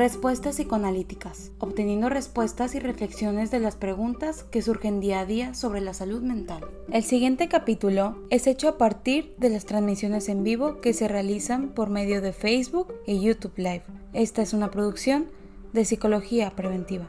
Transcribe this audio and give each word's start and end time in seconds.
Respuestas 0.00 0.56
psicoanalíticas, 0.56 1.52
obteniendo 1.58 2.08
respuestas 2.08 2.74
y 2.74 2.78
reflexiones 2.78 3.50
de 3.50 3.60
las 3.60 3.76
preguntas 3.76 4.44
que 4.44 4.62
surgen 4.62 4.98
día 4.98 5.20
a 5.20 5.26
día 5.26 5.52
sobre 5.52 5.82
la 5.82 5.92
salud 5.92 6.22
mental. 6.22 6.64
El 6.90 7.04
siguiente 7.04 7.48
capítulo 7.48 8.16
es 8.30 8.46
hecho 8.46 8.70
a 8.70 8.78
partir 8.78 9.34
de 9.36 9.50
las 9.50 9.66
transmisiones 9.66 10.30
en 10.30 10.42
vivo 10.42 10.80
que 10.80 10.94
se 10.94 11.06
realizan 11.06 11.74
por 11.74 11.90
medio 11.90 12.22
de 12.22 12.32
Facebook 12.32 12.94
y 13.06 13.20
YouTube 13.20 13.52
Live. 13.58 13.82
Esta 14.14 14.40
es 14.40 14.54
una 14.54 14.70
producción 14.70 15.26
de 15.74 15.84
Psicología 15.84 16.48
Preventiva. 16.56 17.06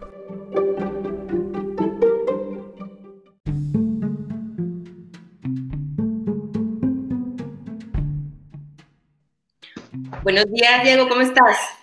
Buenos 10.23 10.45
días, 10.51 10.83
Diego, 10.83 11.07
¿cómo 11.07 11.21
estás? 11.21 11.80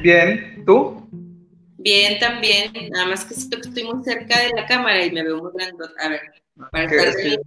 Bien, 0.00 0.62
¿tú? 0.64 1.08
Bien, 1.78 2.18
también. 2.18 2.72
Nada 2.90 3.06
más 3.06 3.24
que 3.24 3.34
siento 3.34 3.60
que 3.60 3.68
estoy 3.68 3.84
muy 3.84 4.04
cerca 4.04 4.40
de 4.40 4.50
la 4.54 4.66
cámara 4.66 5.04
y 5.04 5.10
me 5.10 5.22
veo 5.22 5.42
muy 5.42 5.52
grande. 5.54 5.84
A 6.00 6.08
ver, 6.08 6.20
para 6.70 6.84
estar 6.84 7.14
de... 7.14 7.38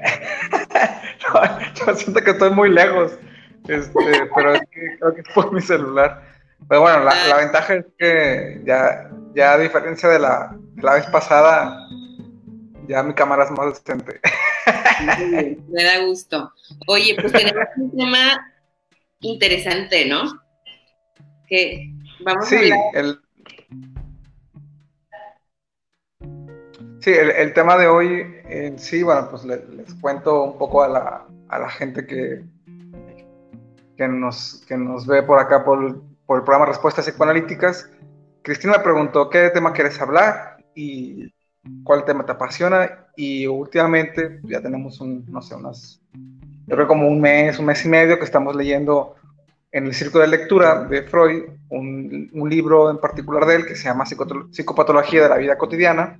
yo 1.86 1.94
siento 1.94 2.22
que 2.22 2.30
estoy 2.30 2.50
muy 2.50 2.70
lejos, 2.70 3.12
este, 3.68 4.28
pero 4.34 4.54
es 4.54 4.60
que 4.70 4.98
creo 4.98 5.14
que 5.14 5.20
es 5.20 5.28
por 5.34 5.52
mi 5.52 5.60
celular. 5.60 6.22
Pero 6.68 6.82
bueno, 6.82 7.00
la, 7.00 7.14
la, 7.26 7.36
ah. 7.36 7.38
ventaja 7.38 7.74
es 7.74 7.86
que 7.98 8.60
ya, 8.64 9.10
ya 9.34 9.52
a 9.52 9.58
diferencia 9.58 10.08
de 10.08 10.18
la, 10.18 10.56
de 10.74 10.82
la 10.82 10.94
vez 10.94 11.06
pasada, 11.06 11.76
ya 12.86 13.02
mi 13.02 13.14
cámara 13.14 13.44
es 13.44 13.50
más 13.52 13.74
decente. 13.74 14.20
Me 15.68 15.84
da 15.84 16.00
gusto. 16.04 16.52
Oye, 16.86 17.16
pues 17.18 17.32
tenemos 17.32 17.64
un 17.76 17.96
tema 17.96 18.52
interesante, 19.20 20.06
¿no? 20.06 20.22
Que 21.46 21.92
vamos 22.24 22.48
sí, 22.48 22.56
a 22.56 22.58
hablar... 22.58 22.78
El, 22.94 23.20
sí, 27.00 27.10
el, 27.10 27.52
tema 27.52 27.76
de 27.76 27.86
hoy 27.86 28.26
en 28.44 28.78
sí, 28.78 29.02
bueno, 29.02 29.28
pues 29.30 29.44
les, 29.44 29.94
cuento 30.00 30.44
un 30.44 30.58
poco 30.58 30.82
a 30.82 30.88
la, 30.88 31.26
a 31.48 31.58
la 31.58 31.68
gente 31.68 32.06
que, 32.06 32.42
que, 33.96 34.08
nos, 34.08 34.64
que 34.66 34.76
nos 34.76 35.06
ve 35.06 35.22
por 35.22 35.38
acá 35.38 35.64
por, 35.64 36.02
por 36.26 36.38
el 36.38 36.44
programa 36.44 36.66
Respuestas 36.66 37.06
Psicoanalíticas. 37.06 37.90
Cristina 38.42 38.78
me 38.78 38.84
preguntó 38.84 39.28
qué 39.28 39.50
tema 39.50 39.72
quieres 39.72 40.00
hablar 40.00 40.56
y 40.74 41.32
cuál 41.84 42.04
tema 42.06 42.24
te 42.24 42.32
apasiona 42.32 43.06
y 43.16 43.46
últimamente 43.46 44.40
ya 44.44 44.62
tenemos 44.62 44.98
un, 45.00 45.26
no 45.28 45.42
sé, 45.42 45.54
unas 45.54 46.00
yo 46.70 46.76
creo 46.76 46.86
como 46.86 47.08
un 47.08 47.20
mes, 47.20 47.58
un 47.58 47.66
mes 47.66 47.84
y 47.84 47.88
medio 47.88 48.16
que 48.16 48.24
estamos 48.24 48.54
leyendo 48.54 49.16
en 49.72 49.86
el 49.86 49.94
círculo 49.94 50.22
de 50.22 50.36
lectura 50.36 50.84
de 50.84 51.02
Freud 51.02 51.44
un, 51.68 52.28
un 52.32 52.50
libro 52.50 52.90
en 52.90 52.98
particular 52.98 53.46
de 53.46 53.56
él 53.56 53.66
que 53.66 53.76
se 53.76 53.84
llama 53.84 54.04
Psicopatología 54.04 55.22
de 55.22 55.28
la 55.28 55.36
vida 55.36 55.56
cotidiana 55.56 56.18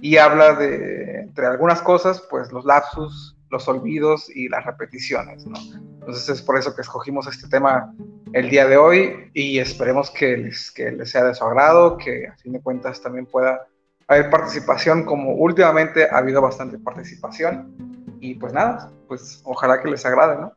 y 0.00 0.16
habla 0.16 0.54
de, 0.54 1.20
entre 1.22 1.46
algunas 1.46 1.82
cosas, 1.82 2.22
pues 2.30 2.52
los 2.52 2.64
lapsus, 2.64 3.36
los 3.50 3.66
olvidos 3.66 4.30
y 4.34 4.48
las 4.48 4.64
repeticiones, 4.64 5.46
¿no? 5.46 5.58
Entonces 6.00 6.28
es 6.28 6.42
por 6.42 6.58
eso 6.58 6.74
que 6.74 6.82
escogimos 6.82 7.26
este 7.26 7.48
tema 7.48 7.92
el 8.32 8.48
día 8.50 8.66
de 8.66 8.76
hoy 8.76 9.30
y 9.34 9.58
esperemos 9.58 10.10
que 10.10 10.36
les, 10.36 10.70
que 10.70 10.92
les 10.92 11.10
sea 11.10 11.24
de 11.24 11.34
su 11.34 11.44
agrado, 11.44 11.96
que 11.96 12.28
a 12.28 12.36
fin 12.36 12.52
de 12.52 12.60
cuentas 12.60 13.02
también 13.02 13.26
pueda 13.26 13.66
haber 14.06 14.30
participación, 14.30 15.04
como 15.04 15.34
últimamente 15.34 16.08
ha 16.10 16.18
habido 16.18 16.40
bastante 16.40 16.78
participación 16.78 17.74
y 18.20 18.34
pues 18.34 18.52
nada, 18.52 18.90
pues 19.06 19.40
ojalá 19.44 19.82
que 19.82 19.90
les 19.90 20.04
agrade, 20.06 20.40
¿no? 20.40 20.52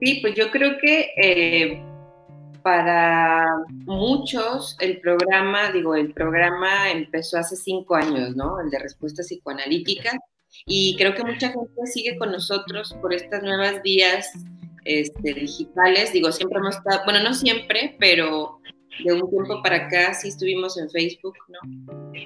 Sí, 0.00 0.18
pues 0.20 0.34
yo 0.34 0.50
creo 0.50 0.78
que 0.78 1.10
eh, 1.16 1.82
para 2.62 3.46
muchos 3.84 4.76
el 4.80 5.00
programa, 5.00 5.70
digo, 5.70 5.94
el 5.94 6.12
programa 6.12 6.90
empezó 6.90 7.38
hace 7.38 7.56
cinco 7.56 7.94
años, 7.94 8.34
¿no? 8.36 8.60
El 8.60 8.70
de 8.70 8.78
respuestas 8.78 9.28
psicoanalíticas. 9.28 10.16
Y 10.66 10.96
creo 10.96 11.14
que 11.14 11.24
mucha 11.24 11.48
gente 11.50 11.86
sigue 11.86 12.16
con 12.18 12.32
nosotros 12.32 12.94
por 13.00 13.14
estas 13.14 13.42
nuevas 13.42 13.82
vías 13.82 14.32
este, 14.84 15.34
digitales. 15.34 16.12
Digo, 16.12 16.32
siempre 16.32 16.58
hemos 16.58 16.76
estado, 16.76 17.02
bueno, 17.04 17.22
no 17.22 17.34
siempre, 17.34 17.96
pero 17.98 18.60
de 19.04 19.12
un 19.12 19.28
tiempo 19.30 19.62
para 19.62 19.86
acá 19.86 20.14
sí 20.14 20.28
estuvimos 20.28 20.78
en 20.78 20.90
Facebook, 20.90 21.34
¿no? 21.48 21.58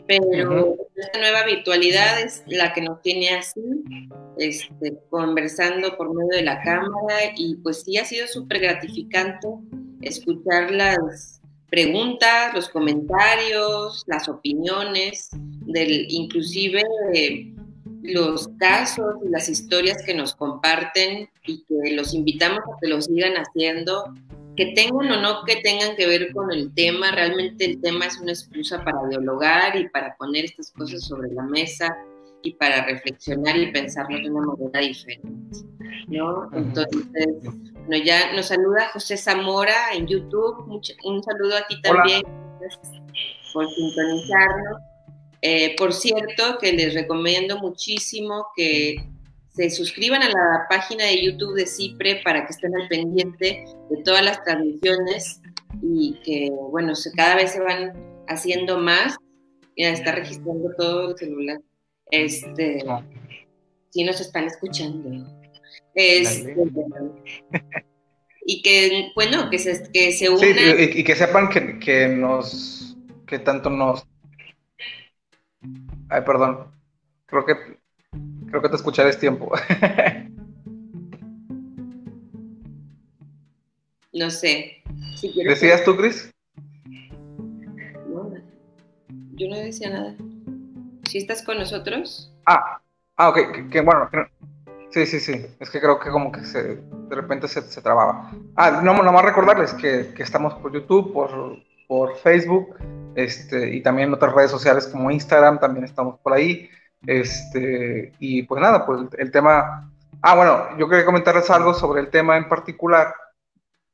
Pero 0.07 0.77
esta 0.97 1.19
nueva 1.19 1.45
virtualidad 1.45 2.21
es 2.21 2.43
la 2.47 2.73
que 2.73 2.83
nos 2.83 3.01
tiene 3.03 3.31
así, 3.31 3.61
este, 4.39 4.99
conversando 5.11 5.97
por 5.97 6.15
medio 6.15 6.39
de 6.39 6.43
la 6.43 6.61
cámara 6.63 7.33
y 7.37 7.57
pues 7.57 7.83
sí 7.83 7.97
ha 7.99 8.05
sido 8.05 8.27
súper 8.27 8.61
gratificante 8.61 9.49
escuchar 10.03 10.71
las 10.71 11.41
preguntas, 11.71 12.53
los 12.55 12.69
comentarios, 12.69 14.05
las 14.07 14.29
opiniones, 14.29 15.31
del, 15.67 16.07
inclusive 16.09 16.83
los 18.03 18.49
casos 18.59 19.15
y 19.25 19.29
las 19.29 19.49
historias 19.49 20.03
que 20.05 20.15
nos 20.15 20.35
comparten 20.35 21.29
y 21.47 21.65
que 21.65 21.93
los 21.93 22.15
invitamos 22.15 22.61
a 22.61 22.79
que 22.81 22.89
lo 22.89 23.01
sigan 23.01 23.35
haciendo 23.35 24.15
que 24.57 24.73
tengan 24.75 25.11
o 25.11 25.21
no 25.21 25.45
que 25.45 25.57
tengan 25.57 25.97
que 25.97 26.07
ver 26.07 26.33
con 26.33 26.51
el 26.53 26.73
tema, 26.75 27.11
realmente 27.13 27.65
el 27.65 27.81
tema 27.81 28.07
es 28.07 28.19
una 28.19 28.33
excusa 28.33 28.83
para 28.85 29.09
dialogar 29.09 29.77
y 29.77 29.89
para 29.89 30.17
poner 30.17 30.45
estas 30.45 30.71
cosas 30.73 31.05
sobre 31.05 31.33
la 31.33 31.43
mesa 31.45 31.97
y 32.43 32.55
para 32.55 32.85
reflexionar 32.85 33.57
y 33.57 33.71
pensarlo 33.71 34.19
de 34.19 34.31
una 34.31 34.47
manera 34.47 34.81
diferente, 34.81 35.59
¿no? 36.09 36.49
Entonces, 36.55 37.27
bueno, 37.87 38.05
ya 38.05 38.33
nos 38.33 38.47
saluda 38.47 38.91
José 38.93 39.17
Zamora 39.17 39.93
en 39.93 40.07
YouTube, 40.07 40.67
un 41.05 41.23
saludo 41.23 41.57
a 41.57 41.67
ti 41.67 41.81
también, 41.83 42.23
gracias 42.59 43.01
por 43.53 43.69
sintonizarnos. 43.69 44.79
Eh, 45.43 45.75
por 45.77 45.93
cierto, 45.93 46.59
que 46.61 46.73
les 46.73 46.95
recomiendo 46.95 47.59
muchísimo 47.59 48.49
que 48.55 49.09
se 49.55 49.71
suscriban 49.71 50.23
a 50.23 50.29
la 50.29 50.67
página 50.69 51.05
de 51.05 51.25
YouTube 51.25 51.57
de 51.57 51.67
CIPRE 51.67 52.23
para 52.25 52.47
que 52.47 52.53
estén 52.53 52.75
al 52.75 52.89
pendiente 52.89 53.65
de 53.91 54.03
todas 54.05 54.25
las 54.25 54.43
transmisiones 54.45 55.41
y 55.83 56.21
que, 56.25 56.51
bueno, 56.71 56.95
se, 56.95 57.13
cada 57.13 57.35
vez 57.35 57.53
se 57.53 57.61
van 57.61 57.93
haciendo 58.29 58.79
más. 58.79 59.17
Mira, 59.77 59.91
está 59.91 60.13
registrando 60.13 60.71
todo 60.77 61.11
el 61.11 61.19
celular. 61.19 61.61
Este, 62.11 62.85
si 63.91 64.05
nos 64.05 64.21
están 64.21 64.45
escuchando. 64.45 65.27
Este, 65.95 66.57
y 68.47 68.63
que, 68.63 69.11
bueno, 69.15 69.51
que 69.51 69.59
se, 69.59 69.91
que 69.93 70.13
se 70.13 70.31
unan. 70.31 70.41
Sí, 70.43 70.91
y, 70.95 71.05
que 71.05 71.17
sepan 71.17 71.49
que, 71.49 71.79
que 71.81 72.09
nos, 72.09 72.97
que 73.27 73.41
tanto 73.41 73.69
nos... 73.69 74.07
Ay, 76.09 76.23
perdón. 76.25 76.73
Creo 77.27 77.45
que 77.45 77.80
Creo 78.51 78.63
que 78.63 78.69
te 78.69 78.77
escucharé 78.77 79.15
tiempo. 79.15 79.53
no 84.13 84.29
sé. 84.31 84.83
¿Decías 85.23 85.85
tú, 85.85 85.97
Cris? 85.97 86.33
No, 88.09 88.35
yo 89.35 89.49
no 89.49 89.57
decía 89.57 89.91
nada. 89.91 90.17
¿Si 91.09 91.19
estás 91.19 91.43
con 91.43 91.59
nosotros? 91.59 92.35
Ah, 92.47 92.81
ah 93.17 93.29
ok, 93.29 93.69
que, 93.71 93.81
bueno, 93.83 94.11
sí, 94.91 95.07
sí, 95.07 95.21
sí, 95.21 95.47
es 95.59 95.71
que 95.71 95.81
creo 95.81 96.01
que 96.01 96.11
como 96.11 96.33
que 96.33 96.45
se, 96.45 96.77
de 96.77 97.15
repente 97.15 97.47
se, 97.47 97.63
se 97.63 97.81
trababa. 97.83 98.33
Ah, 98.57 98.81
no, 98.83 98.95
nomás 98.95 99.25
recordarles 99.25 99.73
que, 99.75 100.13
que 100.15 100.23
estamos 100.25 100.55
por 100.55 100.73
YouTube, 100.73 101.13
por, 101.13 101.59
por 101.87 102.17
Facebook, 102.17 102.77
este, 103.15 103.75
y 103.77 103.83
también 103.83 104.09
en 104.09 104.15
otras 104.15 104.35
redes 104.35 104.51
sociales 104.51 104.89
como 104.89 105.11
Instagram, 105.11 105.61
también 105.61 105.85
estamos 105.85 106.19
por 106.21 106.33
ahí. 106.33 106.69
Este, 107.07 108.13
y 108.19 108.43
pues 108.43 108.61
nada, 108.61 108.85
pues 108.85 109.03
el, 109.19 109.31
tema. 109.31 109.91
Ah, 110.23 110.37
bueno, 110.37 110.77
yo 110.79 110.89
quería 110.89 111.05
comentarles 111.05 111.49
algo 111.51 111.73
sobre 111.75 112.01
el 112.01 112.11
tema 112.11 112.37
en 112.37 112.49
particular. 112.49 113.15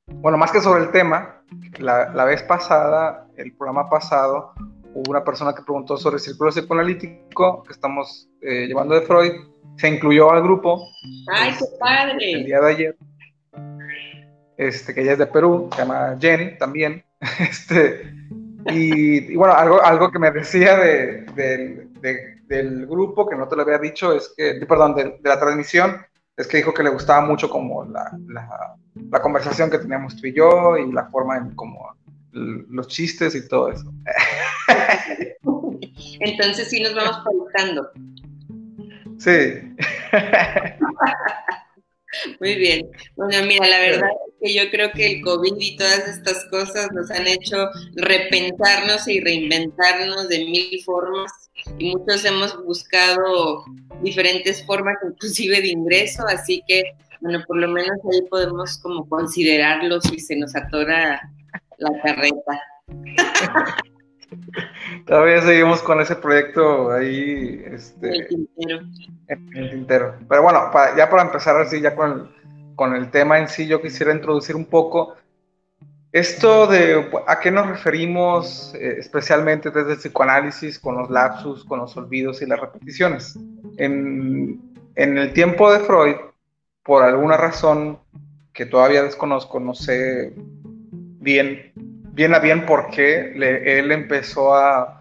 Bueno, 0.06 0.38
más 0.38 0.50
que 0.50 0.60
sobre 0.60 0.82
el 0.82 0.90
tema, 0.90 1.42
la, 1.78 2.10
la 2.10 2.24
vez 2.24 2.42
pasada, 2.42 3.26
el 3.36 3.52
programa 3.56 3.88
pasado, 3.88 4.54
hubo 4.94 5.10
una 5.10 5.24
persona 5.24 5.54
que 5.54 5.62
preguntó 5.62 5.96
sobre 5.96 6.16
el 6.16 6.20
círculo 6.20 6.50
psicoanalítico 6.50 7.62
que 7.64 7.72
estamos 7.72 8.28
eh, 8.40 8.66
llevando 8.66 8.94
de 8.94 9.02
Freud. 9.02 9.32
Se 9.76 9.88
incluyó 9.88 10.32
al 10.32 10.42
grupo. 10.42 10.88
¡Ay, 11.32 11.54
qué 11.58 11.64
padre! 11.78 12.32
El 12.32 12.44
día 12.46 12.60
de 12.60 12.70
ayer. 12.70 12.96
Este, 14.56 14.94
que 14.94 15.02
ella 15.02 15.12
es 15.12 15.18
de 15.18 15.26
Perú, 15.26 15.68
se 15.72 15.82
llama 15.82 16.16
Jenny 16.20 16.56
también. 16.58 17.04
Este, 17.40 18.12
y, 18.66 19.34
bueno, 19.36 19.54
algo, 19.54 19.82
algo 19.82 20.10
que 20.10 20.18
me 20.18 20.30
decía 20.30 20.76
de, 20.76 21.22
de, 21.34 21.88
de 22.00 22.35
del 22.46 22.86
grupo, 22.86 23.28
que 23.28 23.36
no 23.36 23.48
te 23.48 23.56
lo 23.56 23.62
había 23.62 23.78
dicho, 23.78 24.12
es 24.12 24.32
que, 24.36 24.54
perdón, 24.66 24.94
de, 24.94 25.18
la 25.22 25.38
transmisión, 25.38 26.04
es 26.36 26.46
que 26.46 26.58
dijo 26.58 26.74
que 26.74 26.82
le 26.82 26.90
gustaba 26.90 27.26
mucho 27.26 27.48
como 27.48 27.84
la, 27.84 28.10
la, 28.28 29.22
conversación 29.22 29.70
que 29.70 29.78
teníamos 29.78 30.16
tú 30.16 30.26
y 30.26 30.34
yo 30.34 30.76
y 30.76 30.92
la 30.92 31.06
forma 31.06 31.38
en 31.38 31.54
como 31.54 31.96
los 32.32 32.88
chistes 32.88 33.34
y 33.34 33.48
todo 33.48 33.70
eso. 33.70 33.90
Entonces 36.20 36.68
sí 36.68 36.82
nos 36.82 36.94
vamos 36.94 37.22
preguntando. 37.24 37.90
Sí. 39.18 39.74
Muy 42.40 42.56
bien. 42.56 42.90
Bueno, 43.16 43.46
mira, 43.46 43.66
la 43.66 43.80
verdad 43.80 44.10
que 44.40 44.54
yo 44.54 44.70
creo 44.70 44.90
que 44.92 45.06
el 45.06 45.22
COVID 45.22 45.54
y 45.58 45.76
todas 45.76 46.08
estas 46.08 46.44
cosas 46.50 46.90
nos 46.92 47.10
han 47.10 47.26
hecho 47.26 47.68
repensarnos 47.94 49.08
y 49.08 49.20
reinventarnos 49.20 50.28
de 50.28 50.38
mil 50.44 50.82
formas 50.84 51.32
y 51.78 51.90
muchos 51.90 52.24
hemos 52.24 52.56
buscado 52.64 53.64
diferentes 54.02 54.64
formas 54.64 54.96
inclusive 55.08 55.60
de 55.60 55.68
ingreso, 55.68 56.26
así 56.26 56.62
que 56.66 56.82
bueno, 57.20 57.42
por 57.46 57.56
lo 57.56 57.68
menos 57.68 57.98
ahí 58.12 58.22
podemos 58.28 58.78
como 58.78 59.08
considerarlo 59.08 60.00
si 60.00 60.20
se 60.20 60.36
nos 60.36 60.54
atora 60.54 61.20
la 61.78 61.90
carreta. 62.02 62.60
Todavía 65.06 65.40
seguimos 65.42 65.82
con 65.82 66.00
ese 66.00 66.16
proyecto 66.16 66.90
ahí, 66.92 67.62
este, 67.66 68.08
el 68.08 68.26
tintero. 68.28 68.80
el 69.28 69.70
tintero. 69.70 70.14
Pero 70.28 70.42
bueno, 70.42 70.70
ya 70.96 71.08
para 71.08 71.22
empezar 71.22 71.56
así, 71.60 71.80
ya 71.80 71.94
con 71.94 72.30
con 72.76 72.94
el 72.94 73.10
tema 73.10 73.38
en 73.38 73.48
sí, 73.48 73.66
yo 73.66 73.82
quisiera 73.82 74.12
introducir 74.12 74.54
un 74.54 74.66
poco 74.66 75.16
esto 76.12 76.66
de 76.66 77.10
a 77.26 77.40
qué 77.40 77.50
nos 77.50 77.66
referimos 77.66 78.72
eh, 78.74 78.96
especialmente 78.98 79.70
desde 79.70 79.92
el 79.92 79.98
psicoanálisis 79.98 80.78
con 80.78 80.96
los 80.96 81.10
lapsus, 81.10 81.64
con 81.64 81.80
los 81.80 81.96
olvidos 81.96 82.40
y 82.40 82.46
las 82.46 82.60
repeticiones. 82.60 83.36
En, 83.76 84.60
en 84.94 85.18
el 85.18 85.32
tiempo 85.32 85.70
de 85.72 85.80
Freud, 85.80 86.16
por 86.82 87.02
alguna 87.02 87.36
razón 87.36 87.98
que 88.54 88.64
todavía 88.64 89.02
desconozco, 89.02 89.60
no 89.60 89.74
sé 89.74 90.32
bien, 91.20 91.72
bien 91.74 92.34
a 92.34 92.38
bien 92.38 92.64
por 92.64 92.88
qué 92.90 93.32
él 93.34 93.92
empezó 93.92 94.54
a, 94.54 94.92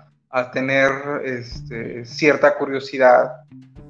tener 0.51 0.91
este, 1.23 2.03
cierta 2.03 2.57
curiosidad 2.57 3.31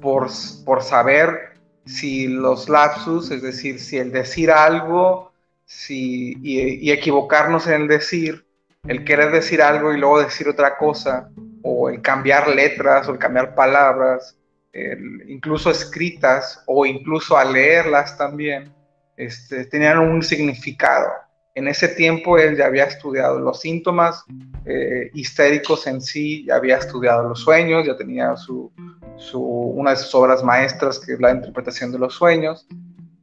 por, 0.00 0.28
por 0.64 0.80
saber 0.80 1.55
si 1.86 2.26
los 2.26 2.68
lapsus, 2.68 3.30
es 3.30 3.42
decir, 3.42 3.78
si 3.78 3.98
el 3.98 4.12
decir 4.12 4.50
algo 4.50 5.32
si, 5.64 6.36
y, 6.42 6.90
equivocarnos 6.90 7.66
en 7.66 7.82
el 7.82 7.88
decir, 7.88 8.44
el 8.86 9.04
querer 9.04 9.32
decir 9.32 9.62
algo 9.62 9.92
y 9.92 9.98
luego 9.98 10.20
decir 10.20 10.48
otra 10.48 10.76
cosa, 10.76 11.30
o 11.62 11.88
el 11.88 12.00
cambiar 12.00 12.48
letras 12.48 13.08
o 13.08 13.12
el 13.12 13.18
cambiar 13.18 13.54
palabras, 13.54 14.36
incluso 15.26 15.70
escritas 15.70 16.62
o 16.66 16.84
incluso 16.84 17.36
a 17.36 17.44
leerlas 17.44 18.16
también, 18.16 18.72
este, 19.16 19.64
tenían 19.64 19.98
un 19.98 20.22
significado. 20.22 21.08
En 21.56 21.68
ese 21.68 21.88
tiempo 21.88 22.36
él 22.36 22.54
ya 22.54 22.66
había 22.66 22.84
estudiado 22.84 23.38
los 23.40 23.62
síntomas 23.62 24.24
eh, 24.66 25.10
histéricos 25.14 25.86
en 25.86 26.02
sí, 26.02 26.44
ya 26.44 26.56
había 26.56 26.76
estudiado 26.76 27.26
los 27.30 27.40
sueños, 27.40 27.86
ya 27.86 27.96
tenía 27.96 28.36
su, 28.36 28.70
una 29.32 29.92
de 29.92 29.96
sus 29.96 30.14
obras 30.14 30.44
maestras, 30.44 31.00
que 31.00 31.14
es 31.14 31.20
la 31.20 31.30
interpretación 31.30 31.92
de 31.92 31.98
los 31.98 32.12
sueños, 32.12 32.66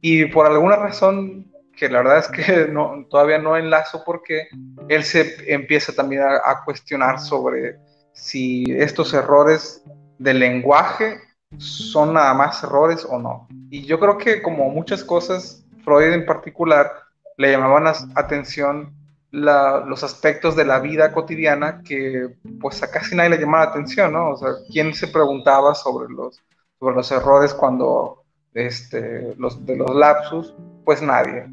y 0.00 0.24
por 0.26 0.46
alguna 0.46 0.74
razón 0.74 1.46
que 1.76 1.88
la 1.88 1.98
verdad 1.98 2.18
es 2.18 2.28
que 2.28 2.72
todavía 3.08 3.38
no 3.38 3.56
enlazo 3.56 4.02
porque 4.04 4.48
él 4.88 5.04
se 5.04 5.36
empieza 5.46 5.92
también 5.92 6.22
a, 6.22 6.64
cuestionar 6.64 7.20
sobre 7.20 7.78
si 8.14 8.64
estos 8.68 9.14
errores 9.14 9.84
del 10.18 10.40
lenguaje 10.40 11.20
son 11.58 12.14
nada 12.14 12.34
más 12.34 12.64
errores 12.64 13.06
o 13.08 13.16
no. 13.16 13.46
Y 13.70 13.84
yo 13.84 14.00
creo 14.00 14.18
que 14.18 14.42
como 14.42 14.68
muchas 14.70 15.04
cosas, 15.04 15.64
Freud 15.84 16.12
en 16.12 16.26
particular, 16.26 17.03
le 17.36 17.52
llamaban 17.52 17.92
atención 18.14 18.92
los 19.30 20.04
aspectos 20.04 20.54
de 20.54 20.64
la 20.64 20.78
vida 20.78 21.12
cotidiana 21.12 21.82
que 21.82 22.36
pues 22.60 22.82
a 22.82 22.90
casi 22.90 23.16
nadie 23.16 23.30
le 23.30 23.38
llamaba 23.38 23.64
la 23.64 23.70
atención, 23.70 24.12
¿no? 24.12 24.30
O 24.30 24.36
sea, 24.36 24.50
¿quién 24.70 24.94
se 24.94 25.08
preguntaba 25.08 25.74
sobre 25.74 26.12
los, 26.12 26.40
sobre 26.78 26.94
los 26.94 27.10
errores 27.10 27.52
cuando, 27.52 28.22
este, 28.52 29.34
los, 29.36 29.64
de 29.66 29.76
los 29.76 29.92
lapsus? 29.94 30.54
Pues 30.84 31.02
nadie. 31.02 31.46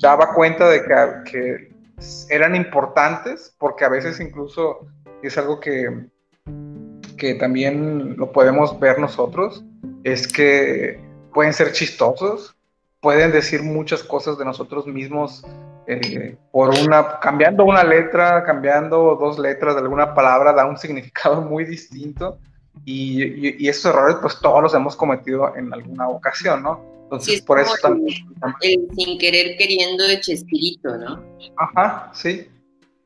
Daba 0.00 0.34
cuenta 0.34 0.68
de 0.68 0.82
que, 0.82 1.30
que 1.30 1.72
eran 2.28 2.56
importantes 2.56 3.54
porque 3.58 3.84
a 3.84 3.88
veces 3.88 4.18
incluso 4.18 4.88
es 5.22 5.38
algo 5.38 5.60
que, 5.60 6.08
que 7.16 7.34
también 7.34 8.16
lo 8.16 8.32
podemos 8.32 8.78
ver 8.80 8.98
nosotros, 8.98 9.64
es 10.02 10.26
que 10.26 11.00
pueden 11.32 11.52
ser 11.52 11.72
chistosos, 11.72 12.56
pueden 13.00 13.32
decir 13.32 13.62
muchas 13.62 14.02
cosas 14.02 14.38
de 14.38 14.44
nosotros 14.44 14.86
mismos 14.86 15.44
eh, 15.86 16.36
por 16.52 16.70
una, 16.78 17.18
cambiando 17.20 17.64
una 17.64 17.82
letra, 17.82 18.44
cambiando 18.44 19.16
dos 19.18 19.38
letras 19.38 19.74
de 19.74 19.80
alguna 19.80 20.14
palabra, 20.14 20.52
da 20.52 20.66
un 20.66 20.76
significado 20.78 21.40
muy 21.40 21.64
distinto. 21.64 22.38
Y, 22.84 23.64
y, 23.64 23.68
esos 23.68 23.86
errores, 23.86 24.16
pues 24.20 24.38
todos 24.40 24.62
los 24.62 24.74
hemos 24.74 24.94
cometido 24.94 25.54
en 25.56 25.72
alguna 25.74 26.08
ocasión, 26.08 26.62
¿no? 26.62 26.80
Entonces, 27.02 27.42
por 27.42 27.58
eso 27.58 27.74
también. 27.82 28.24
sin 28.94 29.18
querer 29.18 29.56
queriendo 29.56 30.06
de 30.06 30.20
Chespirito, 30.20 30.96
¿no? 30.96 31.22
Ajá, 31.56 32.10
sí. 32.14 32.48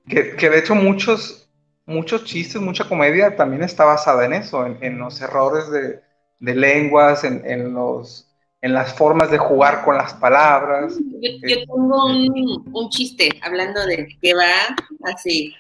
Que, 0.07 0.37
que, 0.37 0.51
de 0.51 0.59
hecho 0.59 0.75
muchos, 0.75 1.49
muchos 1.87 2.25
chistes, 2.25 2.61
mucha 2.61 2.87
comedia 2.87 3.35
también 3.35 3.63
está 3.63 3.85
basada 3.85 4.27
en 4.27 4.35
eso, 4.35 4.67
en, 4.67 4.77
en 4.83 4.99
los 4.99 5.21
errores 5.23 5.71
de, 5.71 6.01
de 6.41 6.55
lenguas, 6.55 7.25
en, 7.25 7.43
en 7.47 7.73
los 7.73 8.32
en 8.63 8.73
las 8.73 8.95
formas 8.95 9.31
de 9.31 9.39
jugar 9.39 9.85
con 9.85 9.97
las 9.97 10.15
palabras. 10.15 10.95
Yo, 10.97 11.31
eh, 11.31 11.67
tengo 11.67 12.07
un, 12.07 12.89
chiste 12.91 13.29
hablando 13.43 13.85
de 13.85 14.17
que 14.23 14.35
va 14.35 14.77
así. 15.13 15.53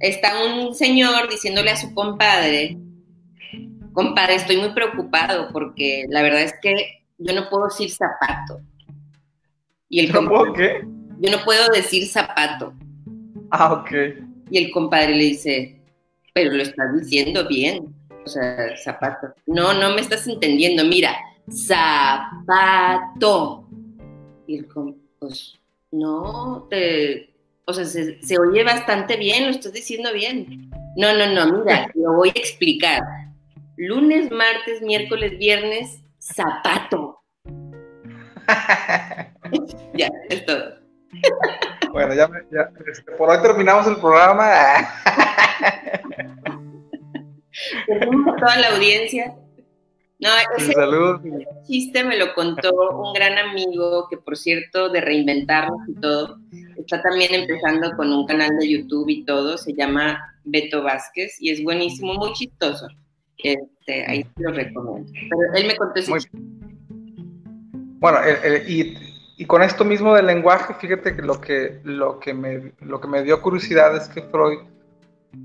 Está 0.00 0.32
un 0.44 0.74
señor 0.74 1.28
diciéndole 1.28 1.70
a 1.70 1.76
su 1.76 1.94
compadre, 1.94 2.78
compadre, 3.92 4.36
estoy 4.36 4.56
muy 4.56 4.70
preocupado 4.70 5.50
porque 5.52 6.06
la 6.08 6.22
verdad 6.22 6.40
es 6.40 6.54
que 6.60 7.04
yo 7.18 7.34
no 7.34 7.48
puedo 7.50 7.66
decir 7.66 7.90
zapato. 7.90 8.60
Y 9.88 10.00
el 10.00 10.12
¿No 10.12 10.26
puedo 10.26 10.52
qué? 10.54 10.80
Yo 11.20 11.30
no 11.30 11.44
puedo 11.44 11.68
decir 11.68 12.08
zapato. 12.08 12.72
Ah, 13.50 13.74
ok. 13.74 13.90
Y 14.50 14.64
el 14.64 14.70
compadre 14.72 15.14
le 15.14 15.24
dice, 15.24 15.78
pero 16.32 16.52
lo 16.52 16.62
estás 16.62 16.86
diciendo 16.98 17.46
bien. 17.46 17.94
O 18.24 18.28
sea, 18.28 18.74
zapato. 18.82 19.34
No, 19.46 19.74
no 19.74 19.94
me 19.94 20.00
estás 20.00 20.26
entendiendo. 20.26 20.84
Mira, 20.84 21.14
zapato. 21.50 22.88
Y 24.46 24.58
el 24.58 24.66
pues 25.18 25.60
no, 25.90 26.66
te, 26.68 27.32
o 27.66 27.72
sea, 27.72 27.84
se, 27.84 28.38
oye 28.38 28.64
bastante 28.64 29.16
bien, 29.16 29.44
lo 29.44 29.50
estás 29.50 29.72
diciendo 29.72 30.12
bien. 30.12 30.70
No, 30.96 31.14
no, 31.14 31.26
no, 31.32 31.58
mira, 31.58 31.90
lo 31.94 32.14
voy 32.14 32.28
a 32.30 32.38
explicar. 32.38 33.00
Lunes, 33.76 34.30
martes, 34.30 34.82
miércoles, 34.82 35.38
viernes, 35.38 36.02
zapato. 36.18 37.20
ya, 39.94 40.10
es 40.28 40.44
todo. 40.44 40.82
bueno, 41.92 42.14
ya, 42.14 42.28
ya 42.50 42.70
este, 42.86 43.12
por 43.12 43.30
hoy 43.30 43.42
terminamos 43.42 43.86
el 43.86 43.96
programa. 43.96 44.50
Tenemos 47.86 48.34
a 48.34 48.36
toda 48.36 48.56
la 48.56 48.68
audiencia. 48.74 49.34
No, 50.22 50.28
ese 50.56 50.72
Salud. 50.72 51.20
chiste 51.66 52.04
me 52.04 52.16
lo 52.16 52.32
contó 52.34 52.70
un 52.72 53.12
gran 53.12 53.36
amigo 53.38 54.06
que, 54.08 54.16
por 54.16 54.36
cierto, 54.36 54.88
de 54.88 55.00
reinventarnos 55.00 55.80
y 55.88 55.94
todo, 55.94 56.38
está 56.78 57.02
también 57.02 57.34
empezando 57.34 57.90
con 57.96 58.12
un 58.12 58.24
canal 58.28 58.56
de 58.56 58.70
YouTube 58.70 59.08
y 59.08 59.24
todo, 59.24 59.58
se 59.58 59.74
llama 59.74 60.16
Beto 60.44 60.80
Vázquez 60.84 61.38
y 61.40 61.50
es 61.50 61.64
buenísimo, 61.64 62.14
muy 62.14 62.32
chistoso. 62.34 62.86
Este, 63.36 64.06
ahí 64.06 64.22
te 64.22 64.44
lo 64.44 64.52
recomiendo. 64.52 65.10
Pero 65.12 65.54
él 65.56 65.66
me 65.66 65.74
contó 65.74 65.98
ese 65.98 66.12
chiste. 66.12 66.38
Bueno, 67.98 68.18
y, 68.68 68.96
y, 69.38 69.44
con 69.46 69.60
esto 69.62 69.84
mismo 69.84 70.14
del 70.14 70.26
lenguaje, 70.26 70.74
fíjate 70.74 71.16
que 71.16 71.22
lo 71.22 71.40
que, 71.40 71.80
lo, 71.82 72.20
que 72.20 72.32
me, 72.32 72.74
lo 72.80 73.00
que 73.00 73.08
me 73.08 73.24
dio 73.24 73.42
curiosidad 73.42 73.96
es 73.96 74.08
que 74.08 74.22
Freud 74.22 74.60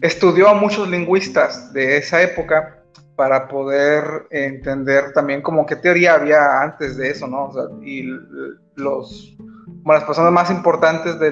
estudió 0.02 0.50
a 0.50 0.54
muchos 0.54 0.88
lingüistas 0.88 1.74
de 1.74 1.98
esa 1.98 2.22
época 2.22 2.77
para 3.18 3.48
poder 3.48 4.28
entender 4.30 5.12
también 5.12 5.42
como 5.42 5.66
qué 5.66 5.76
teoría 5.76 6.14
había 6.14 6.62
antes 6.62 6.98
de 6.98 7.10
eso, 7.10 7.28
¿no? 7.28 7.52
Y 7.82 8.04
los, 8.76 9.36
las 9.84 10.04
personas 10.04 10.32
más 10.32 10.52
importantes 10.52 11.20
de, 11.20 11.32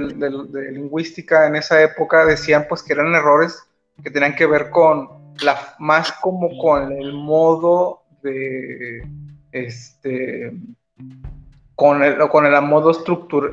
lingüística 0.72 1.46
en 1.46 1.56
esa 1.56 1.82
época 1.84 2.26
decían 2.26 2.66
pues 2.68 2.82
que 2.82 2.94
eran 2.94 3.14
errores 3.14 3.64
que 4.04 4.10
tenían 4.10 4.36
que 4.36 4.48
ver 4.48 4.72
con 4.72 5.36
la, 5.44 5.76
más 5.78 6.12
como 6.12 6.58
con 6.58 6.92
el 6.92 7.14
modo 7.14 8.02
de, 8.24 9.08
este, 9.52 10.54
con 11.76 12.04
el, 12.04 12.18
con 12.30 12.48
el 12.48 12.62
modo 12.64 12.92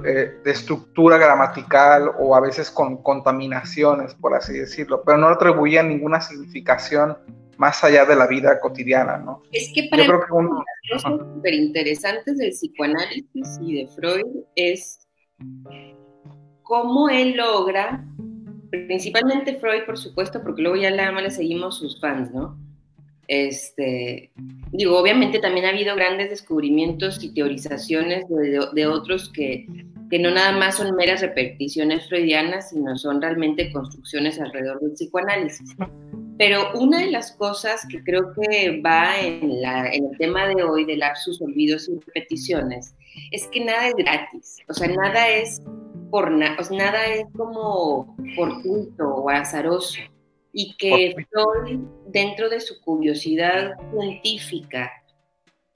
eh, 0.07 0.41
de 0.43 0.51
estructura 0.51 1.19
gramatical 1.19 2.11
o 2.19 2.35
a 2.35 2.41
veces 2.41 2.71
con 2.71 3.03
contaminaciones, 3.03 4.15
por 4.15 4.35
así 4.35 4.55
decirlo, 4.55 5.03
pero 5.05 5.19
no 5.19 5.29
atribuían 5.29 5.91
ninguna 5.91 6.23
significación 6.23 7.19
más 7.59 7.83
allá 7.85 8.05
de 8.05 8.17
la 8.17 8.27
vida 8.27 8.59
cotidiana, 8.61 9.19
¿no? 9.19 9.43
Es 9.53 9.71
que 9.75 9.89
para 9.89 10.05
Yo 10.05 10.21
creo 10.21 10.21
que 10.21 10.55
las 10.91 11.03
cosas 11.03 11.21
súper 11.35 11.55
interesantes 11.55 12.39
del 12.39 12.51
psicoanálisis 12.51 13.59
y 13.61 13.75
de 13.75 13.89
Freud 13.89 14.45
es 14.57 15.07
cómo 16.63 17.09
él 17.09 17.37
logra, 17.37 18.05
principalmente 18.71 19.57
Freud, 19.57 19.85
por 19.85 19.99
supuesto, 19.99 20.43
porque 20.43 20.63
luego 20.63 20.77
ya 20.77 20.91
la 20.91 21.11
le 21.13 21.31
seguimos 21.31 21.79
sus 21.79 22.01
fans, 22.01 22.33
¿no? 22.33 22.59
Este, 23.29 24.33
digo, 24.73 24.99
obviamente 24.99 25.39
también 25.39 25.67
ha 25.67 25.71
habido 25.71 25.95
grandes 25.95 26.31
descubrimientos 26.31 27.23
y 27.23 27.33
teorizaciones 27.33 28.29
de, 28.29 28.67
de 28.73 28.87
otros 28.87 29.31
que 29.33 29.67
que 30.13 30.19
no 30.19 30.31
nada 30.31 30.53
más 30.53 30.77
son 30.77 30.95
meras 30.95 31.23
repeticiones 31.23 32.07
freudianas, 32.07 32.69
sino 32.69 32.99
son 32.99 33.23
realmente 33.23 33.73
construcciones 33.73 34.39
alrededor 34.39 34.79
del 34.81 34.93
psicoanálisis. 34.93 35.75
Pero 36.43 36.73
una 36.75 36.99
de 36.99 37.13
las 37.13 37.31
cosas 37.31 37.87
que 37.89 38.03
creo 38.03 38.33
que 38.33 38.83
va 38.85 39.17
en, 39.21 39.63
la, 39.63 39.93
en 39.93 40.07
el 40.07 40.19
tema 40.19 40.49
de 40.49 40.65
hoy 40.65 40.85
de 40.85 40.97
lapsus, 40.97 41.41
olvidos 41.41 41.89
y 41.89 42.01
repeticiones 42.05 42.97
es 43.31 43.47
que 43.47 43.65
nada 43.65 43.87
es 43.87 43.95
gratis, 43.95 44.57
o 44.69 44.75
sea, 44.75 44.89
nada 44.89 45.29
es 45.29 45.63
por 46.11 46.33
nada 46.33 47.07
es 47.07 47.27
como 47.37 48.17
fortuito 48.35 49.09
o 49.09 49.31
azaroso. 49.31 50.01
Y 50.53 50.75
que 50.79 51.15
Freud, 51.31 51.79
dentro 52.09 52.51
de 52.51 52.59
su 52.59 52.81
curiosidad 52.81 53.75
científica, 53.93 54.91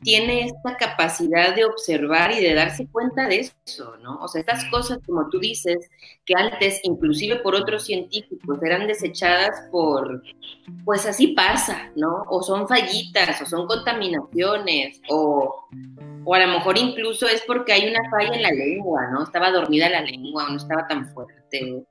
tiene 0.02 0.46
esta 0.46 0.76
capacidad 0.76 1.54
de 1.54 1.64
observar 1.64 2.32
y 2.32 2.40
de 2.40 2.54
darse 2.54 2.86
cuenta 2.86 3.26
de 3.28 3.40
eso, 3.40 3.96
¿no? 4.02 4.18
O 4.20 4.28
sea, 4.28 4.40
estas 4.40 4.64
cosas, 4.66 4.98
como 5.06 5.28
tú 5.30 5.38
dices, 5.38 5.88
que 6.24 6.34
antes, 6.36 6.80
inclusive 6.84 7.36
por 7.36 7.54
otros 7.54 7.84
científicos, 7.86 8.62
eran 8.62 8.86
desechadas 8.86 9.68
por, 9.70 10.22
pues 10.84 11.06
así 11.06 11.28
pasa, 11.28 11.90
¿no? 11.96 12.24
O 12.28 12.42
son 12.42 12.68
fallitas, 12.68 13.40
o 13.40 13.46
son 13.46 13.66
contaminaciones, 13.66 15.00
o, 15.08 15.66
o 16.24 16.34
a 16.34 16.40
lo 16.40 16.52
mejor 16.52 16.76
incluso 16.76 17.26
es 17.26 17.42
porque 17.46 17.72
hay 17.72 17.88
una 17.88 18.10
falla 18.10 18.34
en 18.34 18.42
la 18.42 18.50
lengua, 18.50 19.08
¿no? 19.12 19.24
Estaba 19.24 19.50
dormida 19.50 19.88
la 19.88 20.02
lengua, 20.02 20.46
o 20.46 20.50
no 20.50 20.56
estaba 20.56 20.86
tan 20.86 21.08
fuerte, 21.14 21.86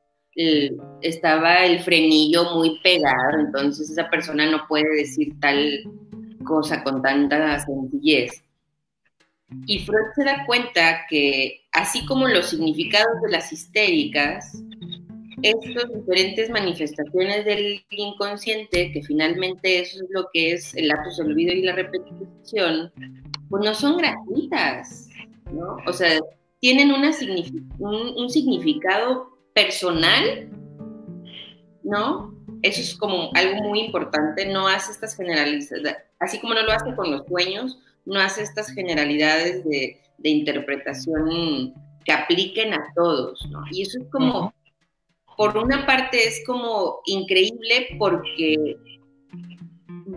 estaba 1.01 1.65
el 1.65 1.79
frenillo 1.79 2.55
muy 2.55 2.79
pegado, 2.81 3.39
entonces 3.39 3.89
esa 3.89 4.09
persona 4.09 4.45
no 4.51 4.67
puede 4.67 4.89
decir 4.97 5.33
tal 5.39 5.79
cosa 6.45 6.83
con 6.83 7.01
tanta 7.01 7.59
sencillez. 7.59 8.43
Y 9.67 9.79
Freud 9.79 10.07
se 10.15 10.23
da 10.23 10.45
cuenta 10.45 11.05
que, 11.09 11.61
así 11.71 12.05
como 12.05 12.27
los 12.27 12.49
significados 12.49 13.21
de 13.23 13.31
las 13.31 13.51
histéricas, 13.51 14.57
estas 15.41 15.93
diferentes 15.93 16.49
manifestaciones 16.49 17.45
del 17.45 17.83
inconsciente, 17.89 18.91
que 18.91 19.03
finalmente 19.03 19.81
eso 19.81 20.03
es 20.03 20.09
lo 20.09 20.27
que 20.33 20.53
es 20.53 20.73
el 20.75 20.87
lapsus 20.87 21.19
olvido 21.19 21.53
y 21.53 21.61
la 21.61 21.75
repetición, 21.75 22.91
pues 23.49 23.63
no 23.63 23.73
son 23.75 23.97
gratuitas, 23.97 25.09
¿no? 25.51 25.77
O 25.85 25.93
sea, 25.93 26.19
tienen 26.59 26.91
una 26.91 27.11
un 27.79 28.29
significado 28.29 29.37
personal, 29.53 30.49
¿no? 31.83 32.34
Eso 32.65 32.81
es 32.81 32.95
como 32.95 33.29
algo 33.35 33.61
muy 33.61 33.79
importante, 33.79 34.43
no 34.47 34.67
hace 34.67 34.91
estas 34.91 35.15
generalidades, 35.15 35.71
así 36.19 36.39
como 36.39 36.55
no 36.55 36.63
lo 36.63 36.71
hace 36.71 36.95
con 36.95 37.11
los 37.11 37.23
sueños, 37.27 37.77
no 38.05 38.19
hace 38.19 38.41
estas 38.41 38.71
generalidades 38.71 39.63
de, 39.63 40.01
interpretación 40.23 41.75
que 42.03 42.11
apliquen 42.11 42.73
a 42.73 42.83
todos, 42.95 43.47
¿no? 43.51 43.63
Y 43.69 43.83
eso 43.83 43.99
es 44.01 44.09
como, 44.09 44.51
por 45.37 45.55
una 45.55 45.85
parte 45.85 46.27
es 46.27 46.41
como 46.47 47.01
increíble 47.05 47.89
porque 47.99 48.77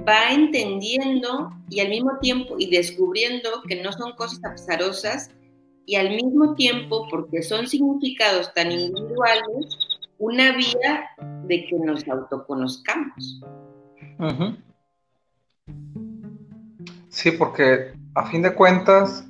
va 0.08 0.32
entendiendo 0.32 1.50
y 1.68 1.80
al 1.80 1.90
mismo 1.90 2.18
tiempo 2.22 2.54
y 2.58 2.70
descubriendo 2.70 3.62
que 3.68 3.82
no 3.82 3.92
son 3.92 4.12
cosas 4.12 4.42
azarosas 4.42 5.30
y 5.84 5.96
al 5.96 6.16
mismo 6.16 6.54
tiempo 6.54 7.06
porque 7.10 7.42
son 7.42 7.66
significados 7.66 8.54
tan 8.54 8.72
individuales 8.72 9.87
una 10.18 10.52
vía 10.52 11.10
de 11.44 11.66
que 11.66 11.76
nos 11.78 12.06
autoconozcamos. 12.08 13.40
Sí, 17.08 17.30
porque 17.32 17.92
a 18.14 18.26
fin 18.26 18.42
de 18.42 18.54
cuentas, 18.54 19.24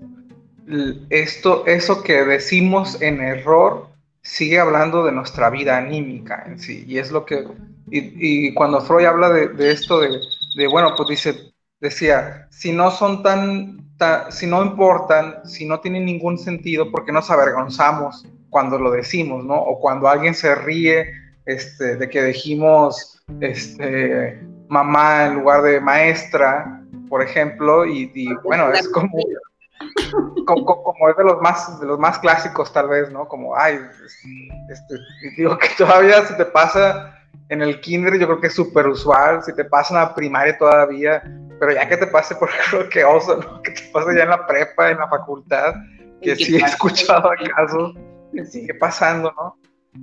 esto, 1.10 1.66
eso 1.66 2.02
que 2.02 2.24
decimos 2.24 3.00
en 3.00 3.20
error 3.20 3.88
sigue 4.22 4.58
hablando 4.58 5.04
de 5.04 5.12
nuestra 5.12 5.50
vida 5.50 5.78
anímica 5.78 6.44
en 6.46 6.58
sí. 6.58 6.84
Y 6.86 6.98
es 6.98 7.10
lo 7.10 7.24
que. 7.24 7.46
Y, 7.90 8.52
cuando 8.52 8.82
Freud 8.82 9.06
habla 9.06 9.30
de, 9.30 9.70
esto, 9.70 10.00
de, 10.00 10.66
bueno, 10.70 10.92
pues 10.94 11.08
dice, 11.08 11.52
decía, 11.80 12.46
si 12.50 12.72
no 12.72 12.90
son 12.90 13.22
tan, 13.22 13.88
si 14.30 14.46
no 14.46 14.62
importan, 14.62 15.46
si 15.46 15.64
no 15.64 15.80
tienen 15.80 16.04
ningún 16.04 16.38
sentido, 16.38 16.90
¿por 16.90 17.06
qué 17.06 17.12
nos 17.12 17.30
avergonzamos 17.30 18.26
cuando 18.50 18.78
lo 18.78 18.90
decimos, 18.90 19.44
¿no? 19.44 19.56
O 19.56 19.80
cuando 19.80 20.08
alguien 20.08 20.34
se 20.34 20.54
ríe 20.54 21.12
este, 21.46 21.96
de 21.96 22.08
que 22.08 22.22
dijimos 22.22 23.22
este, 23.40 24.40
mamá 24.68 25.26
en 25.26 25.36
lugar 25.36 25.62
de 25.62 25.80
maestra, 25.80 26.82
por 27.08 27.22
ejemplo, 27.22 27.86
y, 27.86 28.28
bueno, 28.44 28.70
es 28.72 28.88
como, 28.88 29.16
como, 30.44 31.08
es 31.08 31.16
de 31.16 31.24
los 31.24 31.40
más 31.40 31.80
de 31.80 31.86
los 31.86 31.98
más 31.98 32.18
clásicos 32.18 32.72
tal 32.72 32.88
vez, 32.88 33.10
¿no? 33.10 33.26
Como, 33.28 33.56
ay, 33.56 33.78
este, 34.70 34.94
digo 35.36 35.56
que 35.56 35.68
todavía 35.78 36.24
se 36.26 36.34
te 36.34 36.44
pasa 36.44 37.14
en 37.48 37.62
el 37.62 37.80
kinder, 37.80 38.18
yo 38.18 38.26
creo 38.26 38.40
que 38.40 38.48
es 38.48 38.54
súper 38.54 38.86
usual, 38.86 39.42
si 39.42 39.54
te 39.54 39.64
pasa 39.64 39.94
en 39.94 40.00
la 40.00 40.14
primaria 40.14 40.58
todavía, 40.58 41.22
pero 41.58 41.72
ya 41.72 41.88
que 41.88 41.96
te 41.96 42.06
pase, 42.06 42.34
por 42.34 42.50
ejemplo, 42.50 42.88
que 42.90 43.04
oso, 43.04 43.36
¿no? 43.36 43.62
Que 43.62 43.70
te 43.72 43.82
pase 43.92 44.16
ya 44.16 44.24
en 44.24 44.30
la 44.30 44.46
prepa, 44.46 44.90
en 44.90 44.98
la 44.98 45.08
facultad, 45.08 45.74
que 46.20 46.36
sí 46.36 46.56
he 46.56 46.58
escuchado 46.58 47.30
casos 47.56 47.94
sigue 48.44 48.74
pasando, 48.74 49.32
¿no? 49.36 49.56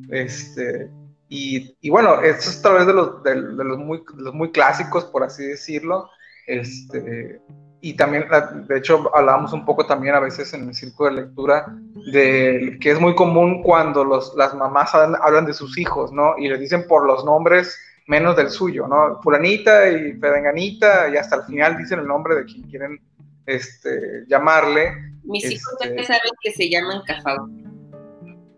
Este, 0.09 0.89
y, 1.29 1.75
y 1.81 1.89
bueno, 1.89 2.21
eso 2.21 2.49
es 2.49 2.59
a 2.59 2.61
través 2.61 2.87
de 2.87 2.93
los, 2.93 3.23
de, 3.23 3.35
los 3.35 3.77
muy, 3.77 4.03
los 4.15 4.33
muy 4.33 4.51
clásicos, 4.51 5.05
por 5.05 5.23
así 5.23 5.45
decirlo. 5.45 6.09
Este, 6.47 7.41
y 7.81 7.95
también, 7.95 8.25
de 8.67 8.77
hecho, 8.77 9.11
hablábamos 9.15 9.53
un 9.53 9.65
poco 9.65 9.85
también 9.85 10.15
a 10.15 10.19
veces 10.19 10.53
en 10.53 10.67
el 10.67 10.73
círculo 10.73 11.09
de 11.09 11.21
lectura 11.21 11.65
de 12.11 12.77
que 12.81 12.91
es 12.91 12.99
muy 12.99 13.15
común 13.15 13.61
cuando 13.61 14.03
los, 14.03 14.33
las 14.35 14.55
mamás 14.55 14.95
hablan, 14.95 15.45
de 15.45 15.53
sus 15.53 15.77
hijos, 15.77 16.11
¿no? 16.11 16.35
Y 16.37 16.47
le 16.47 16.57
dicen 16.57 16.87
por 16.87 17.05
los 17.05 17.23
nombres 17.25 17.77
menos 18.07 18.35
del 18.35 18.49
suyo, 18.49 18.87
¿no? 18.87 19.21
Fulanita 19.21 19.89
y 19.89 20.13
Pedenganita, 20.13 21.09
y 21.09 21.17
hasta 21.17 21.37
el 21.37 21.43
final 21.43 21.77
dicen 21.77 21.99
el 21.99 22.07
nombre 22.07 22.35
de 22.35 22.45
quien 22.45 22.63
quieren 22.63 22.99
este, 23.45 24.25
llamarle. 24.27 24.93
Mis 25.23 25.45
hijos 25.45 25.75
ya 25.79 25.89
este, 25.89 26.05
saben 26.05 26.31
que 26.41 26.51
se 26.51 26.69
llaman 26.69 27.01
Cafau. 27.05 27.47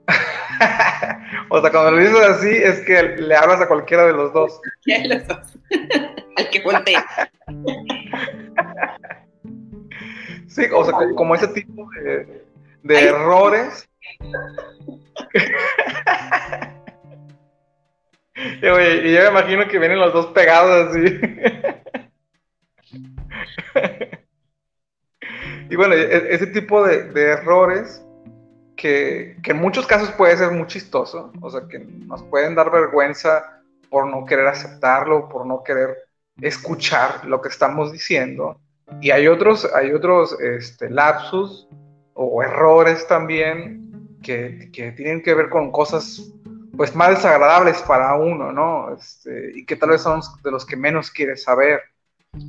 o 1.50 1.62
sea, 1.62 1.72
cuando 1.72 1.92
lo 1.92 1.98
dices 1.98 2.20
así, 2.22 2.50
es 2.50 2.82
que 2.82 3.04
le 3.18 3.36
hablas 3.36 3.62
a 3.62 3.68
cualquiera 3.68 4.08
de 4.08 4.14
los 4.14 4.34
dos. 4.34 4.60
Al 6.38 6.50
que 6.50 6.64
voltea. 6.64 7.06
sí, 10.48 10.66
o 10.74 10.84
sea, 10.84 10.94
como, 11.16 11.36
ese 11.36 11.48
tipo 11.50 11.90
de, 12.04 12.44
errores. 12.84 13.90
y, 18.62 18.62
yo 18.62 18.76
me 18.76 19.28
imagino 19.30 19.68
que 19.68 19.80
vienen 19.80 20.00
los 20.00 20.14
dos 20.14 20.28
pegados 20.28 20.90
así. 20.90 21.20
y 25.70 25.76
bueno, 25.76 25.96
e, 25.96 26.34
ese 26.34 26.48
tipo 26.48 26.86
de 26.86 27.22
errores 27.22 28.07
que, 28.78 29.36
en 29.44 29.58
muchos 29.58 29.86
casos 29.86 30.12
puede 30.12 30.38
ser 30.38 30.52
muy 30.52 30.68
chistoso, 30.68 31.34
o 31.42 31.50
sea, 31.50 31.68
que 31.68 31.80
nos 31.80 32.24
pueden 32.24 32.56
dar 32.56 32.72
vergüenza 32.72 33.62
por 33.90 34.08
no 34.08 34.26
querer 34.26 34.48
aceptarlo, 34.48 35.28
por 35.28 35.46
no 35.46 35.64
querer 35.64 35.98
escuchar 36.40 37.26
lo 37.26 37.42
que 37.42 37.50
estamos 37.50 37.92
diciendo. 37.92 38.60
Y 39.02 39.12
hay 39.12 39.28
otros, 39.28 39.68
hay 39.74 39.92
otros 39.92 40.40
este, 40.40 40.90
lapsus 40.90 41.68
o 42.14 42.42
errores 42.42 43.06
también 43.08 44.18
que, 44.24 44.70
que, 44.72 44.92
tienen 44.92 45.22
que 45.22 45.34
ver 45.34 45.50
con 45.50 45.72
cosas 45.72 46.32
pues 46.76 46.96
más 46.96 47.10
desagradables 47.10 47.82
para 47.82 48.16
uno, 48.16 48.52
¿no? 48.52 48.94
Este, 48.94 49.52
y 49.56 49.66
que 49.66 49.76
tal 49.76 49.90
vez 49.90 50.02
son 50.02 50.22
de 50.44 50.52
los 50.52 50.66
que 50.66 50.78
menos 50.78 51.10
quieres 51.10 51.44
saber. 51.44 51.82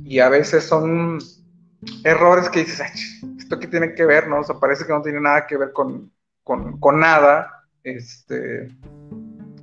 Y 0.03 0.19
a 0.19 0.29
veces 0.29 0.65
son 0.65 1.17
errores 2.03 2.47
que 2.49 2.59
dices, 2.59 3.21
esto 3.39 3.59
que 3.59 3.67
tiene 3.67 3.95
que 3.95 4.05
ver, 4.05 4.27
¿no? 4.27 4.41
O 4.41 4.43
sea, 4.43 4.59
parece 4.59 4.85
que 4.85 4.93
no 4.93 5.01
tiene 5.01 5.19
nada 5.19 5.47
que 5.47 5.57
ver 5.57 5.73
con, 5.73 6.11
con, 6.79 6.99
nada. 6.99 7.65
Este, 7.83 8.69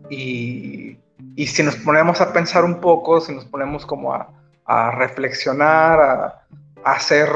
y, 0.08 0.98
si 1.46 1.62
nos 1.62 1.76
ponemos 1.76 2.20
a 2.20 2.32
pensar 2.32 2.64
un 2.64 2.80
poco, 2.80 3.20
si 3.20 3.34
nos 3.34 3.44
ponemos 3.44 3.84
como 3.84 4.14
a, 4.14 4.90
reflexionar, 4.92 6.00
a, 6.00 6.42
hacer 6.84 7.28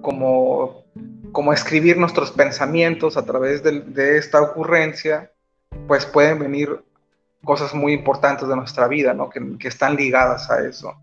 como, 0.00 0.84
como 1.32 1.52
escribir 1.52 1.98
nuestros 1.98 2.30
pensamientos 2.30 3.16
a 3.16 3.24
través 3.24 3.62
de, 3.62 4.16
esta 4.16 4.40
ocurrencia, 4.40 5.30
pues 5.86 6.06
pueden 6.06 6.38
venir 6.38 6.82
cosas 7.44 7.74
muy 7.74 7.92
importantes 7.92 8.48
de 8.48 8.56
nuestra 8.56 8.88
vida, 8.88 9.12
¿no? 9.14 9.28
que, 9.28 9.40
que 9.58 9.68
están 9.68 9.96
ligadas 9.96 10.50
a 10.50 10.66
eso. 10.66 10.94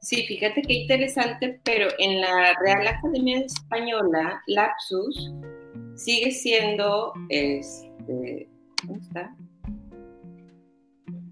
Sí, 0.00 0.24
fíjate 0.26 0.62
qué 0.62 0.72
interesante, 0.72 1.60
pero 1.62 1.88
en 1.98 2.22
la 2.22 2.54
Real 2.64 2.86
Academia 2.88 3.40
Española, 3.40 4.40
Lapsus 4.46 5.30
sigue 6.00 6.30
siendo, 6.30 7.12
este, 7.28 8.48
¿dónde 8.84 9.00
está? 9.00 9.36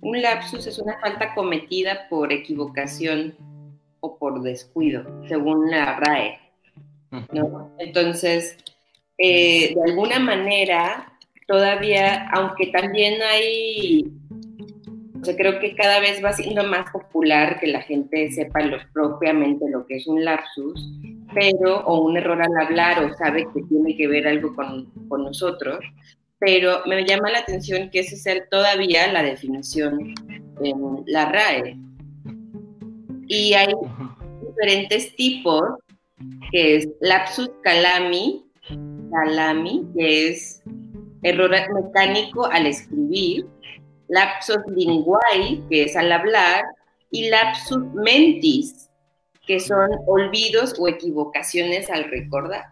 Un 0.01 0.23
lapsus 0.23 0.67
es 0.67 0.79
una 0.79 1.01
falta 1.01 1.35
cometida 1.35 2.07
por 2.11 2.33
equivocación 2.33 3.35
o 4.01 4.19
por 4.19 4.43
descuido, 4.43 5.05
según 5.27 5.71
la 5.71 5.99
RAE. 5.99 6.39
¿no? 7.33 7.75
Entonces, 7.79 8.59
eh, 9.17 9.75
de 9.75 9.91
alguna 9.91 10.19
manera, 10.19 11.13
todavía, 11.47 12.29
aunque 12.35 12.67
también 12.67 13.23
hay, 13.23 14.05
o 15.19 15.25
sea, 15.25 15.35
creo 15.35 15.61
que 15.61 15.75
cada 15.75 15.99
vez 16.01 16.23
va 16.23 16.35
siendo 16.35 16.63
más 16.65 16.91
popular 16.91 17.59
que 17.59 17.69
la 17.69 17.81
gente 17.81 18.31
sepa 18.33 18.61
lo, 18.61 18.77
propiamente 18.93 19.65
lo 19.71 19.87
que 19.87 19.97
es 19.97 20.07
un 20.07 20.23
lapsus, 20.25 20.87
pero, 21.35 21.81
o 21.85 22.03
un 22.03 22.17
error 22.17 22.41
al 22.41 22.67
hablar, 22.67 23.05
o 23.05 23.15
sabe 23.15 23.47
que 23.55 23.63
tiene 23.69 23.97
que 23.97 24.09
ver 24.09 24.27
algo 24.27 24.55
con, 24.55 24.87
con 25.09 25.25
nosotros, 25.25 25.79
pero 26.39 26.83
me 26.87 27.05
llama 27.05 27.31
la 27.31 27.41
atención 27.41 27.91
que 27.91 28.01
ese 28.01 28.17
sea 28.17 28.47
todavía 28.49 29.13
la 29.13 29.23
definición 29.23 30.15
en 30.63 31.05
la 31.07 31.27
RAE. 31.27 31.77
Y 33.27 33.53
hay 33.55 33.75
diferentes 34.47 35.15
tipos, 35.17 35.63
que 36.51 36.77
es 36.77 36.89
lapsus 37.01 37.51
calami, 37.63 38.45
calami, 39.13 39.85
que 39.97 40.31
es 40.31 40.63
error 41.23 41.51
mecánico 41.51 42.47
al 42.47 42.67
escribir, 42.67 43.47
lapsus 44.09 44.59
linguae, 44.75 45.61
que 45.69 45.85
es 45.85 45.97
al 45.97 46.13
hablar, 46.13 46.65
y 47.11 47.29
lapsus 47.29 47.85
mentis, 47.95 48.88
que 49.49 49.59
son 49.59 49.91
olvidos 50.07 50.75
o 50.79 50.87
equivocaciones 50.89 51.89
al 51.89 52.05
recordar. 52.11 52.67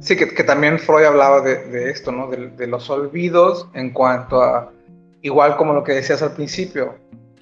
sí, 0.00 0.16
que, 0.16 0.44
también 0.44 0.78
Freud 0.78 1.04
hablaba 1.04 1.42
de, 1.42 1.90
esto, 1.90 2.10
¿no? 2.10 2.28
De, 2.28 2.66
los 2.66 2.88
olvidos 2.88 3.68
en 3.74 3.90
cuanto 3.90 4.42
a, 4.42 4.72
igual 5.20 5.58
como 5.58 5.74
lo 5.74 5.84
que 5.84 5.92
decías 5.92 6.22
al 6.22 6.32
principio, 6.32 6.96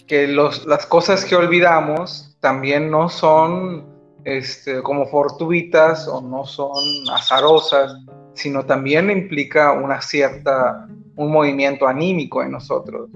que 0.09 0.27
los, 0.27 0.67
las 0.67 0.87
cosas 0.87 1.25
que 1.25 1.37
olvidamos 1.37 2.37
también 2.41 2.91
no 2.91 3.09
son 3.09 3.87
este, 4.25 4.83
como 4.83 5.07
fortuitas 5.07 6.09
o 6.09 6.21
no 6.21 6.45
son 6.47 6.73
azarosas, 7.13 7.97
sino 8.35 8.67
también 8.67 9.09
implica 9.09 9.71
una 9.71 10.03
cierta, 10.03 10.89
un 11.15 11.31
movimiento 11.31 11.87
anímico 11.87 12.43
en 12.43 12.51
nosotros. 12.51 13.09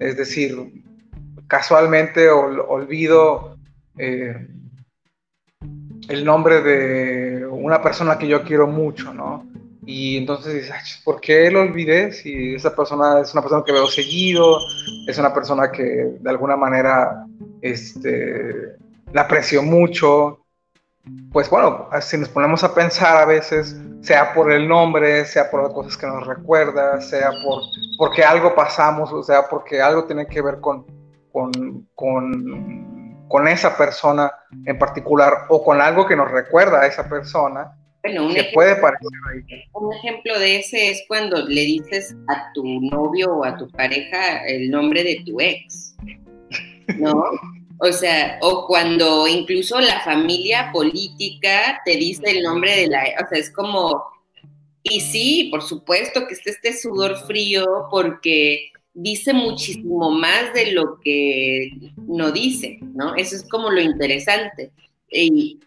Es 0.00 0.16
decir, 0.16 0.83
casualmente 1.46 2.28
olvido 2.30 3.56
eh, 3.98 4.48
el 6.08 6.24
nombre 6.24 6.62
de 6.62 7.46
una 7.46 7.82
persona 7.82 8.18
que 8.18 8.28
yo 8.28 8.42
quiero 8.42 8.66
mucho, 8.66 9.12
¿no? 9.12 9.46
Y 9.86 10.16
entonces 10.16 10.54
dices, 10.54 11.02
¿por 11.04 11.20
qué 11.20 11.50
lo 11.50 11.60
olvidé? 11.60 12.12
Si 12.12 12.54
esa 12.54 12.74
persona 12.74 13.20
es 13.20 13.32
una 13.34 13.42
persona 13.42 13.62
que 13.64 13.72
veo 13.72 13.86
seguido, 13.86 14.58
es 15.06 15.18
una 15.18 15.32
persona 15.32 15.70
que 15.70 16.16
de 16.18 16.30
alguna 16.30 16.56
manera 16.56 17.26
este, 17.60 18.76
la 19.12 19.22
aprecio 19.22 19.62
mucho. 19.62 20.40
Pues 21.30 21.50
bueno, 21.50 21.88
si 22.00 22.16
nos 22.16 22.30
ponemos 22.30 22.64
a 22.64 22.74
pensar 22.74 23.16
a 23.18 23.26
veces, 23.26 23.76
sea 24.00 24.32
por 24.32 24.50
el 24.50 24.66
nombre, 24.66 25.26
sea 25.26 25.50
por 25.50 25.62
las 25.62 25.72
cosas 25.72 25.96
que 25.98 26.06
nos 26.06 26.26
recuerda, 26.26 27.00
sea 27.02 27.30
por 27.44 27.62
porque 27.98 28.24
algo 28.24 28.54
pasamos, 28.54 29.12
o 29.12 29.22
sea, 29.22 29.48
porque 29.48 29.82
algo 29.82 30.04
tiene 30.04 30.26
que 30.26 30.40
ver 30.40 30.60
con, 30.60 30.86
con, 31.34 31.88
con, 31.96 33.48
esa 33.48 33.76
persona 33.76 34.32
en 34.64 34.78
particular 34.78 35.32
o 35.48 35.64
con 35.64 35.80
algo 35.80 36.06
que 36.06 36.14
nos 36.14 36.30
recuerda 36.30 36.82
a 36.82 36.86
esa 36.86 37.08
persona, 37.08 37.76
bueno, 38.02 38.26
un 38.26 38.36
puede 38.54 38.76
parecer 38.76 39.08
Un 39.72 39.92
ejemplo 39.94 40.38
de 40.38 40.58
ese 40.60 40.90
es 40.90 41.04
cuando 41.08 41.44
le 41.44 41.62
dices 41.62 42.14
a 42.28 42.52
tu 42.54 42.62
novio 42.80 43.34
o 43.34 43.44
a 43.44 43.56
tu 43.56 43.68
pareja 43.70 44.46
el 44.46 44.70
nombre 44.70 45.02
de 45.02 45.24
tu 45.26 45.40
ex, 45.40 45.96
¿no? 46.98 47.24
O 47.78 47.92
sea, 47.92 48.38
o 48.40 48.66
cuando 48.68 49.26
incluso 49.26 49.80
la 49.80 50.00
familia 50.00 50.70
política 50.72 51.82
te 51.84 51.96
dice 51.96 52.30
el 52.30 52.44
nombre 52.44 52.76
de 52.76 52.86
la, 52.86 53.02
o 53.24 53.28
sea, 53.28 53.38
es 53.38 53.50
como, 53.50 54.04
y 54.84 55.00
sí, 55.00 55.48
por 55.50 55.62
supuesto 55.62 56.28
que 56.28 56.34
esté 56.34 56.50
este 56.50 56.72
sudor 56.72 57.16
frío 57.26 57.88
porque 57.90 58.70
dice 58.94 59.32
muchísimo 59.32 60.10
más 60.10 60.54
de 60.54 60.72
lo 60.72 61.00
que 61.00 61.70
no 62.06 62.30
dice, 62.30 62.78
¿no? 62.94 63.14
Eso 63.16 63.36
es 63.36 63.42
como 63.48 63.70
lo 63.70 63.80
interesante. 63.80 64.70
Y, 65.10 65.60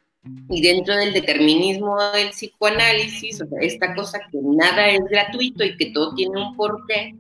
dentro 0.50 0.94
del 0.98 1.14
determinismo 1.14 1.96
del 2.12 2.30
psicoanálisis, 2.32 3.42
o 3.42 3.48
sea, 3.48 3.60
esta 3.62 3.96
cosa 3.96 4.20
que 4.30 4.40
nada 4.42 4.90
es 4.90 5.00
gratuito 5.10 5.64
y 5.64 5.78
que 5.78 5.92
todo 5.92 6.14
tiene 6.16 6.42
un 6.42 6.56
porqué, 6.58 7.16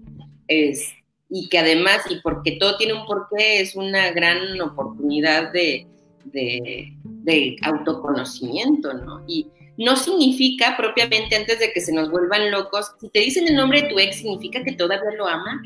es, 0.49 0.91
y 1.29 1.47
que 1.47 1.59
además, 1.59 2.01
y 2.09 2.19
porque 2.21 2.53
todo 2.53 2.75
tiene 2.75 2.93
un 2.93 3.05
porqué, 3.05 3.61
es 3.61 3.75
una 3.75 4.11
gran 4.11 4.59
oportunidad 4.59 5.53
de, 5.53 5.87
de, 6.25 6.93
de 7.03 7.55
autoconocimiento, 7.61 8.93
¿no? 8.93 9.23
Y 9.25 9.47
no 9.77 9.95
significa 9.95 10.75
propiamente 10.75 11.37
antes 11.37 11.59
de 11.59 11.71
que 11.71 11.79
se 11.79 11.93
nos 11.93 12.11
vuelvan 12.11 12.51
locos, 12.51 12.91
si 12.99 13.07
te 13.07 13.19
dicen 13.19 13.47
el 13.47 13.55
nombre 13.55 13.83
de 13.83 13.89
tu 13.89 13.99
ex, 13.99 14.17
significa 14.17 14.63
que 14.65 14.73
todavía 14.73 15.11
lo 15.17 15.27
ama 15.27 15.61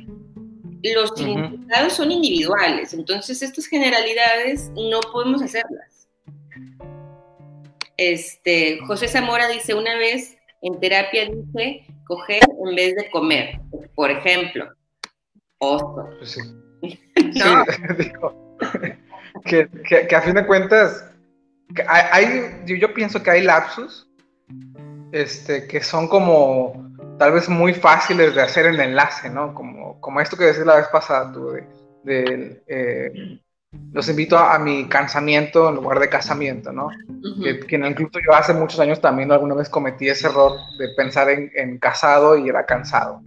los 0.83 1.11
significados 1.15 1.93
son 1.93 2.11
individuales, 2.11 2.93
entonces 2.93 3.41
estas 3.41 3.67
generalidades 3.67 4.69
no 4.75 4.99
podemos 5.11 5.41
hacerlas. 5.41 6.07
Este, 7.97 8.79
José 8.87 9.07
Zamora 9.07 9.47
dice 9.47 9.73
una 9.73 9.95
vez 9.95 10.37
en 10.61 10.79
terapia 10.79 11.25
dice 11.25 11.85
coger 12.05 12.41
en 12.65 12.75
vez 12.75 12.95
de 12.95 13.09
comer, 13.11 13.59
por 13.95 14.09
ejemplo, 14.09 14.69
oso. 15.59 16.09
Sí. 16.23 16.41
que, 19.45 20.15
a 20.15 20.21
fin 20.21 20.35
de 20.35 20.45
cuentas, 20.45 21.05
hay, 21.87 22.61
yo 22.65 22.93
pienso 22.93 23.21
que 23.21 23.31
hay 23.31 23.43
lapsus 23.43 24.07
este, 25.11 25.67
que 25.67 25.81
son 25.81 26.07
como 26.07 26.90
tal 27.21 27.33
vez 27.33 27.47
muy 27.47 27.75
fáciles 27.75 28.33
de 28.33 28.41
hacer 28.41 28.65
el 28.65 28.79
enlace, 28.79 29.29
¿no? 29.29 29.53
Como, 29.53 30.01
como 30.01 30.19
esto 30.21 30.35
que 30.35 30.45
decías 30.45 30.65
la 30.65 30.77
vez 30.77 30.87
pasada 30.87 31.31
tú, 31.31 31.51
de, 32.03 32.63
eh, 32.65 33.39
los 33.93 34.09
invito 34.09 34.39
a, 34.39 34.57
mi 34.57 34.89
cansamiento 34.89 35.69
en 35.69 35.75
lugar 35.75 35.99
de 35.99 36.09
casamiento, 36.09 36.71
¿no? 36.71 36.89
que, 37.43 37.75
incluso 37.75 38.17
yo 38.25 38.33
hace 38.33 38.55
muchos 38.55 38.79
años 38.79 38.99
también 38.99 39.31
alguna 39.31 39.53
vez 39.53 39.69
cometí 39.69 40.09
ese 40.09 40.29
error 40.29 40.53
de 40.79 40.87
pensar 40.97 41.29
en, 41.29 41.77
casado 41.77 42.39
y 42.39 42.49
era 42.49 42.65
cansado. 42.65 43.21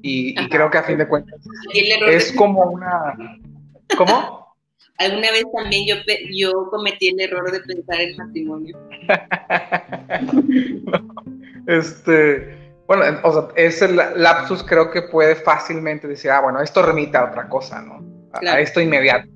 Y, 0.00 0.34
creo 0.48 0.70
que 0.70 0.78
a 0.78 0.82
fin 0.82 0.96
de 0.96 1.06
cuentas 1.06 1.38
es 2.06 2.32
como 2.32 2.62
una... 2.62 3.14
¿Cómo? 3.98 4.56
Alguna 4.96 5.30
vez 5.32 5.44
también 5.54 5.86
yo, 5.86 5.96
yo 6.32 6.70
cometí 6.70 7.08
el 7.08 7.20
error 7.20 7.52
de 7.52 7.60
pensar 7.60 8.00
en 8.00 8.16
matrimonio. 8.16 8.78
este, 11.66 12.63
bueno, 12.86 13.20
o 13.22 13.32
sea, 13.32 13.48
ese 13.56 13.88
lapsus 13.88 14.62
creo 14.62 14.90
que 14.90 15.02
puede 15.02 15.36
fácilmente 15.36 16.06
decir, 16.06 16.30
ah, 16.30 16.40
bueno, 16.40 16.60
esto 16.60 16.82
remite 16.82 17.16
a 17.16 17.24
otra 17.24 17.48
cosa, 17.48 17.80
¿no? 17.80 18.04
A, 18.32 18.60
esto 18.60 18.80
inmediato. 18.80 19.28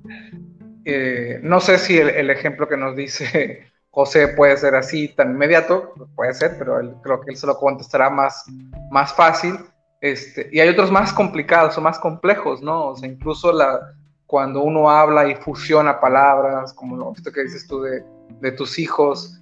Eh, 0.85 1.39
no 1.41 1.59
sé 1.59 1.77
si 1.77 1.97
el, 1.97 2.29
ejemplo 2.29 2.67
que 2.67 2.77
nos 2.77 2.95
dice 2.95 3.65
José 3.91 4.29
puede 4.29 4.55
ser 4.57 4.75
así 4.75 5.09
tan 5.09 5.31
inmediato, 5.31 5.93
puede 6.15 6.33
ser, 6.33 6.57
pero 6.59 6.79
él, 6.79 6.93
creo 7.01 7.21
que 7.21 7.31
él 7.31 7.37
se 7.37 7.47
lo 7.47 7.57
contestará 7.57 8.09
más, 8.09 8.45
más 8.91 9.13
fácil. 9.13 9.57
Este, 10.01 10.47
y 10.51 10.59
hay 10.59 10.69
otros 10.69 10.91
más 10.91 11.11
complicados 11.11 11.77
o 11.77 11.81
más 11.81 11.99
complejos, 11.99 12.61
¿no? 12.61 12.89
O 12.89 12.95
sea, 12.95 13.09
incluso 13.09 13.51
la, 13.51 13.79
cuando 14.27 14.61
uno 14.61 14.89
habla 14.89 15.27
y 15.27 15.35
fusiona 15.35 15.99
palabras, 15.99 16.71
como 16.73 16.95
lo, 16.95 17.13
esto 17.13 17.31
que 17.31 17.43
dices 17.43 17.67
tú 17.67 17.81
de, 17.81 18.03
de 18.41 18.51
tus 18.51 18.77
hijos, 18.77 19.39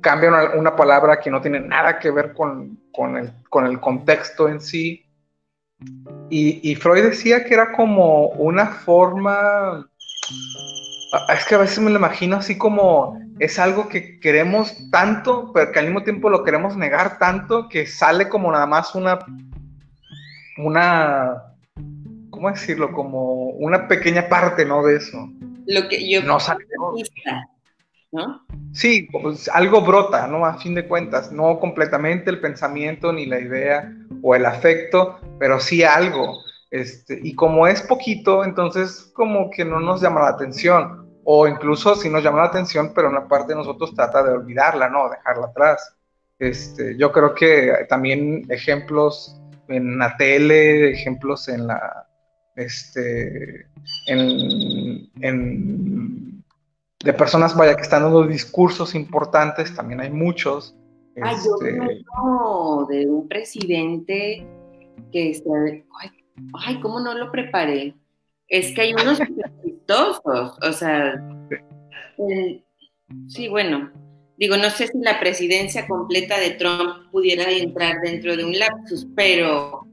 cambian 0.00 0.58
una, 0.58 0.76
palabra 0.76 1.20
que 1.20 1.30
no 1.30 1.40
tiene 1.40 1.60
nada 1.60 1.98
que 1.98 2.10
ver 2.10 2.34
con, 2.34 2.78
el, 3.16 3.80
contexto 3.80 4.48
en 4.48 4.60
sí. 4.60 5.04
Y, 6.30 6.74
Freud 6.76 7.04
decía 7.04 7.44
que 7.44 7.54
era 7.54 7.72
como 7.72 8.28
una 8.30 8.66
forma, 8.66 9.88
es 11.32 11.44
que 11.46 11.54
a 11.54 11.58
veces 11.58 11.78
me 11.78 11.90
lo 11.90 11.98
imagino 11.98 12.36
así 12.36 12.58
como 12.58 13.18
es 13.38 13.58
algo 13.58 13.88
que 13.88 14.18
queremos 14.18 14.90
tanto, 14.90 15.52
pero 15.52 15.70
que 15.70 15.78
al 15.78 15.86
mismo 15.86 16.02
tiempo 16.02 16.28
lo 16.28 16.42
queremos 16.42 16.76
negar 16.76 17.18
tanto 17.18 17.68
que 17.68 17.86
sale 17.86 18.28
como 18.28 18.50
nada 18.50 18.66
más 18.66 18.94
una, 18.96 19.18
una, 20.58 21.54
¿cómo 22.30 22.50
decirlo? 22.50 22.92
Como 22.92 23.50
una 23.50 23.86
pequeña 23.86 24.28
parte, 24.28 24.64
¿no? 24.64 24.82
De 24.84 24.96
eso. 24.96 25.30
Lo 25.66 25.88
que 25.88 26.10
yo 26.10 26.22
no 26.22 26.40
sale 26.40 26.64
Sí, 28.72 29.08
pues 29.10 29.48
algo 29.48 29.82
brota, 29.82 30.26
¿no? 30.26 30.46
A 30.46 30.58
fin 30.58 30.74
de 30.74 30.86
cuentas, 30.86 31.30
no 31.32 31.58
completamente 31.58 32.30
el 32.30 32.40
pensamiento 32.40 33.12
ni 33.12 33.26
la 33.26 33.40
idea 33.40 33.92
o 34.22 34.34
el 34.34 34.46
afecto, 34.46 35.18
pero 35.38 35.60
sí 35.60 35.82
algo. 35.82 36.38
Este, 36.70 37.18
y 37.22 37.34
como 37.34 37.66
es 37.66 37.82
poquito, 37.82 38.44
entonces 38.44 39.10
como 39.14 39.50
que 39.50 39.64
no 39.64 39.80
nos 39.80 40.00
llama 40.00 40.20
la 40.22 40.28
atención, 40.28 41.08
o 41.24 41.46
incluso 41.46 41.94
si 41.94 42.08
nos 42.08 42.22
llama 42.22 42.38
la 42.38 42.48
atención, 42.48 42.92
pero 42.94 43.08
una 43.08 43.28
parte 43.28 43.52
de 43.52 43.58
nosotros 43.58 43.94
trata 43.94 44.22
de 44.22 44.32
olvidarla, 44.32 44.88
¿no? 44.88 45.10
Dejarla 45.10 45.46
atrás. 45.46 45.94
Este, 46.38 46.96
yo 46.96 47.10
creo 47.12 47.34
que 47.34 47.86
también 47.88 48.46
ejemplos 48.48 49.38
en 49.68 49.98
la 49.98 50.16
tele, 50.16 50.92
ejemplos 50.92 51.48
en 51.48 51.66
la, 51.66 52.06
este, 52.54 53.66
en 54.06 55.10
de 57.04 57.12
personas, 57.12 57.56
vaya, 57.56 57.76
que 57.76 57.82
están 57.82 58.02
dando 58.02 58.26
discursos 58.26 58.94
importantes, 58.94 59.74
también 59.74 60.00
hay 60.00 60.10
muchos. 60.10 60.74
Ay, 61.22 61.36
yo 61.44 61.54
este, 61.60 62.94
de 62.94 63.10
un 63.10 63.28
presidente 63.28 64.46
que 65.12 65.30
está, 65.30 65.50
ay, 66.00 66.10
ay, 66.64 66.80
¿cómo 66.80 67.00
no 67.00 67.14
lo 67.14 67.30
preparé? 67.30 67.94
Es 68.48 68.74
que 68.74 68.82
hay 68.82 68.94
unos 68.94 69.20
chistosos, 69.64 70.58
o 70.62 70.72
sea, 70.72 71.14
sí, 73.28 73.48
bueno, 73.48 73.90
digo, 74.36 74.56
no 74.56 74.70
sé 74.70 74.86
si 74.88 74.98
la 74.98 75.20
presidencia 75.20 75.86
completa 75.86 76.38
de 76.38 76.50
Trump 76.50 77.10
pudiera 77.10 77.50
entrar 77.50 78.00
dentro 78.00 78.36
de 78.36 78.44
un 78.44 78.58
lapsus, 78.58 79.06
pero, 79.14 79.86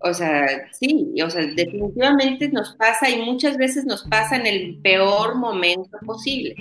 o 0.00 0.12
sea, 0.12 0.70
sí, 0.72 1.14
o 1.24 1.30
sea, 1.30 1.46
definitivamente 1.46 2.48
nos 2.48 2.74
pasa 2.76 3.08
y 3.08 3.22
muchas 3.22 3.56
veces 3.56 3.84
nos 3.84 4.02
pasa 4.04 4.36
en 4.36 4.46
el 4.46 4.78
peor 4.82 5.36
momento 5.36 5.98
posible. 6.04 6.54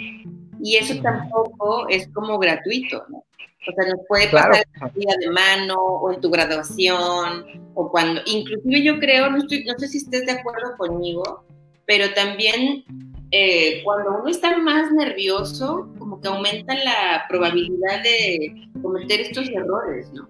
Y 0.62 0.78
eso 0.78 1.02
tampoco 1.02 1.88
es 1.89 2.08
como 2.13 2.39
gratuito, 2.39 3.04
¿no? 3.10 3.17
O 3.17 3.71
sea, 3.74 3.91
nos 3.91 4.06
puede 4.08 4.28
pasar 4.30 4.63
en 4.82 5.00
día 5.00 5.15
de 5.19 5.30
mano 5.32 5.76
o 5.76 6.13
en 6.13 6.21
tu 6.21 6.30
graduación 6.30 7.45
o 7.74 7.89
cuando, 7.89 8.21
inclusive 8.26 8.84
yo 8.84 9.00
creo, 9.00 9.30
no, 9.30 9.38
estoy, 9.38 9.65
no 9.65 9.74
sé 9.78 9.88
si 9.88 9.98
estés 9.98 10.26
de 10.26 10.34
acuerdo 10.34 10.78
conmigo, 10.78 11.43
pero 11.86 12.13
también 12.13 12.84
eh, 13.32 13.82
cuando 13.84 14.19
uno 14.21 14.30
está 14.30 14.58
más 14.58 14.91
nervioso, 14.91 15.91
como 15.98 16.21
que 16.21 16.28
aumenta 16.28 16.76
la 16.76 17.26
probabilidad 17.28 18.04
de 18.04 18.69
cometer 18.82 19.21
estos 19.21 19.50
errores, 19.50 20.12
¿no? 20.13 20.30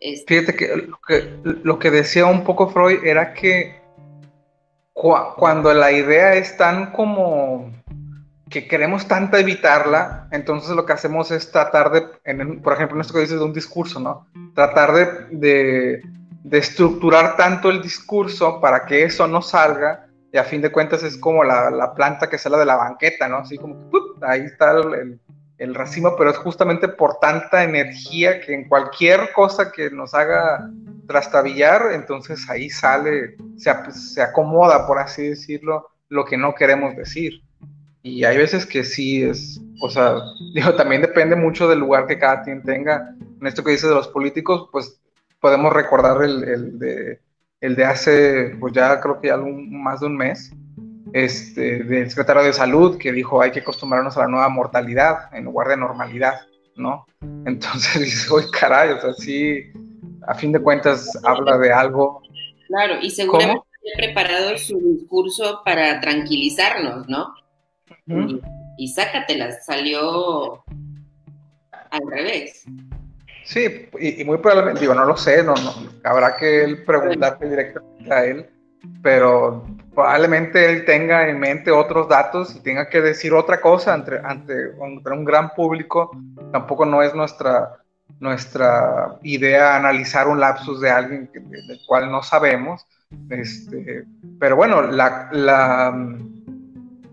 Este 0.00 0.40
Fíjate 0.40 0.56
que 0.56 0.76
lo, 0.76 1.00
que 1.06 1.40
lo, 1.64 1.76
decía 1.76 2.26
un 2.26 2.44
poco 2.44 2.68
Freud 2.70 3.04
era 3.04 3.34
que 3.34 3.78
cuando 4.92 5.72
la 5.74 5.92
idea 5.92 6.34
es 6.34 6.56
tan 6.56 6.92
como 6.92 7.72
que 8.50 8.66
queremos 8.66 9.06
tanto 9.06 9.36
evitarla, 9.36 10.28
entonces 10.32 10.70
lo 10.70 10.86
que 10.86 10.92
hacemos 10.92 11.30
es 11.30 11.50
tratar 11.50 11.90
de, 11.90 12.00
por 12.62 12.72
ejemplo, 12.72 12.96
en 12.96 13.02
esto 13.02 13.14
que 13.14 13.20
dices 13.20 13.38
de 13.38 13.44
un 13.44 13.52
discurso, 13.52 14.00
¿no? 14.00 14.26
Tratar 14.54 14.92
de, 15.30 16.00
de, 16.42 16.58
estructurar 16.58 17.36
tanto 17.36 17.68
el 17.70 17.82
discurso 17.82 18.60
para 18.60 18.86
que 18.86 19.04
eso 19.04 19.28
no 19.28 19.42
salga 19.42 20.06
y 20.32 20.38
a 20.38 20.44
fin 20.44 20.62
de 20.62 20.72
cuentas 20.72 21.02
es 21.02 21.16
como 21.18 21.44
la, 21.44 21.70
la 21.70 21.94
planta 21.94 22.28
que 22.28 22.38
sale 22.38 22.56
de 22.56 22.64
la 22.64 22.76
banqueta, 22.76 23.28
¿no? 23.28 23.38
Así 23.38 23.58
como 23.58 23.90
que 23.90 24.26
ahí 24.26 24.40
está 24.40 24.72
el, 24.72 25.20
racimo, 25.74 26.14
pero 26.16 26.30
es 26.30 26.36
justamente 26.36 26.88
por 26.88 27.18
tanta 27.20 27.64
energía 27.64 28.40
que 28.40 28.54
en 28.54 28.68
cualquier 28.68 29.32
cosa 29.32 29.72
que 29.72 29.90
nos 29.90 30.14
haga 30.14 30.70
trastabillar, 31.06 31.90
entonces 31.92 32.48
ahí 32.48 32.70
sale, 32.70 33.36
se, 33.56 33.72
se 33.92 34.22
acomoda, 34.22 34.86
por 34.86 34.98
así 34.98 35.28
decirlo, 35.28 35.88
lo 36.08 36.24
que 36.24 36.36
no 36.36 36.54
queremos 36.54 36.94
decir. 36.96 37.42
Y 38.02 38.24
hay 38.24 38.36
veces 38.36 38.64
que 38.64 38.84
sí 38.84 39.22
es, 39.22 39.60
o 39.80 39.90
sea, 39.90 40.16
digo, 40.54 40.74
también 40.74 41.02
depende 41.02 41.34
mucho 41.34 41.68
del 41.68 41.80
lugar 41.80 42.06
que 42.06 42.18
cada 42.18 42.42
quien 42.42 42.62
tenga. 42.62 43.14
En 43.40 43.46
esto 43.46 43.64
que 43.64 43.72
dice 43.72 43.88
de 43.88 43.94
los 43.94 44.08
políticos, 44.08 44.68
pues 44.70 45.00
podemos 45.40 45.72
recordar 45.72 46.22
el, 46.22 46.44
el 46.44 46.78
de, 46.78 47.20
el 47.60 47.76
de 47.76 47.84
hace, 47.84 48.56
pues 48.60 48.72
ya 48.72 49.00
creo 49.00 49.20
que 49.20 49.28
ya 49.28 49.36
más 49.36 50.00
de 50.00 50.06
un 50.06 50.16
mes, 50.16 50.52
este, 51.12 51.84
del 51.84 52.08
secretario 52.08 52.42
de 52.42 52.52
salud 52.52 52.98
que 52.98 53.12
dijo 53.12 53.40
hay 53.40 53.50
que 53.50 53.60
acostumbrarnos 53.60 54.16
a 54.16 54.20
la 54.20 54.28
nueva 54.28 54.48
mortalidad 54.48 55.34
en 55.34 55.44
lugar 55.44 55.68
de 55.68 55.76
normalidad, 55.76 56.40
¿no? 56.76 57.06
Entonces 57.46 58.00
dice, 58.00 58.32
uy, 58.32 58.44
caray, 58.50 58.90
o 58.90 59.00
sea, 59.00 59.12
sí, 59.14 59.64
a 60.26 60.34
fin 60.34 60.52
de 60.52 60.60
cuentas 60.60 61.18
habla 61.24 61.58
de 61.58 61.72
algo. 61.72 62.22
Claro, 62.66 62.96
y 63.00 63.10
seguramente 63.10 63.66
había 63.80 64.12
preparado 64.12 64.58
su 64.58 64.78
discurso 64.78 65.62
para 65.64 66.00
tranquilizarnos, 66.00 67.08
¿no? 67.08 67.34
y, 68.76 68.88
sácatela, 68.88 69.52
salió 69.60 70.62
al 71.90 72.00
revés. 72.10 72.64
Sí, 73.44 73.88
y, 73.98 74.24
muy 74.24 74.38
probablemente, 74.38 74.80
digo, 74.80 74.94
no 74.94 75.06
lo 75.06 75.16
sé, 75.16 75.42
no, 75.42 75.54
no, 75.54 75.72
habrá 76.04 76.36
que 76.36 76.64
él 76.64 76.84
preguntarle 76.84 77.48
directamente 77.48 78.12
a 78.12 78.24
él, 78.24 78.46
pero 79.02 79.66
probablemente 79.94 80.70
él 80.70 80.84
tenga 80.84 81.28
en 81.28 81.38
mente 81.38 81.70
otros 81.70 82.08
datos 82.08 82.54
y 82.54 82.60
tenga 82.60 82.88
que 82.88 83.00
decir 83.00 83.32
otra 83.32 83.60
cosa 83.60 83.94
ante, 83.94 84.18
ante, 84.22 84.70
un 84.78 85.24
gran 85.24 85.50
público. 85.50 86.10
Tampoco 86.52 86.84
no 86.84 87.02
es 87.02 87.14
nuestra, 87.14 87.76
nuestra 88.20 89.18
idea 89.22 89.76
analizar 89.76 90.28
un 90.28 90.40
lapsus 90.40 90.80
de 90.80 90.90
alguien 90.90 91.30
del 91.32 91.80
cual 91.86 92.10
no 92.10 92.22
sabemos. 92.22 92.86
Este, 93.30 94.04
pero 94.38 94.56
bueno, 94.56 94.82
la, 94.82 95.28
la 95.32 95.92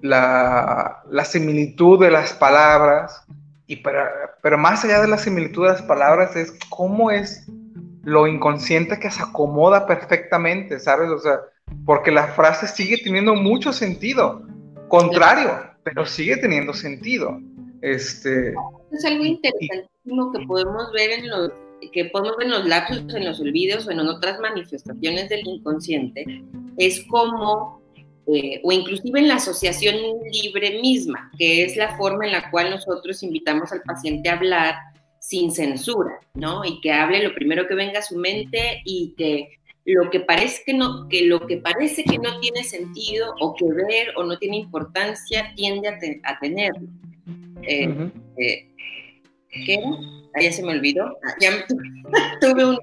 la, 0.06 1.26
similitud 1.26 2.00
de 2.00 2.12
las 2.12 2.34
palabras, 2.34 3.26
y 3.68 3.78
pero 4.42 4.58
más 4.58 4.84
allá 4.84 5.02
de 5.02 5.08
la 5.08 5.18
similitud 5.18 5.64
de 5.64 5.74
las 5.74 5.82
palabras 5.82 6.36
es 6.36 6.54
cómo 6.70 7.12
es 7.12 7.48
lo 8.04 8.28
inconsciente 8.28 9.00
que 9.00 9.10
se 9.10 9.24
acomoda 9.24 9.88
perfectamente, 9.88 10.80
¿sabes? 10.80 11.10
O 11.10 11.18
sea, 11.18 11.40
porque 11.86 12.12
la 12.12 12.28
frase 12.30 12.68
sigue 12.68 12.98
teniendo 12.98 13.36
mucho 13.36 13.74
sentido, 13.74 14.46
contrario, 14.88 15.72
pero 15.84 16.06
sigue 16.06 16.38
teniendo 16.38 16.74
sentido. 16.74 17.40
Este, 17.82 18.54
es 18.92 19.06
algo 19.06 19.26
interesantísimo 19.26 20.32
que 20.32 20.46
podemos 20.48 20.92
ver 20.94 21.12
en 21.12 21.30
los 21.30 21.52
que 21.92 22.06
podemos 22.06 22.38
ver 22.38 22.48
en 22.48 22.54
los 22.54 22.66
lapsos, 22.66 23.04
en 23.14 23.26
los 23.26 23.40
olvidos 23.40 23.86
o 23.86 23.92
en 23.92 24.00
otras 24.00 24.40
manifestaciones 24.40 25.30
del 25.30 25.46
inconsciente, 25.46 26.26
es 26.78 27.04
como 27.06 27.82
eh, 28.28 28.60
o 28.64 28.72
inclusive 28.72 29.20
en 29.20 29.28
la 29.28 29.36
asociación 29.36 29.96
libre 30.32 30.82
misma, 30.82 31.32
que 31.38 31.64
es 31.64 31.76
la 31.76 31.96
forma 31.96 32.26
en 32.26 32.32
la 32.32 32.50
cual 32.50 32.72
nosotros 32.72 33.22
invitamos 33.22 33.72
al 33.72 33.82
paciente 33.82 34.30
a 34.30 34.34
hablar 34.34 34.76
sin 35.20 35.52
censura, 35.52 36.20
¿no? 36.34 36.66
Y 36.66 36.82
que 36.82 36.92
hable 36.92 37.22
lo 37.22 37.36
primero 37.36 37.68
que 37.68 37.76
venga 37.76 38.00
a 38.00 38.04
su 38.04 38.18
mente 38.18 38.82
y 38.84 39.14
que 39.16 39.50
lo 39.86 40.10
que 40.10 40.20
parece 40.20 40.64
que 40.66 40.74
no, 40.74 41.08
que 41.08 41.28
lo 41.28 41.46
que 41.46 41.58
parece 41.58 42.04
que 42.04 42.18
no 42.18 42.40
tiene 42.40 42.64
sentido 42.64 43.36
o 43.40 43.56
que 43.56 43.66
ver 43.66 44.14
o 44.16 44.24
no 44.24 44.38
tiene 44.40 44.58
importancia 44.58 45.54
tiende 45.56 45.88
a, 46.24 46.40
tenerlo. 46.40 46.88
Eh, 47.62 48.12
eh, 48.38 48.72
¿Qué? 49.66 49.80
Ah, 50.36 50.42
ya 50.42 50.52
se 50.52 50.64
me 50.64 50.74
olvidó. 50.74 51.06
Ah, 51.24 51.36
ya 51.40 51.52
me 51.52 51.64
tuve, 52.42 52.66
un 52.66 52.80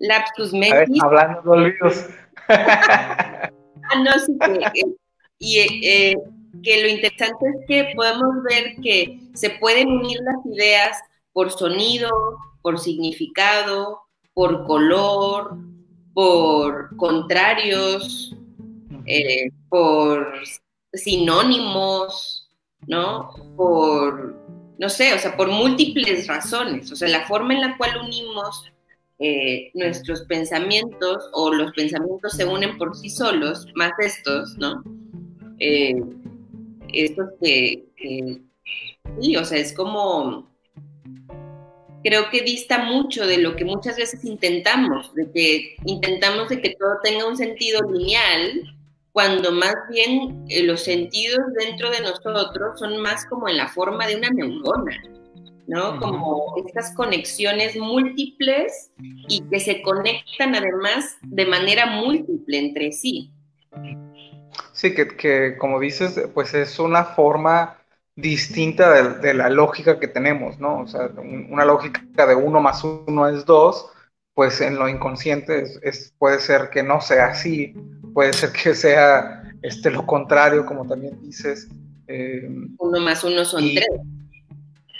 lapsus 0.00 0.52
mentis. 0.52 1.02
hablando 1.02 1.42
de 1.42 1.50
olvidos. 1.50 2.06
Ah, 2.48 3.50
no, 4.02 4.12
sí, 4.18 4.36
que, 4.38 4.80
eh, 4.80 4.96
y 5.38 5.58
eh, 5.58 6.16
que 6.62 6.82
lo 6.82 6.88
interesante 6.88 7.46
es 7.48 7.66
que 7.66 7.92
podemos 7.94 8.42
ver 8.42 8.76
que 8.82 9.20
se 9.34 9.50
pueden 9.50 9.88
unir 9.88 10.18
las 10.20 10.44
ideas 10.46 10.98
por 11.32 11.50
sonido, 11.50 12.10
por 12.62 12.78
significado, 12.78 14.00
por 14.34 14.66
color, 14.66 15.56
por 16.18 16.96
contrarios, 16.96 18.34
eh, 19.06 19.50
por 19.68 20.26
sinónimos, 20.92 22.50
¿no? 22.88 23.30
Por, 23.56 24.34
no 24.80 24.88
sé, 24.88 25.14
o 25.14 25.18
sea, 25.20 25.36
por 25.36 25.46
múltiples 25.46 26.26
razones. 26.26 26.90
O 26.90 26.96
sea, 26.96 27.08
la 27.08 27.24
forma 27.28 27.54
en 27.54 27.60
la 27.60 27.76
cual 27.78 28.00
unimos 28.02 28.64
eh, 29.20 29.70
nuestros 29.74 30.22
pensamientos 30.22 31.30
o 31.34 31.54
los 31.54 31.70
pensamientos 31.74 32.32
se 32.32 32.44
unen 32.44 32.76
por 32.78 32.96
sí 32.96 33.10
solos, 33.10 33.68
más 33.76 33.92
estos, 34.00 34.58
¿no? 34.58 34.82
Eh, 35.60 36.02
estos 36.92 37.28
que, 37.40 37.84
sí, 39.20 39.36
o 39.36 39.44
sea, 39.44 39.58
es 39.58 39.72
como, 39.72 40.47
creo 42.02 42.30
que 42.30 42.42
dista 42.42 42.84
mucho 42.84 43.26
de 43.26 43.38
lo 43.38 43.56
que 43.56 43.64
muchas 43.64 43.96
veces 43.96 44.24
intentamos, 44.24 45.14
de 45.14 45.30
que 45.30 45.76
intentamos 45.84 46.48
de 46.48 46.60
que 46.60 46.76
todo 46.78 46.98
tenga 47.02 47.26
un 47.26 47.36
sentido 47.36 47.80
lineal, 47.90 48.74
cuando 49.12 49.50
más 49.52 49.74
bien 49.90 50.44
eh, 50.48 50.62
los 50.62 50.84
sentidos 50.84 51.40
dentro 51.58 51.90
de 51.90 52.00
nosotros 52.00 52.78
son 52.78 52.98
más 52.98 53.26
como 53.26 53.48
en 53.48 53.56
la 53.56 53.68
forma 53.68 54.06
de 54.06 54.16
una 54.16 54.30
neurona. 54.30 55.02
¿no? 55.68 56.00
Como 56.00 56.54
estas 56.66 56.94
conexiones 56.94 57.76
múltiples 57.76 58.90
y 59.28 59.42
que 59.50 59.60
se 59.60 59.82
conectan 59.82 60.54
además 60.54 61.18
de 61.20 61.44
manera 61.44 61.84
múltiple 61.84 62.58
entre 62.58 62.90
sí. 62.90 63.30
Sí, 64.72 64.94
que, 64.94 65.56
como 65.58 65.78
dices, 65.78 66.20
pues 66.32 66.54
es 66.54 66.78
una 66.78 67.04
forma 67.04 67.77
distinta 68.18 69.12
de, 69.20 69.32
la 69.32 69.48
lógica 69.48 70.00
que 70.00 70.08
tenemos, 70.08 70.58
¿no? 70.58 70.80
O 70.80 70.88
sea, 70.88 71.08
una 71.50 71.64
lógica 71.64 72.26
de 72.26 72.34
uno 72.34 72.60
más 72.60 72.82
uno 72.82 73.28
es 73.28 73.44
dos, 73.44 73.92
pues 74.34 74.60
en 74.60 74.74
lo 74.74 74.88
inconsciente 74.88 75.64
es, 75.82 76.12
puede 76.18 76.40
ser 76.40 76.68
que 76.70 76.82
no 76.82 77.00
sea 77.00 77.26
así, 77.26 77.74
puede 78.12 78.32
ser 78.32 78.50
que 78.50 78.74
sea 78.74 79.44
este, 79.62 79.92
lo 79.92 80.04
contrario, 80.04 80.66
como 80.66 80.84
también 80.84 81.20
dices. 81.22 81.68
Eh, 82.08 82.48
uno 82.78 83.00
más 83.00 83.22
uno 83.22 83.44
son 83.44 83.62
tres. 83.72 83.86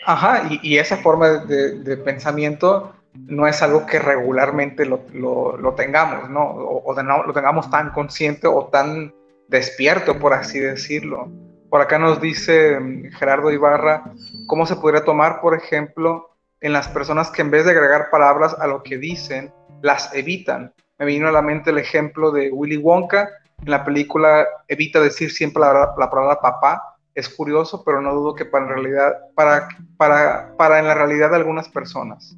Ajá, 0.06 0.48
y, 0.62 0.78
esa 0.78 0.98
forma 0.98 1.38
de, 1.38 1.96
pensamiento 1.96 2.94
no 3.14 3.48
es 3.48 3.60
algo 3.62 3.84
que 3.84 3.98
regularmente 3.98 4.86
lo, 4.86 5.74
tengamos, 5.76 6.30
¿no? 6.30 6.44
O, 6.44 7.02
no 7.02 7.24
lo 7.24 7.32
tengamos 7.32 7.68
tan 7.68 7.90
consciente 7.90 8.46
o 8.46 8.66
tan 8.66 9.12
despierto, 9.48 10.20
por 10.20 10.34
así 10.34 10.60
decirlo. 10.60 11.28
Por 11.70 11.80
acá 11.80 11.98
nos 11.98 12.20
dice 12.20 12.78
mm, 12.78 13.12
Gerardo 13.12 13.50
Ibarra, 13.50 14.12
¿cómo 14.46 14.66
se 14.66 14.76
podría 14.76 15.04
tomar, 15.04 15.40
por 15.40 15.54
ejemplo, 15.54 16.30
en 16.60 16.72
las 16.72 16.88
personas 16.88 17.30
que 17.30 17.42
en 17.42 17.50
vez 17.50 17.64
de 17.64 17.72
agregar 17.72 18.10
palabras 18.10 18.54
a 18.58 18.66
lo 18.66 18.82
que 18.82 18.98
dicen, 18.98 19.52
las 19.82 20.14
evitan? 20.14 20.72
Me 20.98 21.06
vino 21.06 21.28
a 21.28 21.32
la 21.32 21.42
mente 21.42 21.70
el 21.70 21.78
ejemplo 21.78 22.30
de 22.30 22.50
Willy 22.50 22.76
Wonka, 22.76 23.28
en 23.62 23.70
la 23.70 23.84
película 23.84 24.46
evita 24.68 25.00
decir 25.00 25.30
siempre 25.30 25.60
la, 25.60 25.94
la 25.96 26.10
palabra 26.10 26.40
papá, 26.40 26.98
es 27.14 27.28
curioso, 27.28 27.82
pero 27.84 28.00
no 28.00 28.14
dudo 28.14 28.34
que 28.34 28.44
para 28.44 28.64
en 28.64 28.70
realidad, 28.70 29.12
para, 29.34 29.68
para, 29.96 30.56
para 30.56 30.78
en 30.78 30.86
la 30.86 30.94
realidad 30.94 31.30
de 31.30 31.36
algunas 31.36 31.68
personas. 31.68 32.36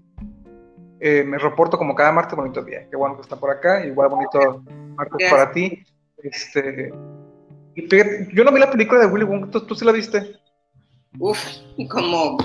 Eh, 1.01 1.23
me 1.25 1.39
reporto 1.39 1.77
como 1.77 1.95
cada 1.95 2.13
martes, 2.13 2.37
bonito 2.37 2.63
día. 2.63 2.87
Qué 2.91 2.97
bueno 2.97 3.17
que 3.17 3.23
está 3.23 3.37
por 3.37 3.51
acá, 3.51 3.85
igual 3.85 4.09
bonito 4.09 4.63
martes 4.97 5.31
para 5.31 5.51
ti. 5.53 5.85
Este, 6.23 6.93
yo 7.75 8.45
no 8.45 8.53
vi 8.53 8.61
la 8.61 8.71
película 8.71 9.01
de 9.01 9.07
Willy 9.07 9.25
Wonka, 9.25 9.61
¿tú, 9.67 9.75
sí 9.75 9.85
la 9.85 9.93
viste? 9.93 10.37
Uf, 11.19 11.39
como 11.89 12.39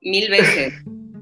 mil 0.00 0.30
veces. 0.30 0.74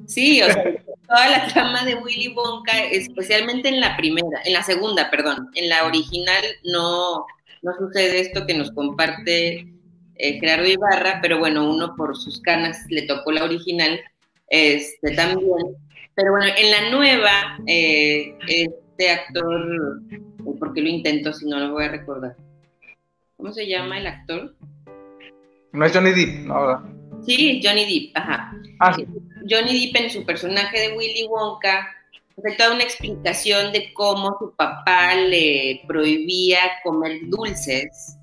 Sí, 0.07 0.43
o 0.43 0.47
sea, 0.47 0.65
toda 1.07 1.31
la 1.31 1.47
trama 1.49 1.85
de 1.85 1.95
Willy 1.95 2.35
Wonka, 2.35 2.85
especialmente 2.85 3.69
en 3.69 3.81
la 3.81 3.97
primera, 3.97 4.41
en 4.45 4.53
la 4.53 4.63
segunda, 4.63 5.11
perdón, 5.11 5.49
en 5.55 5.69
la 5.69 5.85
original 5.85 6.45
no, 6.65 7.27
no 7.63 7.73
sucede 7.79 8.21
esto 8.21 8.47
que 8.47 8.55
nos 8.55 8.71
comparte 8.73 9.67
eh, 10.17 10.39
Gerardo 10.41 10.67
Ibarra, 10.67 11.21
pero 11.23 11.39
bueno, 11.39 11.69
uno 11.71 11.95
por 11.97 12.17
sus 12.17 12.41
canas 12.41 12.79
le 12.91 13.03
tocó 13.03 13.33
la 13.33 13.45
original 13.45 14.01
este, 14.49 15.15
también. 15.15 15.77
Pero 16.15 16.33
bueno, 16.33 16.53
en 16.57 16.71
la 16.71 16.91
nueva, 16.91 17.59
eh, 17.67 18.37
este 18.49 19.11
actor, 19.11 20.01
¿por 20.59 20.75
qué 20.75 20.83
lo 20.83 20.89
intento 20.89 21.33
si 21.33 21.47
no 21.47 21.59
lo 21.59 21.73
voy 21.73 21.85
a 21.85 21.89
recordar? 21.89 22.37
¿Cómo 23.43 23.53
se 23.53 23.67
llama 23.67 23.99
el 23.99 24.07
actor? 24.07 24.55
No 25.73 25.85
es 25.85 25.93
Johnny 25.93 26.13
Depp, 26.13 26.47
¿no? 26.47 26.81
Sí, 27.27 27.61
Johnny 27.61 27.85
Depp, 27.87 28.17
ajá. 28.17 28.53
Ah, 28.79 28.97
Johnny 29.51 29.87
Depp 29.87 29.97
en 29.97 30.11
su 30.11 30.25
personaje 30.25 30.79
de 30.79 30.97
Willy 30.97 31.27
Wonka 31.27 31.93
hace 32.39 32.57
toda 32.57 32.73
una 32.73 32.85
explicación 32.85 33.73
de 33.73 33.93
cómo 33.95 34.37
su 34.39 34.55
papá 34.55 35.17
le 35.17 35.83
prohibía 35.89 36.61
comer 36.85 37.19
dulces 37.25 38.17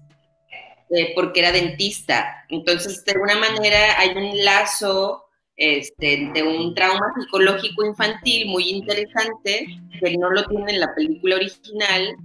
eh, 0.90 1.12
porque 1.14 1.42
era 1.42 1.52
dentista. 1.52 2.46
Entonces, 2.48 3.04
de 3.04 3.12
alguna 3.12 3.36
manera 3.36 4.00
hay 4.00 4.12
un 4.16 4.46
lazo 4.46 5.26
este, 5.60 6.32
de 6.34 6.42
un 6.42 6.74
trauma 6.74 7.14
psicológico 7.20 7.86
infantil 7.86 8.48
muy 8.48 8.70
interesante, 8.70 9.68
que 10.00 10.18
no 10.18 10.32
lo 10.32 10.46
tiene 10.46 10.72
en 10.72 10.80
la 10.80 10.96
película 10.96 11.36
original, 11.36 12.16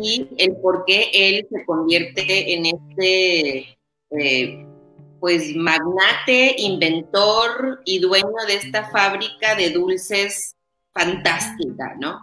y 0.00 0.28
el 0.38 0.56
por 0.62 0.84
qué 0.86 1.10
él 1.12 1.46
se 1.50 1.64
convierte 1.64 2.54
en 2.54 2.66
este, 2.66 3.78
eh, 4.10 4.66
pues, 5.18 5.56
magnate, 5.56 6.54
inventor 6.58 7.80
y 7.84 7.98
dueño 7.98 8.46
de 8.46 8.54
esta 8.54 8.88
fábrica 8.90 9.56
de 9.56 9.70
dulces 9.70 10.54
fantástica, 10.92 11.96
¿no? 12.00 12.20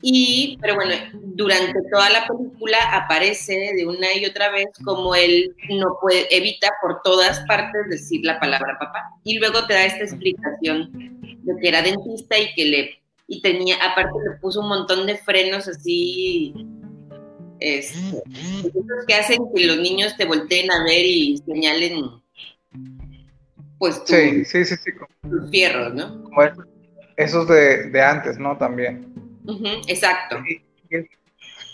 Y, 0.00 0.58
pero 0.60 0.76
bueno, 0.76 0.94
durante 1.12 1.78
toda 1.90 2.08
la 2.10 2.26
película 2.26 2.78
aparece 2.92 3.72
de 3.76 3.84
una 3.84 4.14
y 4.14 4.24
otra 4.26 4.50
vez 4.50 4.68
como 4.84 5.14
él 5.14 5.54
no 5.70 5.98
puede, 6.00 6.34
evita 6.34 6.68
por 6.80 7.02
todas 7.02 7.40
partes 7.48 7.88
decir 7.90 8.20
la 8.22 8.38
palabra 8.38 8.78
papá. 8.78 9.02
Y 9.24 9.38
luego 9.38 9.66
te 9.66 9.74
da 9.74 9.86
esta 9.86 10.04
explicación 10.04 10.90
de 11.42 11.56
que 11.60 11.68
era 11.68 11.82
dentista 11.82 12.38
y 12.38 12.54
que 12.54 12.64
le, 12.64 13.02
y 13.26 13.42
tenía, 13.42 13.76
aparte 13.76 14.12
le 14.24 14.36
puso 14.38 14.60
un 14.60 14.68
montón 14.68 15.04
de 15.06 15.16
frenos 15.16 15.66
así, 15.66 16.54
este, 17.58 18.22
que 19.08 19.14
hacen 19.14 19.38
que 19.52 19.66
los 19.66 19.78
niños 19.78 20.16
te 20.16 20.26
volteen 20.26 20.70
a 20.70 20.84
ver 20.84 21.04
y 21.04 21.38
señalen, 21.38 22.04
pues, 23.78 24.00
sí, 24.04 24.44
sí, 24.44 24.64
sí, 24.64 24.76
sí. 24.76 24.90
tus 25.28 25.50
fierros, 25.50 25.92
¿no? 25.94 26.22
esos 27.16 27.48
de, 27.48 27.90
de 27.90 28.00
antes, 28.00 28.38
¿no? 28.38 28.56
También 28.56 29.17
exacto. 29.86 30.36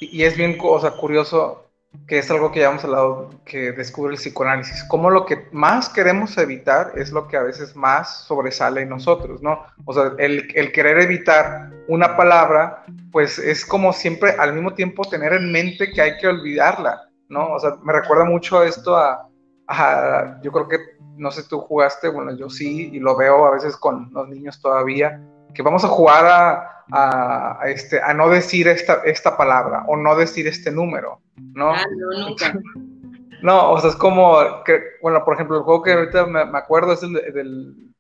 Y, 0.01 0.23
es 0.23 0.37
bien 0.37 0.59
curioso 0.59 1.65
que 2.07 2.19
es 2.19 2.31
algo 2.31 2.51
que 2.51 2.61
ya 2.61 2.71
hemos 2.71 2.85
hablado, 2.85 3.31
que 3.45 3.73
descubre 3.73 4.13
el 4.13 4.19
psicoanálisis, 4.19 4.85
como 4.85 5.11
lo 5.11 5.25
que 5.25 5.47
más 5.53 5.89
queremos 5.89 6.37
evitar 6.39 6.93
es 6.97 7.13
lo 7.13 7.29
que 7.29 7.37
a 7.37 7.43
veces 7.43 7.77
más 7.77 8.25
sobresale 8.25 8.83
en 8.83 8.89
nosotros, 8.89 9.43
¿no? 9.43 9.63
O 9.85 9.95
sea, 9.95 10.13
el, 10.19 10.73
querer 10.73 11.01
evitar 11.01 11.71
una 11.89 12.17
palabra, 12.17 12.85
pues 13.13 13.39
es 13.39 13.65
como 13.65 13.93
siempre 13.93 14.33
al 14.33 14.53
mismo 14.53 14.75
tiempo 14.75 15.09
tener 15.09 15.33
en 15.33 15.53
mente 15.53 15.93
que 15.93 16.03
hay 16.03 16.19
que 16.19 16.27
olvidarla, 16.27 17.09
¿no? 17.29 17.53
O 17.53 17.61
sea, 17.61 17.77
me 17.83 17.93
recuerda 17.93 18.25
mucho 18.25 18.63
esto 18.63 18.97
a, 18.97 19.29
a 19.69 20.41
yo 20.43 20.51
creo 20.53 20.69
que, 20.69 20.79
no 21.17 21.31
sé, 21.31 21.45
tú 21.45 21.61
jugaste, 21.61 22.09
bueno, 22.09 22.37
yo 22.37 22.51
sí, 22.51 22.91
y 22.93 22.99
lo 22.99 23.17
veo 23.17 23.47
a 23.47 23.53
veces 23.53 23.77
con 23.77 24.11
los 24.13 24.29
niños 24.29 24.61
todavía, 24.61 25.21
que 25.55 25.63
vamos 25.63 25.85
a 25.85 25.89
jugar 25.89 26.25
a, 26.27 27.61
este, 27.67 28.01
a 28.01 28.13
no 28.13 28.29
decir 28.29 28.69
esta, 28.69 29.03
esta 29.05 29.37
palabra 29.37 29.85
o 29.87 29.97
no 29.97 30.15
decir 30.17 30.47
este 30.47 30.71
número, 30.71 31.21
¿no? 31.37 31.73
Ah, 31.73 31.85
no, 31.97 32.29
nunca. 32.29 32.53
no, 33.43 33.73
o 33.73 33.81
sea, 33.81 33.91
es 33.91 33.97
como, 33.97 34.63
que, 34.65 34.81
bueno, 35.01 35.25
por 35.25 35.35
ejemplo, 35.35 35.57
el 35.57 35.63
juego 35.63 35.83
que 35.83 35.93
ahorita 35.93 36.27
me, 36.27 36.59
acuerdo 36.59 36.93
es 36.93 37.03
el, 37.03 37.13
del, 37.13 37.95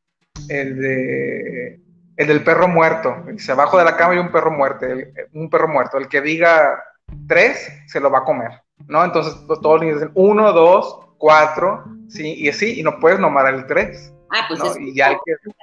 el, 0.48 0.80
de, 0.80 1.80
el 2.16 2.26
del 2.26 2.44
perro 2.44 2.68
muerto. 2.68 3.16
Dice, 3.26 3.52
abajo 3.52 3.78
de 3.78 3.84
la 3.84 3.96
cama 3.96 4.12
hay 4.12 4.18
un 4.18 4.32
perro 4.32 4.50
muerto, 4.50 4.86
un 5.32 5.48
perro 5.48 5.68
muerto. 5.68 5.98
El 5.98 6.08
que 6.08 6.20
diga 6.20 6.82
tres, 7.26 7.70
se 7.86 8.00
lo 8.00 8.10
va 8.10 8.18
a 8.18 8.24
comer, 8.24 8.50
¿no? 8.86 9.04
Entonces 9.04 9.34
pues, 9.46 9.60
todos 9.60 9.76
los 9.76 9.82
niños 9.82 10.00
dicen 10.00 10.12
uno, 10.14 10.52
dos, 10.52 11.00
cuatro, 11.18 11.84
sí, 12.08 12.34
y 12.34 12.48
así, 12.48 12.80
y 12.80 12.82
no 12.82 12.98
puedes 12.98 13.18
nomar 13.18 13.52
el 13.52 13.66
tres. 13.66 14.13
Ah, 14.30 14.46
pues 14.48 14.60
es 14.60 14.76
y 14.80 14.94
que... 14.94 15.16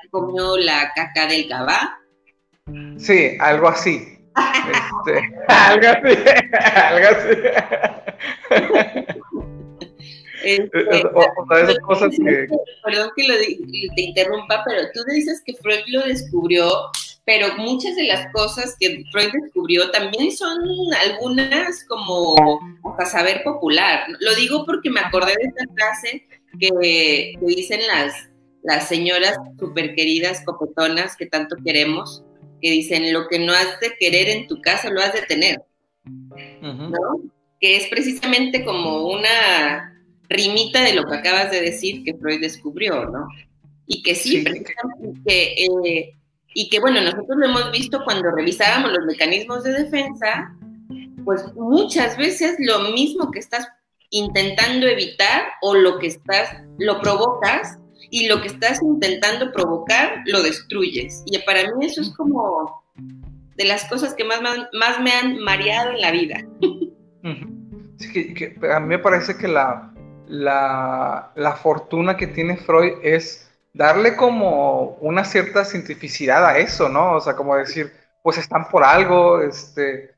comió 0.10 0.58
la 0.58 0.92
caca 0.96 1.28
del 1.28 1.48
cabá. 1.48 2.00
Sí, 2.98 3.38
algo 3.40 3.68
así. 3.68 4.18
este, 4.36 5.36
algo 5.48 5.88
así, 5.88 6.18
algo 6.64 7.08
así. 7.10 7.30
Este, 10.44 10.80
o, 11.14 11.56
esas 11.56 11.80
cosas 11.80 12.10
que... 12.12 12.48
Perdón 12.84 13.12
que 13.16 13.28
lo, 13.28 13.36
te 13.96 14.02
interrumpa, 14.02 14.64
pero 14.66 14.88
tú 14.94 15.04
dices 15.12 15.42
que 15.46 15.54
Freud 15.54 15.84
lo 15.88 16.02
descubrió, 16.08 16.72
pero 17.26 17.56
muchas 17.58 17.96
de 17.96 18.06
las 18.06 18.32
cosas 18.32 18.76
que 18.80 19.04
Freud 19.12 19.32
descubrió 19.34 19.92
también 19.92 20.32
son 20.32 20.58
algunas 21.06 21.84
como 21.86 22.36
para 22.98 23.10
saber 23.10 23.44
popular. 23.44 24.06
Lo 24.20 24.36
digo 24.36 24.66
porque 24.66 24.90
me 24.90 25.02
acordé 25.02 25.34
de 25.34 25.48
esta 25.48 25.74
frase 25.74 26.28
que, 26.60 26.70
que 27.40 27.46
dicen 27.46 27.82
las, 27.88 28.31
las 28.64 28.88
señoras 28.88 29.38
super 29.60 29.96
queridas, 29.96 30.44
copetonas 30.46 31.16
que 31.16 31.26
tanto 31.26 31.56
queremos, 31.64 32.24
que 32.62 32.72
dicen, 32.72 33.12
lo 33.12 33.28
que 33.28 33.40
no 33.40 33.54
has 33.54 33.80
de 33.80 33.96
querer 34.00 34.30
en 34.30 34.48
tu 34.48 34.62
casa 34.62 34.90
lo 34.90 35.02
has 35.02 35.14
de 35.14 35.24
tener, 35.24 35.62
¿no? 36.62 37.22
Que 37.60 37.78
es 37.78 37.88
precisamente 37.88 38.64
como 38.64 39.08
una 39.08 40.04
rimita 40.30 40.84
de 40.84 40.94
lo 40.94 41.06
que 41.06 41.16
acabas 41.16 41.52
de 41.52 41.62
decir 41.62 42.04
que 42.04 42.14
Freud 42.14 42.42
descubrió, 42.42 43.06
¿no? 43.06 43.28
Y 43.88 44.04
que 44.04 44.16
sí, 44.16 44.44
que, 45.26 45.56
eh, 45.58 46.16
y 46.54 46.70
que 46.70 46.80
bueno, 46.80 47.02
nosotros 47.02 47.38
lo 47.38 47.46
hemos 47.46 47.72
visto 47.72 48.04
cuando 48.04 48.32
revisábamos 48.32 48.92
los 48.92 49.06
mecanismos 49.06 49.64
de 49.64 49.84
defensa, 49.84 50.56
pues 51.26 51.54
muchas 51.56 52.18
veces 52.18 52.56
lo 52.60 52.92
mismo 52.92 53.32
que 53.32 53.40
estás 53.40 53.68
intentando 54.10 54.88
evitar 54.88 55.44
o 55.62 55.74
lo 55.74 55.98
que 55.98 56.08
estás, 56.08 56.50
lo 56.78 57.02
provocas 57.02 57.78
y 58.12 58.28
lo 58.28 58.42
que 58.42 58.50
estás 58.50 58.82
intentando 58.82 59.52
provocar 59.52 60.22
lo 60.26 60.44
destruyes. 60.44 61.24
Y 61.26 61.40
para 61.40 61.64
mí 61.64 61.86
eso 61.86 62.02
es 62.02 62.14
como 62.16 62.84
de 63.56 63.66
las 63.66 63.86
cosas 63.86 64.14
que 64.14 64.24
más, 64.24 64.42
más, 64.42 65.02
me 65.02 65.12
han 65.12 65.40
mareado 65.40 65.92
en 65.92 66.02
la 66.02 66.12
vida. 66.12 66.46
Sí, 67.98 68.34
que, 68.34 68.56
a 68.72 68.80
mí 68.80 68.88
me 68.88 69.00
parece 69.00 69.38
que 69.38 69.48
la, 69.48 69.94
la, 70.28 71.32
la, 71.36 71.54
fortuna 71.54 72.18
que 72.18 72.28
tiene 72.28 72.58
Freud 72.58 72.94
es 73.04 73.50
darle 73.74 74.16
como 74.16 74.98
una 75.02 75.24
cierta 75.24 75.64
cientificidad 75.64 76.46
a 76.46 76.58
eso, 76.58 76.90
¿no? 76.90 77.14
O 77.14 77.22
sea, 77.22 77.36
como 77.36 77.56
decir, 77.56 77.92
pues 78.24 78.38
están 78.38 78.68
por 78.70 78.84
algo, 78.84 79.42
este, 79.42 80.16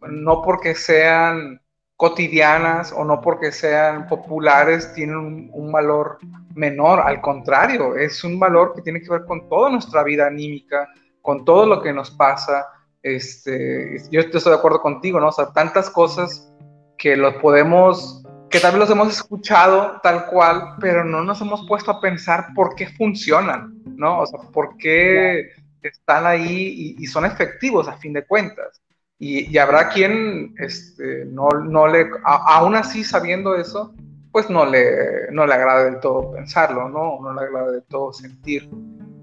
no 0.00 0.42
porque 0.42 0.74
sean 0.74 1.60
cotidianas 1.96 2.92
o 2.92 3.04
no 3.04 3.20
porque 3.20 3.52
sean 3.52 4.08
populares 4.08 4.92
tienen 4.94 5.50
un, 5.52 5.72
valor 5.72 6.18
menor, 6.54 7.00
al 7.00 7.20
contrario, 7.20 7.96
es 7.96 8.22
un 8.24 8.38
valor 8.38 8.74
que 8.74 8.82
tiene 8.82 9.00
que 9.00 9.10
ver 9.10 9.24
con 9.24 9.48
toda 9.48 9.70
nuestra 9.70 10.02
vida 10.02 10.26
anímica, 10.26 10.88
con 11.20 11.44
todo 11.44 11.66
lo 11.66 11.82
que 11.82 11.92
nos 11.92 12.10
pasa. 12.10 12.66
Este, 13.02 13.98
yo 14.10 14.20
estoy 14.20 14.40
de 14.42 14.54
acuerdo 14.54 14.80
contigo, 14.80 15.20
¿no? 15.20 15.28
O 15.28 15.32
sea, 15.32 15.52
tantas 15.52 15.90
cosas 15.90 16.52
que 16.96 17.16
los 17.16 17.34
podemos, 17.34 18.22
que 18.50 18.60
tal 18.60 18.72
vez 18.72 18.80
los 18.80 18.90
hemos 18.90 19.08
escuchado 19.08 20.00
tal 20.02 20.26
cual, 20.26 20.76
pero 20.80 21.04
no 21.04 21.22
nos 21.22 21.40
hemos 21.40 21.66
puesto 21.66 21.90
a 21.90 22.00
pensar 22.00 22.48
por 22.54 22.74
qué 22.74 22.86
funcionan, 22.86 23.82
¿no? 23.84 24.20
O 24.20 24.26
sea, 24.26 24.40
por 24.50 24.76
qué 24.76 25.50
están 25.82 26.26
ahí 26.26 26.94
y, 26.98 27.02
y 27.02 27.06
son 27.06 27.26
efectivos 27.26 27.88
a 27.88 27.96
fin 27.98 28.12
de 28.12 28.24
cuentas. 28.26 28.80
Y, 29.18 29.56
habrá 29.58 29.88
quien 29.88 30.54
este, 30.58 31.24
no, 31.26 31.48
no 31.48 31.86
le, 31.86 32.10
aún 32.24 32.74
así 32.74 33.04
sabiendo 33.04 33.54
eso, 33.54 33.94
pues 34.34 34.50
no 34.50 34.66
le, 34.66 35.30
no 35.30 35.46
le 35.46 35.54
agrada 35.54 35.84
del 35.84 36.00
todo 36.00 36.32
pensarlo, 36.32 36.88
¿no? 36.88 37.20
No 37.20 37.32
le 37.32 37.46
agrada 37.46 37.70
del 37.70 37.84
todo 37.84 38.12
sentir 38.12 38.68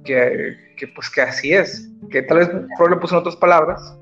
que, 0.06 0.56
pues 0.96 1.10
que 1.10 1.20
así 1.20 1.52
es, 1.52 1.90
que 2.10 2.22
tal 2.22 2.38
vez 2.38 2.50
Freud 2.78 2.92
le 2.92 2.96
puso 2.96 3.16
en 3.16 3.20
otras 3.20 3.36
palabras. 3.36 3.94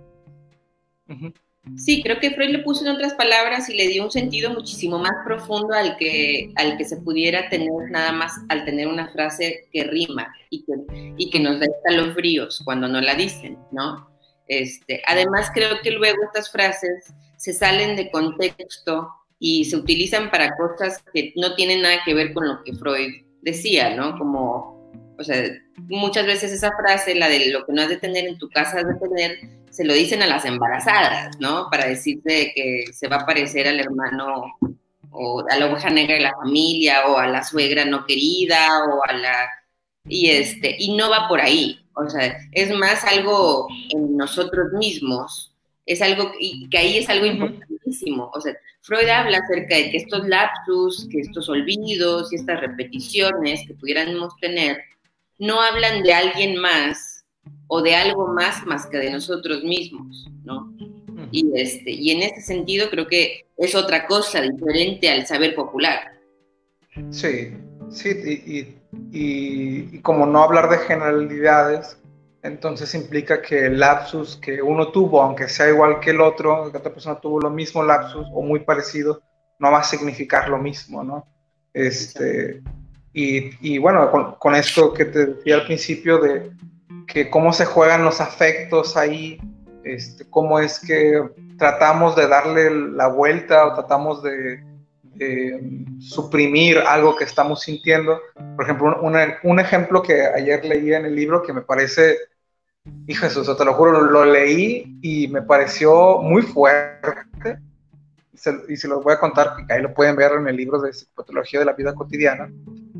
Sí, 1.78 2.04
creo 2.04 2.20
que 2.20 2.30
Freud 2.30 2.52
le 2.52 2.60
puso 2.60 2.86
en 2.86 2.92
otras 2.92 3.16
palabras 3.16 3.68
y 3.70 3.76
le 3.76 3.88
dio 3.88 4.04
un 4.04 4.12
sentido 4.12 4.52
muchísimo 4.52 5.00
más 5.00 5.14
profundo 5.26 5.74
al 5.74 5.98
que, 5.98 6.54
al 6.58 6.78
que 6.78 6.86
se 6.86 6.98
pudiera 6.98 7.50
tener 7.50 7.72
nada 7.90 8.12
más 8.12 8.34
al 8.50 8.64
tener 8.64 8.88
una 8.88 9.10
frase 9.10 9.68
que 9.74 9.86
rima 9.86 10.32
y 10.52 10.64
que, 10.64 10.74
y 11.18 11.32
que 11.32 11.40
nos 11.40 11.60
da 11.60 11.66
escalofríos 11.66 12.62
cuando 12.64 12.88
no 12.88 13.02
la 13.02 13.16
dicen, 13.16 13.58
¿no? 13.72 14.12
Este, 14.48 15.02
además, 15.08 15.50
creo 15.56 15.82
que 15.82 15.90
luego 15.90 16.22
estas 16.26 16.52
frases 16.52 17.12
se 17.36 17.52
salen 17.52 17.96
de 17.96 18.12
contexto 18.12 19.10
y 19.40 19.66
se 19.66 19.78
utilizan 19.78 20.30
para 20.30 20.56
cosas 20.58 21.04
que 21.14 21.34
no 21.36 21.56
tienen 21.56 21.82
nada 21.82 21.98
que 22.06 22.14
ver 22.14 22.34
con 22.34 22.48
lo 22.48 22.64
que 22.64 22.74
Freud 22.74 23.24
decía, 23.42 23.96
¿no? 23.96 24.18
Como, 24.18 24.92
o 25.18 25.24
sea, 25.24 25.44
muchas 25.88 26.26
veces 26.26 26.52
esa 26.52 26.76
frase, 26.78 27.16
la 27.16 27.30
de 27.30 27.50
lo 27.50 27.66
que 27.66 27.74
no 27.74 27.82
has 27.82 27.90
de 27.90 27.98
tener 27.98 28.28
en 28.28 28.38
tu 28.38 28.50
casa 28.50 28.80
has 28.80 28.88
de 28.88 28.96
tener, 28.96 29.40
se 29.70 29.86
lo 29.86 29.94
dicen 29.94 30.22
a 30.22 30.28
las 30.28 30.44
embarazadas, 30.44 31.40
¿no? 31.40 31.68
Para 31.72 31.88
decirte 31.88 32.52
que 32.54 32.86
se 32.92 33.08
va 33.08 33.18
a 33.18 33.26
parecer 33.26 33.68
al 33.68 33.80
hermano 33.80 34.58
o 35.12 35.44
a 35.50 35.56
la 35.56 35.68
oveja 35.68 35.90
negra 35.90 36.16
de 36.16 36.22
la 36.22 36.36
familia 36.36 37.08
o 37.08 37.18
a 37.18 37.28
la 37.28 37.44
suegra 37.44 37.86
no 37.86 38.06
querida 38.06 38.86
o 38.86 39.04
a 39.06 39.14
la... 39.14 39.50
Y, 40.08 40.30
este, 40.30 40.76
y 40.80 40.96
no 40.96 41.10
va 41.10 41.28
por 41.28 41.40
ahí, 41.40 41.86
o 41.94 42.10
sea, 42.10 42.38
es 42.54 42.74
más 42.74 43.04
algo 43.04 43.68
en 43.90 44.18
nosotros 44.18 44.72
mismos, 44.74 45.54
es 45.86 46.02
algo 46.02 46.32
que 46.72 46.78
ahí 46.78 46.98
es 46.98 47.10
algo 47.10 47.26
importantísimo, 47.90 48.32
o 48.34 48.42
sea, 48.42 48.56
Freud 48.82 49.08
habla 49.08 49.40
acerca 49.40 49.76
de 49.76 49.92
que 49.92 49.98
estos 49.98 50.28
lapsus, 50.28 51.08
que 51.12 51.20
estos 51.20 51.50
olvidos 51.50 52.32
y 52.32 52.36
estas 52.36 52.60
repeticiones 52.62 53.62
que 53.68 53.74
pudiéramos 53.74 54.36
tener, 54.40 54.78
no 55.38 55.62
hablan 55.62 56.04
de 56.04 56.14
alguien 56.14 56.58
más 56.58 57.26
o 57.68 57.82
de 57.82 57.96
algo 57.96 58.28
más 58.28 58.66
más 58.66 58.86
que 58.88 58.98
de 58.98 59.12
nosotros 59.12 59.64
mismos, 59.64 60.28
¿no? 60.44 60.74
Y, 61.32 61.52
este, 61.60 61.92
y 61.92 62.12
en 62.12 62.24
ese 62.24 62.42
sentido 62.42 62.90
creo 62.90 63.08
que 63.08 63.46
es 63.58 63.76
otra 63.76 64.08
cosa 64.08 64.42
diferente 64.42 65.10
al 65.10 65.28
saber 65.28 65.54
popular. 65.54 66.14
Sí, 67.12 67.54
sí, 67.92 68.10
y, 68.48 68.76
y, 69.12 70.00
como 70.00 70.26
no 70.26 70.44
hablar 70.44 70.70
de 70.70 70.80
generalidades, 70.80 71.99
entonces 72.42 72.94
implica 72.96 73.42
que 73.42 73.66
el 73.66 73.80
lapsus 73.80 74.38
que 74.38 74.62
uno 74.62 74.92
tuvo, 74.92 75.22
aunque 75.22 75.48
sea 75.48 75.70
igual 75.70 76.00
que 76.00 76.12
el 76.12 76.22
otro, 76.22 76.72
que 76.72 76.78
otra 76.78 76.94
persona 76.94 77.20
tuvo 77.20 77.40
lo 77.40 77.50
mismo 77.50 77.84
lapsus 77.84 78.28
o 78.34 78.42
muy 78.42 78.62
parecido, 78.62 79.22
no 79.60 79.72
va 79.72 79.80
a 79.80 79.84
significar 79.84 80.50
lo 80.50 80.58
mismo, 80.58 81.04
¿no? 81.04 81.28
Este, 81.74 82.62
y, 83.14 83.78
bueno, 83.80 84.38
con, 84.40 84.56
esto 84.56 84.94
que 84.94 85.06
te 85.06 85.26
decía 85.26 85.56
al 85.56 85.66
principio 85.66 86.20
de 86.20 86.52
que 87.08 87.30
cómo 87.30 87.52
se 87.52 87.66
juegan 87.66 88.06
los 88.06 88.22
afectos 88.22 88.96
ahí, 88.96 89.40
este, 89.84 90.30
cómo 90.30 90.60
es 90.60 90.80
que 90.80 91.22
tratamos 91.58 92.16
de 92.16 92.28
darle 92.28 92.70
la 92.72 93.08
vuelta 93.08 93.66
o 93.66 93.74
tratamos 93.74 94.24
de, 94.24 94.64
suprimir 96.00 96.78
algo 96.78 97.18
que 97.18 97.26
estamos 97.26 97.64
sintiendo. 97.64 98.22
Por 98.56 98.64
ejemplo, 98.64 99.02
un, 99.02 99.60
ejemplo 99.60 100.02
que 100.02 100.26
ayer 100.26 100.64
leí 100.64 100.94
en 100.94 101.04
el 101.04 101.14
libro 101.14 101.44
que 101.44 101.52
me 101.52 101.60
parece, 101.60 102.18
hijo 103.08 103.26
Jesús, 103.26 103.58
te 103.58 103.66
lo 103.66 103.74
juro, 103.74 104.02
lo, 104.02 104.26
leí 104.26 104.98
y 105.02 105.28
me 105.28 105.42
pareció 105.42 106.20
muy 106.20 106.42
fuerte. 106.42 107.60
y 108.68 108.78
se 108.78 108.88
lo 108.88 109.02
voy 109.02 109.14
a 109.14 109.20
contar, 109.20 109.54
ahí 109.70 109.82
lo 109.82 109.94
pueden 109.94 110.16
ver 110.16 110.32
en 110.34 110.48
el 110.48 110.56
libro 110.56 110.80
de 110.80 110.94
Psicopatología 110.94 111.60
de 111.60 111.66
la 111.66 111.74
Vida 111.74 111.94
Cotidiana. 111.94 112.50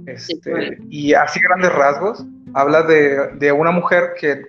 Este, 0.06 0.80
y 0.90 1.14
así 1.14 1.40
grandes 1.40 1.72
rasgos, 1.74 2.26
habla 2.54 2.84
de, 2.84 3.28
de 3.36 3.52
una 3.52 3.72
mujer 3.72 4.14
que 4.20 4.42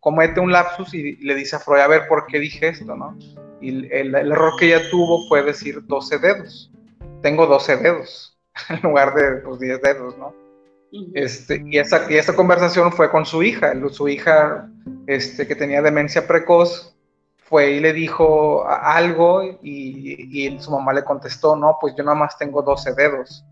comete 0.00 0.40
un 0.40 0.52
lapsus 0.52 0.92
y 0.94 1.16
le 1.16 1.34
dice 1.34 1.56
a 1.56 1.60
Freud, 1.60 1.80
a 1.80 1.88
ver, 1.88 2.08
¿por 2.08 2.26
qué 2.26 2.38
dije 2.40 2.68
esto? 2.68 2.96
¿no? 2.96 3.16
Y 3.60 3.86
el, 3.92 4.14
el, 4.14 4.32
error 4.32 4.54
que 4.58 4.66
ella 4.74 4.82
tuvo 4.90 5.28
fue 5.28 5.42
decir 5.42 5.84
12 5.86 6.18
dedos. 6.18 6.70
Tengo 7.22 7.46
12 7.46 7.76
dedos 7.76 8.36
en 8.68 8.82
lugar 8.82 9.14
de 9.14 9.40
pues, 9.42 9.60
10 9.60 9.80
dedos, 9.80 10.18
¿no? 10.18 10.41
Este, 11.14 11.62
y, 11.64 11.78
esa, 11.78 12.10
y 12.10 12.16
esa 12.16 12.36
conversación 12.36 12.92
fue 12.92 13.10
con 13.10 13.24
su 13.24 13.42
hija. 13.42 13.72
Su 13.90 14.08
hija, 14.08 14.68
este, 15.06 15.46
que 15.46 15.54
tenía 15.54 15.80
demencia 15.80 16.26
precoz, 16.26 16.94
fue 17.36 17.72
y 17.72 17.80
le 17.80 17.92
dijo 17.92 18.66
algo 18.66 19.42
y, 19.42 19.58
y, 19.62 20.58
su 20.60 20.70
mamá 20.70 20.92
le 20.92 21.04
contestó, 21.04 21.54
no, 21.56 21.76
pues 21.80 21.94
yo 21.96 22.04
nada 22.04 22.16
más 22.16 22.38
tengo 22.38 22.62
12 22.62 22.94
dedos. 22.94 23.44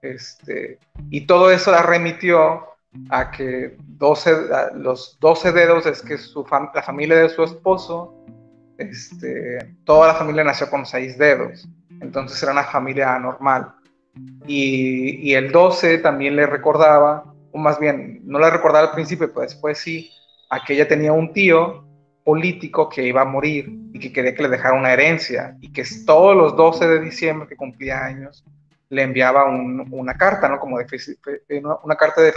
Este, 0.00 0.78
y 1.10 1.26
todo 1.26 1.50
eso 1.50 1.70
la 1.70 1.82
remitió 1.82 2.66
a 3.10 3.30
que 3.30 3.76
12, 3.78 4.32
los 4.74 5.18
12 5.20 5.52
dedos 5.52 5.86
es 5.86 6.02
que 6.02 6.18
su 6.18 6.44
la 6.74 6.82
familia 6.82 7.16
de 7.16 7.28
su 7.28 7.42
esposo, 7.44 8.14
este, 8.78 9.76
toda 9.84 10.08
la 10.08 10.14
familia 10.14 10.44
nació 10.44 10.68
con 10.68 10.84
6 10.84 11.16
dedos, 11.18 11.68
entonces 12.00 12.42
era 12.42 12.52
una 12.52 12.64
familia 12.64 13.14
anormal. 13.14 13.74
Y, 14.46 15.32
el 15.34 15.52
12 15.52 15.98
también 15.98 16.36
le 16.36 16.46
recordaba, 16.46 17.24
o 17.52 17.58
más 17.58 17.78
bien, 17.78 18.20
no 18.24 18.38
le 18.38 18.50
recordaba 18.50 18.88
al 18.88 18.94
principio, 18.94 19.28
pero 19.28 19.42
después 19.42 19.78
sí, 19.78 20.10
a 20.50 20.64
que 20.64 20.74
ella 20.74 20.88
tenía 20.88 21.12
un 21.12 21.32
tío 21.32 21.84
político 22.24 22.88
que 22.88 23.06
iba 23.06 23.22
a 23.22 23.24
morir 23.24 23.68
y 23.92 23.98
que 23.98 24.12
quería 24.12 24.34
que 24.34 24.42
le 24.42 24.48
dejara 24.48 24.78
una 24.78 24.92
herencia 24.92 25.56
y 25.60 25.72
que 25.72 25.84
todos 26.06 26.36
los 26.36 26.56
12 26.56 26.86
de 26.86 27.00
diciembre 27.00 27.48
que 27.48 27.56
cumplía 27.56 28.04
años 28.04 28.44
le 28.90 29.02
enviaba 29.02 29.46
una 29.46 30.14
carta, 30.14 30.48
¿no? 30.48 30.60
Como 30.60 30.78
de 30.78 30.86
una 31.82 31.96
carta 31.96 32.20
de 32.20 32.32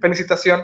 felicitación 0.00 0.62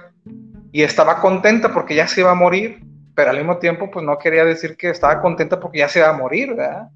y 0.70 0.82
estaba 0.82 1.20
contenta 1.20 1.72
porque 1.72 1.96
ya 1.96 2.06
se 2.06 2.20
iba 2.20 2.30
a 2.30 2.36
morir, 2.36 2.84
pero 3.14 3.30
al 3.30 3.38
mismo 3.38 3.58
tiempo 3.58 3.90
pues 3.90 4.04
no 4.06 4.16
quería 4.18 4.44
decir 4.44 4.76
que 4.76 4.90
estaba 4.90 5.20
contenta 5.20 5.58
porque 5.58 5.78
ya 5.78 5.88
se 5.88 5.98
iba 5.98 6.10
a 6.10 6.16
morir, 6.16 6.54
¿verdad? 6.54 6.88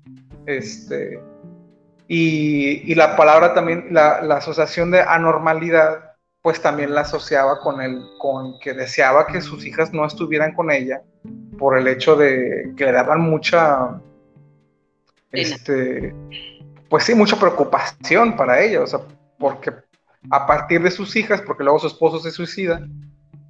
Este, 0.46 1.20
y, 2.12 2.92
la 2.96 3.14
palabra 3.14 3.54
también, 3.54 3.86
la, 3.92 4.16
asociación 4.34 4.90
de 4.90 5.00
anormalidad, 5.00 6.16
pues 6.42 6.60
también 6.60 6.92
la 6.92 7.02
asociaba 7.02 7.60
con, 7.60 7.80
el, 7.80 8.02
con 8.18 8.58
que 8.58 8.74
deseaba 8.74 9.28
que 9.28 9.40
sus 9.40 9.64
hijas 9.64 9.92
no 9.92 10.04
estuvieran 10.04 10.52
con 10.52 10.72
ella 10.72 11.02
por 11.56 11.78
el 11.78 11.86
hecho 11.86 12.16
de 12.16 12.72
que 12.76 12.86
le 12.86 12.92
daban 12.92 13.20
mucha... 13.20 14.00
Este, 15.30 16.12
pues 16.88 17.04
sí, 17.04 17.14
mucha 17.14 17.38
preocupación 17.38 18.34
para 18.34 18.60
ella, 18.60 18.82
o 18.82 18.86
sea, 18.88 19.02
porque 19.38 19.72
a 20.32 20.46
partir 20.48 20.82
de 20.82 20.90
sus 20.90 21.14
hijas, 21.14 21.40
porque 21.42 21.62
luego 21.62 21.78
su 21.78 21.86
esposo 21.86 22.18
se 22.18 22.32
suicida, 22.32 22.84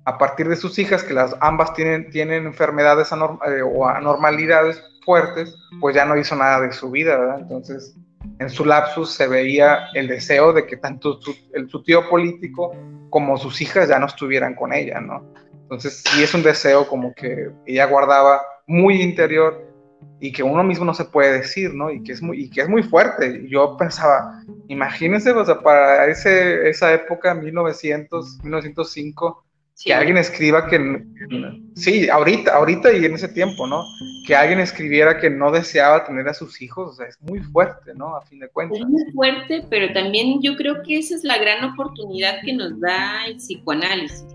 a 0.04 0.18
partir 0.18 0.46
de 0.50 0.56
sus 0.56 0.78
hijas, 0.78 1.02
que 1.02 1.14
las 1.14 1.34
ambas 1.40 1.72
tienen, 1.72 2.10
tienen 2.10 2.44
enfermedades 2.44 3.10
eh, 3.10 3.62
o 3.62 3.88
anormalidades 3.88 4.84
fuertes, 5.02 5.56
pues 5.80 5.96
ya 5.96 6.04
no 6.04 6.18
hizo 6.18 6.36
nada 6.36 6.60
de 6.60 6.72
su 6.72 6.90
vida, 6.90 7.16
¿verdad? 7.16 7.40
Entonces, 7.40 7.96
en 8.38 8.50
su 8.50 8.64
lapsus 8.64 9.12
se 9.12 9.28
veía 9.28 9.88
el 9.94 10.08
deseo 10.08 10.52
de 10.52 10.66
que 10.66 10.76
tanto 10.76 11.20
su, 11.20 11.34
el, 11.52 11.68
tío 11.84 12.08
político 12.08 12.74
como 13.08 13.36
sus 13.36 13.60
hijas 13.60 13.88
ya 13.88 13.98
no 13.98 14.06
estuvieran 14.06 14.54
con 14.54 14.72
ella, 14.72 15.00
¿no? 15.00 15.24
Entonces, 15.62 16.02
sí 16.06 16.22
es 16.22 16.34
un 16.34 16.42
deseo 16.42 16.86
como 16.88 17.14
que 17.14 17.50
ella 17.66 17.86
guardaba 17.86 18.40
muy 18.66 19.00
interior 19.00 19.70
y 20.18 20.32
que 20.32 20.42
uno 20.42 20.62
mismo 20.62 20.84
no 20.84 20.94
se 20.94 21.04
puede 21.04 21.32
decir, 21.38 21.74
¿no? 21.74 21.90
Y 21.90 22.02
que 22.02 22.12
es 22.12 22.22
muy, 22.22 22.44
y 22.44 22.50
que 22.50 22.62
es 22.62 22.68
muy 22.68 22.82
fuerte. 22.82 23.46
Yo 23.48 23.76
pensaba, 23.76 24.42
imagínense, 24.68 25.30
o 25.30 25.44
sea, 25.44 25.60
para 25.60 26.06
ese, 26.06 26.68
esa 26.68 26.92
época, 26.92 27.34
1900, 27.34 28.42
1905, 28.42 29.44
que 29.84 29.94
alguien 29.94 30.18
escriba 30.18 30.66
que, 30.66 31.04
sí, 31.74 32.08
ahorita, 32.08 32.54
ahorita 32.54 32.92
y 32.92 33.04
en 33.04 33.14
ese 33.14 33.28
tiempo, 33.28 33.66
¿no? 33.66 33.82
Que 34.26 34.36
alguien 34.36 34.60
escribiera 34.60 35.18
que 35.18 35.30
no 35.30 35.50
deseaba 35.50 36.04
tener 36.04 36.28
a 36.28 36.34
sus 36.34 36.60
hijos, 36.60 36.90
o 36.90 36.92
sea, 36.92 37.06
es 37.06 37.20
muy 37.22 37.40
fuerte, 37.40 37.94
¿no? 37.94 38.14
A 38.14 38.22
fin 38.22 38.40
de 38.40 38.48
cuentas. 38.48 38.78
Es 38.78 38.86
muy 38.86 39.12
fuerte, 39.12 39.64
pero 39.70 39.92
también 39.92 40.42
yo 40.42 40.56
creo 40.56 40.82
que 40.82 40.98
esa 40.98 41.14
es 41.14 41.24
la 41.24 41.38
gran 41.38 41.64
oportunidad 41.64 42.40
que 42.44 42.52
nos 42.52 42.78
da 42.80 43.26
el 43.26 43.36
psicoanálisis. 43.36 44.26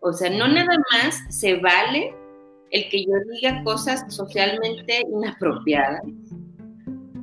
O 0.00 0.12
sea, 0.12 0.30
no 0.30 0.48
nada 0.48 0.76
más 0.92 1.20
se 1.28 1.56
vale 1.56 2.14
el 2.70 2.88
que 2.88 3.04
yo 3.04 3.12
diga 3.34 3.62
cosas 3.64 4.04
socialmente 4.08 5.02
inapropiadas, 5.12 6.02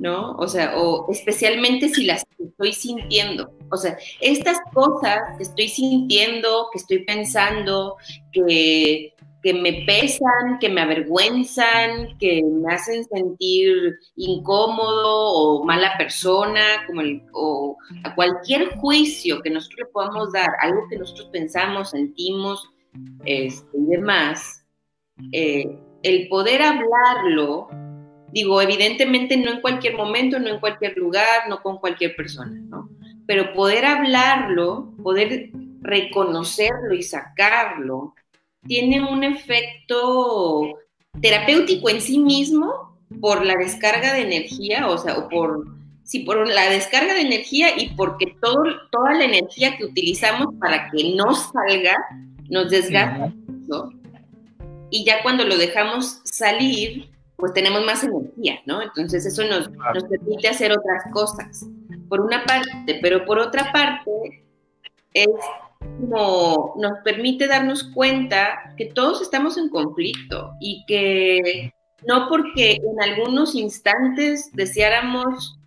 ¿no? 0.00 0.32
O 0.32 0.48
sea, 0.48 0.76
o 0.78 1.06
especialmente 1.12 1.90
si 1.90 2.04
las 2.04 2.24
estoy 2.38 2.72
sintiendo. 2.72 3.52
O 3.70 3.76
sea, 3.76 3.96
estas 4.20 4.58
cosas 4.72 5.20
que 5.36 5.42
estoy 5.44 5.68
sintiendo, 5.68 6.68
que 6.72 6.78
estoy 6.78 7.04
pensando, 7.04 7.96
que, 8.32 9.14
que 9.42 9.54
me 9.54 9.84
pesan, 9.86 10.58
que 10.58 10.70
me 10.70 10.80
avergüenzan, 10.80 12.16
que 12.18 12.42
me 12.42 12.74
hacen 12.74 13.04
sentir 13.04 13.94
incómodo 14.16 15.34
o 15.34 15.64
mala 15.64 15.96
persona, 15.98 16.62
como 16.86 17.02
el, 17.02 17.22
o 17.34 17.76
a 18.02 18.14
cualquier 18.14 18.70
juicio 18.78 19.42
que 19.42 19.50
nosotros 19.50 19.80
le 19.80 19.92
podamos 19.92 20.32
dar, 20.32 20.48
algo 20.62 20.80
que 20.88 20.96
nosotros 20.96 21.28
pensamos, 21.30 21.90
sentimos 21.90 22.70
este, 23.26 23.76
y 23.76 23.84
demás, 23.84 24.64
eh, 25.32 25.78
el 26.02 26.28
poder 26.28 26.62
hablarlo 26.62 27.68
Digo, 28.32 28.60
evidentemente 28.62 29.36
no 29.36 29.52
en 29.52 29.60
cualquier 29.60 29.96
momento, 29.96 30.38
no 30.38 30.48
en 30.48 30.60
cualquier 30.60 30.96
lugar, 30.96 31.48
no 31.48 31.62
con 31.62 31.78
cualquier 31.78 32.14
persona, 32.14 32.52
¿no? 32.68 32.88
Pero 33.26 33.52
poder 33.52 33.84
hablarlo, 33.84 34.92
poder 35.02 35.50
reconocerlo 35.80 36.94
y 36.94 37.02
sacarlo, 37.02 38.14
tiene 38.66 39.02
un 39.02 39.24
efecto 39.24 40.78
terapéutico 41.20 41.88
en 41.88 42.00
sí 42.00 42.18
mismo 42.18 42.98
por 43.20 43.44
la 43.44 43.56
descarga 43.56 44.12
de 44.12 44.22
energía, 44.22 44.86
o 44.88 44.98
sea, 44.98 45.18
o 45.18 45.28
por, 45.28 45.66
sí, 46.04 46.20
por 46.20 46.46
la 46.46 46.68
descarga 46.70 47.14
de 47.14 47.22
energía 47.22 47.76
y 47.76 47.90
porque 47.94 48.34
todo, 48.40 48.62
toda 48.90 49.14
la 49.14 49.24
energía 49.24 49.76
que 49.76 49.84
utilizamos 49.84 50.54
para 50.60 50.90
que 50.90 51.14
no 51.14 51.34
salga 51.34 51.96
nos 52.48 52.70
desgasta. 52.70 53.32
Y 54.90 55.04
ya 55.04 55.22
cuando 55.22 55.44
lo 55.44 55.56
dejamos 55.56 56.20
salir, 56.24 57.08
pues 57.40 57.52
tenemos 57.52 57.84
más 57.84 58.04
energía, 58.04 58.60
¿no? 58.66 58.82
Entonces 58.82 59.26
eso 59.26 59.42
nos, 59.44 59.70
nos 59.70 60.04
permite 60.04 60.48
hacer 60.48 60.72
otras 60.72 61.04
cosas, 61.12 61.66
por 62.08 62.20
una 62.20 62.44
parte, 62.44 62.98
pero 63.00 63.24
por 63.24 63.38
otra 63.38 63.72
parte 63.72 64.10
es 65.14 65.28
como 65.78 66.74
nos 66.78 66.98
permite 67.02 67.46
darnos 67.46 67.84
cuenta 67.84 68.74
que 68.76 68.86
todos 68.86 69.22
estamos 69.22 69.56
en 69.56 69.70
conflicto 69.70 70.52
y 70.60 70.84
que 70.86 71.72
no 72.06 72.28
porque 72.28 72.72
en 72.72 73.02
algunos 73.02 73.54
instantes 73.54 74.50
deseáramos 74.52 75.58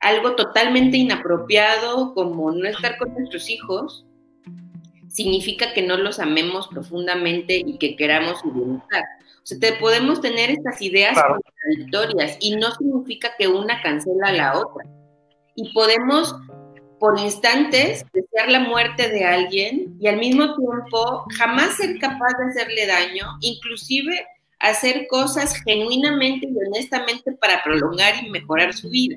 algo 0.00 0.36
totalmente 0.36 0.98
inapropiado 0.98 2.14
como 2.14 2.52
no 2.52 2.68
estar 2.68 2.98
con 2.98 3.14
nuestros 3.14 3.50
hijos, 3.50 4.06
significa 5.08 5.72
que 5.72 5.82
no 5.82 5.96
los 5.96 6.18
amemos 6.18 6.68
profundamente 6.68 7.56
y 7.56 7.78
que 7.78 7.96
queramos 7.96 8.40
su. 8.40 8.80
O 9.46 9.48
sea, 9.48 9.58
te 9.60 9.74
podemos 9.74 10.20
tener 10.20 10.50
estas 10.50 10.82
ideas 10.82 11.16
contradictorias 11.16 12.36
y 12.40 12.56
no 12.56 12.72
significa 12.72 13.30
que 13.38 13.46
una 13.46 13.80
cancela 13.80 14.26
a 14.26 14.32
la 14.32 14.58
otra. 14.58 14.84
Y 15.54 15.72
podemos 15.72 16.34
por 16.98 17.16
instantes 17.20 18.04
desear 18.12 18.50
la 18.50 18.58
muerte 18.58 19.08
de 19.08 19.24
alguien 19.24 19.96
y 20.00 20.08
al 20.08 20.16
mismo 20.16 20.56
tiempo 20.56 21.26
jamás 21.38 21.76
ser 21.76 21.96
capaz 22.00 22.32
de 22.38 22.46
hacerle 22.46 22.88
daño, 22.88 23.24
inclusive 23.40 24.26
hacer 24.58 25.06
cosas 25.08 25.54
genuinamente 25.62 26.48
y 26.48 26.66
honestamente 26.66 27.30
para 27.30 27.62
prolongar 27.62 28.24
y 28.24 28.30
mejorar 28.30 28.74
su 28.74 28.90
vida, 28.90 29.16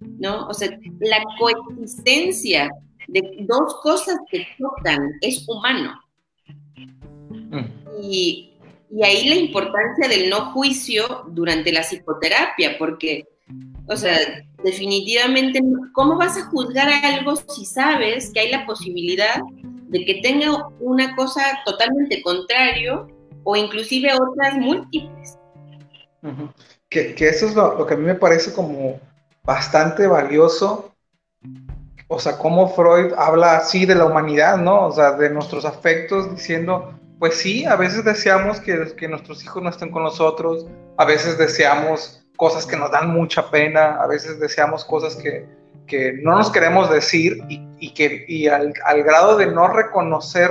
¿no? 0.00 0.46
O 0.46 0.52
sea, 0.52 0.78
la 0.98 1.24
coexistencia 1.38 2.68
de 3.08 3.22
dos 3.48 3.76
cosas 3.82 4.18
que 4.30 4.46
tocan 4.58 5.12
es 5.22 5.48
humano. 5.48 5.98
Mm. 7.30 7.64
Y, 8.02 8.49
y 8.90 9.04
ahí 9.04 9.28
la 9.28 9.36
importancia 9.36 10.08
del 10.08 10.28
no 10.28 10.52
juicio 10.52 11.24
durante 11.28 11.72
la 11.72 11.82
psicoterapia, 11.82 12.76
porque, 12.78 13.28
o 13.86 13.96
sea, 13.96 14.18
definitivamente, 14.64 15.60
¿cómo 15.92 16.16
vas 16.16 16.36
a 16.36 16.46
juzgar 16.46 16.88
algo 17.04 17.36
si 17.36 17.64
sabes 17.64 18.32
que 18.32 18.40
hay 18.40 18.50
la 18.50 18.66
posibilidad 18.66 19.40
de 19.62 20.04
que 20.04 20.20
tenga 20.22 20.68
una 20.80 21.14
cosa 21.14 21.42
totalmente 21.64 22.22
contrario 22.22 23.08
o 23.44 23.56
inclusive 23.56 24.12
otras 24.12 24.56
múltiples? 24.56 25.36
que, 26.88 27.14
eso 27.20 27.46
es 27.46 27.54
lo, 27.54 27.86
que 27.86 27.94
a 27.94 27.96
mí 27.96 28.04
me 28.04 28.14
parece 28.14 28.52
como 28.52 29.00
bastante 29.44 30.06
valioso. 30.06 30.92
O 32.08 32.18
sea, 32.18 32.36
cómo 32.38 32.68
Freud 32.74 33.12
habla 33.16 33.56
así 33.56 33.86
de 33.86 33.94
la 33.94 34.04
humanidad, 34.04 34.58
¿no? 34.58 34.86
O 34.86 34.92
sea, 34.92 35.12
de 35.12 35.30
nuestros 35.30 35.64
afectos, 35.64 36.30
diciendo, 36.32 36.99
pues 37.20 37.34
sí, 37.34 37.66
a 37.66 37.76
veces 37.76 38.02
deseamos 38.02 38.60
que, 38.60 38.74
nuestros 39.06 39.44
hijos 39.44 39.62
no 39.62 39.68
estén 39.68 39.90
con 39.90 40.02
nosotros, 40.02 40.66
a 40.96 41.04
veces 41.04 41.36
deseamos 41.36 42.26
cosas 42.36 42.64
que 42.64 42.78
nos 42.78 42.90
dan 42.90 43.10
mucha 43.10 43.50
pena, 43.50 43.96
a 44.02 44.06
veces 44.06 44.40
deseamos 44.40 44.86
cosas 44.86 45.16
que, 45.16 45.46
que 45.86 46.14
no 46.22 46.38
nos 46.38 46.50
queremos 46.50 46.90
decir 46.90 47.42
y, 47.50 47.62
y 47.78 47.92
que 47.92 48.24
y 48.26 48.48
al, 48.48 48.72
al, 48.86 49.02
grado 49.02 49.36
de 49.36 49.48
no 49.48 49.68
reconocer 49.68 50.50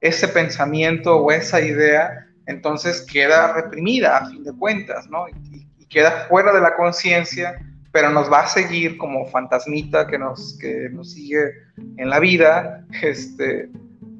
ese 0.00 0.26
pensamiento 0.26 1.18
o 1.18 1.30
esa 1.30 1.60
idea, 1.60 2.26
entonces 2.46 3.02
queda 3.02 3.52
reprimida 3.52 4.16
a 4.16 4.30
fin 4.30 4.42
de 4.42 4.54
cuentas, 4.54 5.06
¿no? 5.10 5.28
Y, 5.28 5.68
y 5.78 5.86
queda 5.86 6.26
fuera 6.30 6.50
de 6.54 6.62
la 6.62 6.74
conciencia, 6.76 7.58
pero 7.92 8.08
nos 8.08 8.32
va 8.32 8.40
a 8.40 8.46
seguir 8.46 8.96
como 8.96 9.26
fantasmita 9.26 10.06
que 10.06 10.18
nos, 10.18 10.56
que 10.58 10.88
nos 10.90 11.12
sigue 11.12 11.52
en 11.98 12.08
la 12.08 12.20
vida, 12.20 12.86
este, 13.02 13.68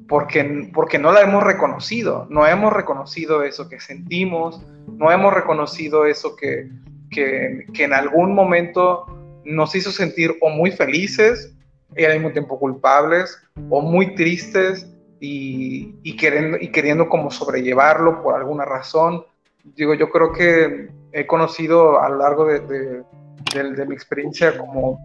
porque, 0.07 0.69
porque 0.73 0.99
no 0.99 1.11
la 1.11 1.21
hemos 1.21 1.43
reconocido, 1.43 2.27
no 2.29 2.47
hemos 2.47 2.73
reconocido 2.73 3.43
eso 3.43 3.67
que 3.67 3.79
sentimos, 3.79 4.61
no 4.87 5.11
hemos 5.11 5.33
reconocido 5.33 6.05
eso 6.05 6.35
que, 6.35 6.69
que, 7.09 7.65
en 7.77 7.93
algún 7.93 8.33
momento 8.33 9.05
nos 9.43 9.75
hizo 9.75 9.91
sentir 9.91 10.35
o 10.41 10.49
muy 10.49 10.71
felices 10.71 11.53
y 11.95 12.05
al 12.05 12.13
mismo 12.13 12.31
tiempo 12.31 12.59
culpables 12.59 13.37
o 13.69 13.81
muy 13.81 14.15
tristes 14.15 14.87
y, 15.19 15.95
y, 16.03 16.15
queriendo, 16.15 16.57
y 16.59 16.69
queriendo 16.69 17.09
como 17.09 17.31
sobrellevarlo 17.31 18.21
por 18.21 18.35
alguna 18.35 18.65
razón. 18.65 19.25
Digo, 19.63 19.93
yo 19.93 20.09
creo 20.09 20.31
que 20.31 20.89
he 21.11 21.25
conocido 21.25 21.99
a 22.01 22.09
lo 22.09 22.17
largo 22.17 22.45
de, 22.45 22.59
de, 22.59 23.85
mi 23.85 23.95
experiencia 23.95 24.57
como, 24.57 24.99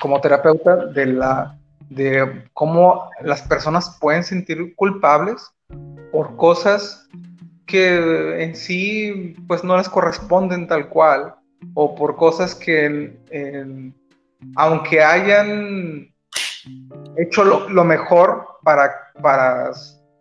como 0.00 0.20
terapeuta 0.20 0.86
de, 0.86 1.06
la, 1.06 1.58
de 1.88 2.48
cómo 2.52 3.10
las 3.22 3.42
personas 3.42 3.96
pueden 4.00 4.24
sentir 4.24 4.74
culpables 4.74 5.50
por 6.12 6.36
cosas 6.36 7.08
que 7.66 8.42
en 8.42 8.56
sí 8.56 9.36
pues 9.46 9.64
no 9.64 9.76
les 9.76 9.88
corresponden 9.88 10.66
tal 10.66 10.88
cual 10.88 11.34
o 11.74 11.94
por 11.94 12.16
cosas 12.16 12.54
que 12.54 13.18
aunque 14.54 15.02
hayan 15.02 16.12
hecho 17.16 17.44
lo, 17.44 17.84
mejor 17.84 18.46
para, 18.62 18.92
para, 19.20 19.70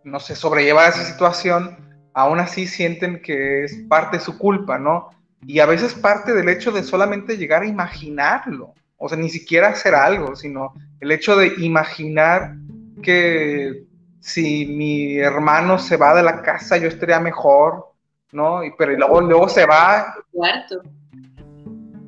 no 0.04 0.20
sé, 0.20 0.36
sobrellevar 0.36 0.90
esa 0.90 1.04
situación, 1.04 1.78
aún 2.14 2.40
así 2.40 2.68
sienten 2.68 3.22
que 3.22 3.66
es 3.66 3.76
parte 3.90 4.18
de 4.18 4.24
su 4.24 4.38
culpa, 4.38 4.78
¿no? 4.80 5.10
Y 5.46 5.60
a 5.60 5.66
veces 5.66 5.94
parte 5.94 6.34
del 6.34 6.50
hecho 6.50 6.72
de 6.72 6.84
solamente 6.84 7.38
llegar 7.38 7.64
a 7.64 7.68
imaginarlo, 7.68 8.74
o 8.98 9.10
sea, 9.10 9.18
ni 9.18 9.30
siquiera 9.30 9.70
hacer 9.70 9.94
algo, 9.94 10.36
sino 10.36 10.74
el 11.02 11.12
hecho 11.12 11.36
de 11.36 11.54
imaginar 11.58 12.56
que 13.02 13.84
si 14.20 14.66
mi 14.66 15.18
hermano 15.18 15.78
se 15.78 15.98
va 15.98 16.16
de 16.16 16.24
la 16.24 16.42
casa, 16.42 16.78
yo 16.78 16.88
estaría 16.88 17.20
mejor, 17.20 17.92
¿no? 18.32 18.64
Y, 18.64 18.72
pero 18.78 18.94
luego, 18.94 19.22
luego 19.22 19.50
se 19.50 19.66
va. 19.66 20.16
Cuarto. 20.32 20.82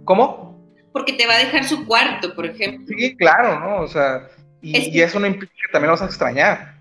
¿Cómo? 0.03 0.57
Porque 0.91 1.13
te 1.13 1.27
va 1.27 1.35
a 1.35 1.39
dejar 1.39 1.63
su 1.63 1.85
cuarto, 1.85 2.33
por 2.33 2.45
ejemplo. 2.45 2.87
Sí, 2.87 3.15
claro, 3.17 3.59
¿no? 3.59 3.81
O 3.81 3.87
sea, 3.87 4.27
y, 4.61 4.99
eso 4.99 5.19
no 5.19 5.27
implica 5.27 5.53
que 5.53 5.71
también 5.71 5.87
lo 5.87 5.93
vas 5.93 6.01
a 6.01 6.05
extrañar. 6.05 6.73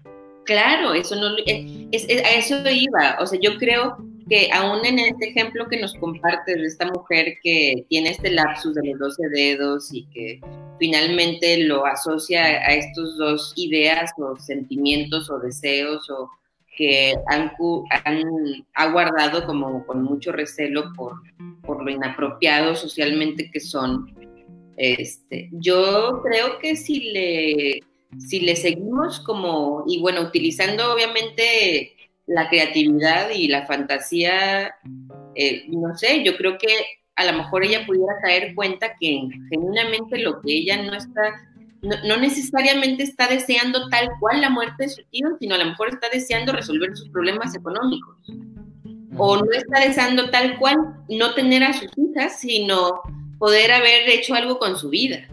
Claro, 0.45 0.95
eso 0.95 1.17
no, 1.17 1.37
es, 1.45 2.05
a 2.25 2.31
eso 2.31 2.63
iba. 2.71 3.17
O 3.21 3.27
sea, 3.27 3.39
yo 3.43 3.59
creo 3.59 3.99
que 4.29 4.49
aún 4.53 4.85
en 4.85 4.99
este 4.99 5.29
ejemplo 5.29 5.69
que 5.69 5.81
nos 5.81 5.95
comparte 5.95 6.57
de 6.57 6.67
esta 6.67 6.87
mujer 6.87 7.39
que 7.43 7.85
tiene 7.89 8.11
este 8.11 8.31
lapsus 8.31 8.75
de 8.75 8.83
los 8.91 8.99
12 8.99 9.29
dedos 9.29 9.89
y 9.93 10.05
que 10.07 10.41
finalmente 10.79 11.59
lo 11.59 11.87
asocia 11.87 12.43
a 12.43 12.75
estos 12.75 13.17
dos 13.19 13.53
ideas 13.57 14.11
o 14.19 14.37
sentimientos 14.37 15.31
o 15.31 15.39
deseos 15.39 16.11
o 16.11 16.31
que 16.77 17.15
han, 17.29 17.53
han 18.05 18.23
ha 18.75 18.91
guardado 18.91 19.47
como 19.47 19.87
con 19.87 20.03
mucho 20.03 20.33
recelo 20.33 20.93
por, 20.95 21.15
por 21.63 21.83
lo 21.83 21.91
inapropiado 21.91 22.75
socialmente 22.75 23.51
que 23.51 23.61
son. 23.61 24.15
Este, 24.77 25.49
yo 25.53 26.21
creo 26.23 26.59
que 26.59 26.77
si 26.77 27.13
le, 27.13 27.81
si 28.19 28.41
le 28.41 28.57
seguimos 28.57 29.21
como, 29.21 29.85
y 29.87 30.01
bueno, 30.01 30.21
utilizando 30.21 30.93
obviamente 30.93 31.96
la 32.27 32.49
creatividad 32.49 33.31
y 33.31 33.49
la 33.49 33.67
fantasía, 33.67 34.75
eh, 35.35 35.65
no 35.69 35.97
sé, 35.97 36.25
yo 36.25 36.37
creo 36.37 36.59
que 36.59 36.69
a 37.15 37.25
lo 37.25 37.39
mejor 37.39 37.65
ella 37.65 37.87
pudiera 37.87 38.15
caer 38.23 38.55
cuenta 38.55 38.95
que 39.01 39.29
genuinamente 39.49 40.19
lo 40.19 40.41
que 40.41 40.53
ella 40.53 40.83
no 40.83 40.95
está, 40.95 41.49
no, 41.83 42.17
necesariamente 42.17 43.05
está 43.05 43.29
deseando 43.29 43.89
tal 43.89 44.11
cual 44.21 44.41
la 44.41 44.51
muerte 44.51 44.85
de 44.85 44.89
su 44.91 45.03
tío, 45.11 45.29
sino 45.41 45.55
a 45.55 45.59
lo 45.59 45.67
mejor 45.67 45.89
está 45.89 46.09
deseando 46.13 46.53
resolver 46.53 46.97
sus 46.97 47.09
problemas 47.11 47.55
económicos. 47.55 48.17
O 49.19 49.37
no 49.37 49.51
está 49.53 49.81
deseando 49.81 50.29
tal 50.31 50.59
cual 50.59 50.77
no 51.09 51.33
tener 51.35 51.63
a 51.63 51.73
sus 51.73 51.91
hijas, 51.97 52.39
sino 52.41 53.01
poder 53.39 53.73
haber 53.73 54.09
hecho 54.11 54.35
algo 54.35 54.59
con 54.59 54.77
su 54.77 54.91
vida. 54.91 55.27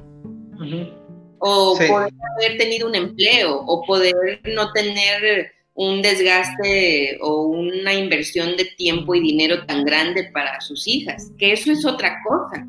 O 1.40 1.76
poder 1.76 2.14
haber 2.38 2.58
tenido 2.58 2.88
un 2.88 2.96
empleo, 2.96 3.60
o 3.66 3.84
poder 3.86 4.40
no 4.46 4.72
tener 4.72 5.52
un 5.76 6.02
desgaste 6.02 7.18
o 7.22 7.48
una 7.48 7.94
inversión 7.94 8.56
de 8.58 8.66
tiempo 8.78 9.16
y 9.16 9.22
dinero 9.22 9.66
tan 9.66 9.84
grande 9.84 10.30
para 10.32 10.62
sus 10.62 10.88
hijas, 10.88 11.32
que 11.38 11.54
eso 11.54 11.72
es 11.72 11.86
otra 11.86 12.22
cosa. 12.24 12.68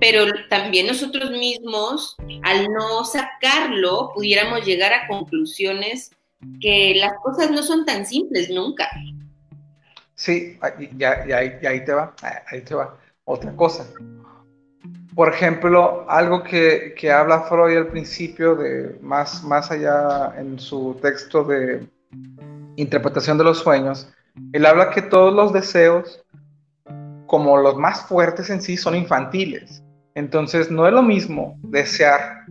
Pero 0.00 0.26
también 0.50 0.86
nosotros 0.86 1.30
mismos, 1.30 2.16
al 2.42 2.66
no 2.68 3.04
sacarlo, 3.04 4.10
pudiéramos 4.14 4.66
llegar 4.66 4.92
a 4.92 5.06
conclusiones 5.06 6.10
que 6.60 6.94
las 6.96 7.12
cosas 7.22 7.50
no 7.50 7.62
son 7.62 7.86
tan 7.86 8.04
simples 8.04 8.50
nunca. 8.50 8.90
Sí, 10.14 10.58
ya, 10.96 11.24
ahí 11.34 11.84
te 11.84 11.92
va, 11.92 12.14
ahí 12.50 12.60
te 12.62 12.74
va. 12.74 12.98
otra 13.24 13.54
cosa. 13.54 13.86
Por 15.14 15.32
ejemplo, 15.32 16.04
algo 16.10 16.42
que, 16.42 16.94
que, 16.94 17.10
habla 17.10 17.44
Freud 17.44 17.76
al 17.78 17.88
principio, 17.88 18.54
de 18.54 18.98
más, 19.00 19.42
más 19.44 19.70
allá 19.70 20.34
en 20.36 20.58
su 20.58 20.98
texto 21.00 21.42
de 21.42 21.86
interpretación 22.76 23.38
de 23.38 23.44
los 23.44 23.58
sueños, 23.58 24.12
él 24.52 24.66
habla 24.66 24.90
que 24.90 25.02
todos 25.02 25.34
los 25.34 25.52
deseos, 25.52 26.24
como 27.26 27.56
los 27.56 27.76
más 27.76 28.02
fuertes 28.02 28.50
en 28.50 28.60
sí, 28.60 28.76
son 28.76 28.94
infantiles. 28.94 29.82
Entonces, 30.14 30.70
no 30.70 30.86
es 30.86 30.92
lo 30.92 31.02
mismo 31.02 31.58
desear 31.62 32.46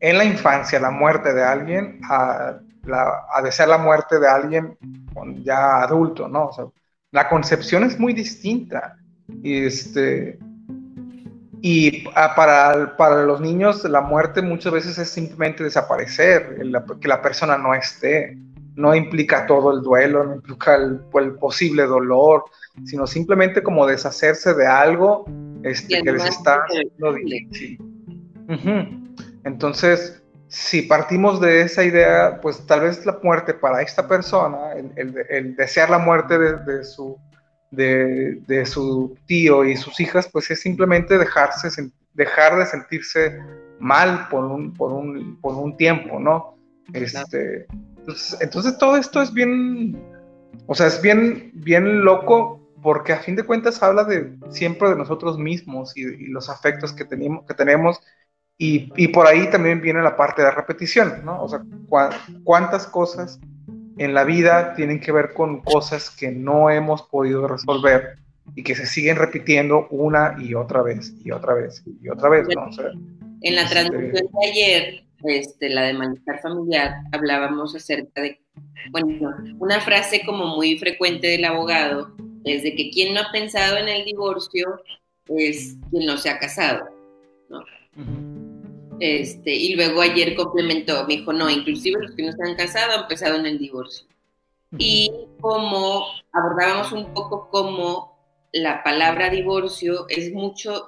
en 0.00 0.18
la 0.18 0.24
infancia 0.24 0.78
la 0.78 0.90
muerte 0.90 1.32
de 1.32 1.42
alguien 1.42 2.00
a, 2.04 2.58
desear 3.42 3.68
la 3.68 3.78
muerte 3.78 4.18
de 4.20 4.28
alguien 4.28 4.78
ya 5.42 5.82
adulto, 5.82 6.28
¿no? 6.28 6.50
La 7.10 7.28
concepción 7.28 7.84
es 7.84 7.98
muy 7.98 8.12
distinta. 8.12 8.96
Y, 9.42 9.64
este, 9.64 10.38
y 11.60 12.06
para, 12.08 12.96
para 12.96 13.24
los 13.24 13.40
niños 13.40 13.82
la 13.84 14.00
muerte 14.00 14.42
muchas 14.42 14.72
veces 14.72 14.98
es 14.98 15.10
simplemente 15.10 15.64
desaparecer, 15.64 16.60
que 17.00 17.08
la 17.08 17.22
persona 17.22 17.58
no 17.58 17.74
esté. 17.74 18.38
No 18.76 18.94
implica 18.94 19.46
todo 19.46 19.72
el 19.72 19.82
duelo, 19.82 20.24
no 20.24 20.34
implica 20.36 20.76
el, 20.76 21.00
posible 21.40 21.84
dolor, 21.84 22.44
sino 22.84 23.06
simplemente 23.06 23.62
como 23.62 23.86
deshacerse 23.86 24.54
de 24.54 24.66
algo 24.66 25.24
este, 25.62 26.02
que 26.02 26.12
les 26.12 26.24
está 26.26 26.64
haciendo 26.64 27.14
difícil. 27.14 27.78
Entonces, 29.44 30.22
si 30.48 30.82
partimos 30.82 31.40
de 31.40 31.62
esa 31.62 31.84
idea, 31.84 32.40
pues 32.40 32.64
tal 32.66 32.82
vez 32.82 33.04
la 33.04 33.18
muerte 33.22 33.54
para 33.54 33.82
esta 33.82 34.06
persona, 34.06 34.72
el, 34.96 35.56
desear 35.56 35.90
la 35.90 35.98
muerte 35.98 36.38
de, 36.38 36.84
su, 36.84 37.18
de, 37.70 38.66
su 38.66 39.16
tío 39.26 39.64
y 39.64 39.76
sus 39.76 39.98
hijas, 40.00 40.28
pues 40.30 40.50
es 40.50 40.60
simplemente 40.60 41.18
dejarse, 41.18 41.68
dejar 42.14 42.58
de 42.58 42.66
sentirse 42.66 43.38
mal 43.78 44.28
por 44.28 44.44
un, 44.44 44.72
por 44.72 44.92
un, 44.92 45.40
por 45.40 45.54
un 45.54 45.76
tiempo, 45.76 46.18
¿no? 46.20 46.56
Este, 46.92 47.66
entonces, 48.40 48.78
todo 48.78 48.96
esto 48.96 49.22
es 49.22 49.32
bien, 49.32 50.00
o 50.66 50.74
sea, 50.74 50.86
es 50.86 51.00
bien, 51.02 51.52
bien 51.54 52.04
loco 52.04 52.60
porque 52.82 53.12
a 53.12 53.18
fin 53.18 53.36
de 53.36 53.42
cuentas 53.42 53.82
habla 53.82 54.04
de 54.04 54.36
siempre 54.50 54.88
de 54.88 54.96
nosotros 54.96 55.38
mismos 55.38 55.96
y, 55.96 56.02
y 56.02 56.26
los 56.28 56.48
afectos 56.48 56.92
que, 56.92 57.04
tenemos, 57.04 57.44
que 57.46 57.54
tenemos 57.54 58.00
y, 58.58 59.08
por 59.08 59.26
ahí 59.26 59.50
también 59.50 59.82
viene 59.82 60.02
la 60.02 60.16
parte 60.16 60.40
de 60.40 60.48
la 60.48 60.54
repetición, 60.54 61.24
¿no? 61.24 61.42
O 61.42 61.48
sea, 61.48 61.62
cuántas 62.44 62.86
cosas 62.86 63.38
en 63.98 64.14
la 64.14 64.24
vida 64.24 64.74
tienen 64.74 65.00
que 65.00 65.12
ver 65.12 65.34
con 65.34 65.60
cosas 65.60 66.10
que 66.10 66.30
no 66.30 66.70
hemos 66.70 67.02
podido 67.02 67.46
resolver 67.46 68.18
y 68.54 68.62
que 68.62 68.74
se 68.74 68.86
siguen 68.86 69.16
repitiendo 69.16 69.88
una 69.90 70.36
y 70.38 70.54
otra 70.54 70.80
vez 70.82 71.12
y 71.22 71.32
otra 71.32 71.54
vez 71.54 71.82
y 72.02 72.08
otra 72.08 72.30
vez, 72.30 72.46
¿no? 72.54 72.70
en 73.42 73.54
la 73.54 73.62
este 73.62 73.74
transmisión 73.74 74.12
de 74.12 74.48
ayer, 74.50 75.04
este, 75.24 75.68
la 75.68 75.82
de 75.82 75.94
malestar 75.94 76.40
familiar, 76.40 76.94
hablábamos 77.12 77.74
acerca 77.74 78.22
de, 78.22 78.40
bueno, 78.90 79.34
una 79.58 79.80
frase 79.80 80.22
como 80.24 80.56
muy 80.56 80.78
frecuente 80.78 81.26
del 81.28 81.44
abogado 81.44 82.14
es 82.44 82.62
de 82.62 82.74
que 82.74 82.90
quien 82.90 83.14
no 83.14 83.20
ha 83.20 83.32
pensado 83.32 83.76
en 83.76 83.88
el 83.88 84.04
divorcio 84.04 84.80
es 85.28 85.76
quien 85.90 86.06
no 86.06 86.16
se 86.16 86.30
ha 86.30 86.38
casado, 86.38 86.88
¿no? 87.48 87.64
Este, 89.00 89.54
y 89.54 89.74
luego 89.74 90.00
ayer 90.00 90.34
complementó, 90.34 91.06
me 91.06 91.16
dijo, 91.16 91.32
no, 91.32 91.50
inclusive 91.50 92.00
los 92.00 92.12
que 92.12 92.22
no 92.22 92.30
están 92.30 92.54
casados 92.54 92.96
han 92.96 93.08
pensado 93.08 93.36
en 93.36 93.46
el 93.46 93.58
divorcio. 93.58 94.06
Y 94.78 95.10
como 95.40 96.06
abordábamos 96.32 96.92
un 96.92 97.12
poco 97.12 97.48
cómo 97.50 98.15
la 98.56 98.82
palabra 98.82 99.30
divorcio 99.30 100.06
es 100.08 100.32
mucho, 100.32 100.86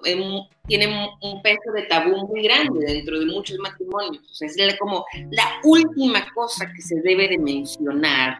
tiene 0.67 1.09
un 1.21 1.43
peso 1.43 1.73
de 1.75 1.83
tabú 1.83 2.27
muy 2.29 2.43
grande 2.43 2.87
dentro 2.87 3.19
de 3.19 3.27
muchos 3.27 3.59
matrimonios. 3.59 4.31
O 4.31 4.35
sea, 4.35 4.49
es 4.49 4.79
como 4.79 5.05
la 5.31 5.61
última 5.65 6.27
cosa 6.35 6.71
que 6.75 6.83
se 6.83 7.01
debe 7.03 7.29
de 7.29 7.39
mencionar 7.39 8.39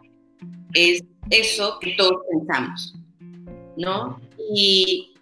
es 0.73 1.03
eso 1.29 1.77
que 1.79 1.95
todos 1.97 2.21
pensamos, 2.31 2.95
¿no? 3.77 4.19
Y, 4.53 5.13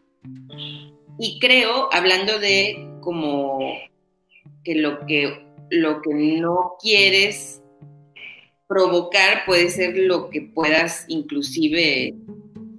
y 1.19 1.39
creo, 1.39 1.89
hablando 1.91 2.39
de 2.39 2.89
como 3.01 3.73
que 4.63 4.75
lo 4.75 5.05
que, 5.05 5.45
lo 5.69 6.01
que 6.01 6.13
no 6.13 6.75
quieres 6.81 7.61
provocar 8.67 9.45
puede 9.45 9.69
ser 9.69 9.97
lo 9.97 10.29
que 10.29 10.41
puedas 10.41 11.05
inclusive, 11.07 12.15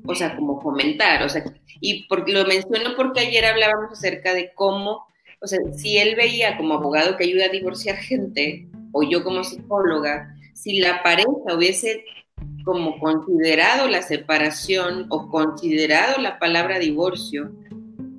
o 0.08 0.14
sea, 0.14 0.34
como 0.34 0.58
comentar, 0.58 1.22
o 1.22 1.28
sea, 1.28 1.44
y 1.80 2.08
porque, 2.08 2.32
lo 2.32 2.46
menciono 2.46 2.96
porque 2.96 3.20
ayer 3.20 3.44
hablábamos 3.44 3.92
acerca 3.92 4.32
de 4.32 4.52
cómo, 4.54 5.06
o 5.40 5.46
sea, 5.46 5.58
si 5.76 5.98
él 5.98 6.16
veía 6.16 6.56
como 6.56 6.74
abogado 6.74 7.16
que 7.16 7.24
ayuda 7.24 7.44
a 7.44 7.50
divorciar 7.50 7.96
gente, 7.96 8.66
o 8.92 9.02
yo 9.02 9.22
como 9.22 9.44
psicóloga, 9.44 10.34
si 10.54 10.80
la 10.80 11.02
pareja 11.02 11.54
hubiese 11.54 12.04
como 12.64 12.98
considerado 12.98 13.86
la 13.86 14.00
separación 14.00 15.06
o 15.10 15.28
considerado 15.28 16.20
la 16.22 16.38
palabra 16.38 16.78
divorcio 16.78 17.52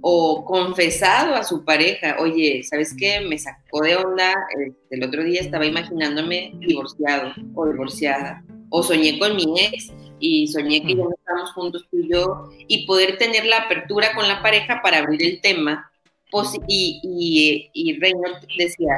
o 0.01 0.45
confesado 0.45 1.33
a 1.33 1.43
su 1.43 1.65
pareja, 1.65 2.17
oye, 2.19 2.61
¿sabes 2.63 2.95
qué? 2.95 3.21
Me 3.21 3.39
sacó 3.39 3.81
de 3.81 3.95
onda, 3.95 4.33
este, 4.59 4.95
el 4.95 5.03
otro 5.03 5.23
día 5.23 5.41
estaba 5.41 5.65
imaginándome 5.65 6.51
divorciado 6.59 7.33
o 7.55 7.65
divorciada, 7.67 8.43
o 8.69 8.83
soñé 8.83 9.17
con 9.17 9.35
mi 9.35 9.59
ex 9.59 9.91
y 10.19 10.47
soñé 10.47 10.81
que 10.81 10.95
ya 10.95 11.03
no 11.03 11.11
estábamos 11.11 11.51
juntos 11.53 11.87
tú 11.89 11.97
y 11.97 12.11
yo, 12.11 12.49
y 12.67 12.85
poder 12.85 13.17
tener 13.17 13.45
la 13.45 13.59
apertura 13.59 14.13
con 14.15 14.27
la 14.27 14.41
pareja 14.41 14.81
para 14.81 14.99
abrir 14.99 15.23
el 15.23 15.41
tema. 15.41 15.91
y, 16.67 17.01
y, 17.03 17.69
y 17.73 17.99
Reynolds 17.99 18.47
decía, 18.57 18.93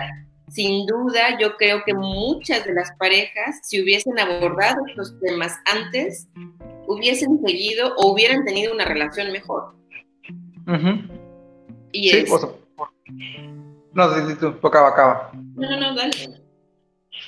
sin 0.49 0.85
duda 0.85 1.37
yo 1.39 1.55
creo 1.57 1.83
que 1.85 1.93
muchas 1.93 2.65
de 2.65 2.73
las 2.73 2.91
parejas, 2.97 3.59
si 3.63 3.81
hubiesen 3.81 4.19
abordado 4.19 4.77
estos 4.87 5.19
temas 5.21 5.57
antes, 5.65 6.27
hubiesen 6.87 7.39
seguido 7.45 7.93
o 7.97 8.11
hubieran 8.11 8.43
tenido 8.43 8.73
una 8.73 8.85
relación 8.85 9.31
mejor 9.31 9.81
y 11.91 12.09
sí, 12.09 12.17
es... 12.17 12.29
no, 13.93 14.13
sí, 14.13 14.35
sí, 14.39 14.45
acaba, 14.63 14.89
acaba. 14.89 15.31
No, 15.55 15.69
no, 15.69 15.79
no, 15.79 15.95
dale. 15.95 16.11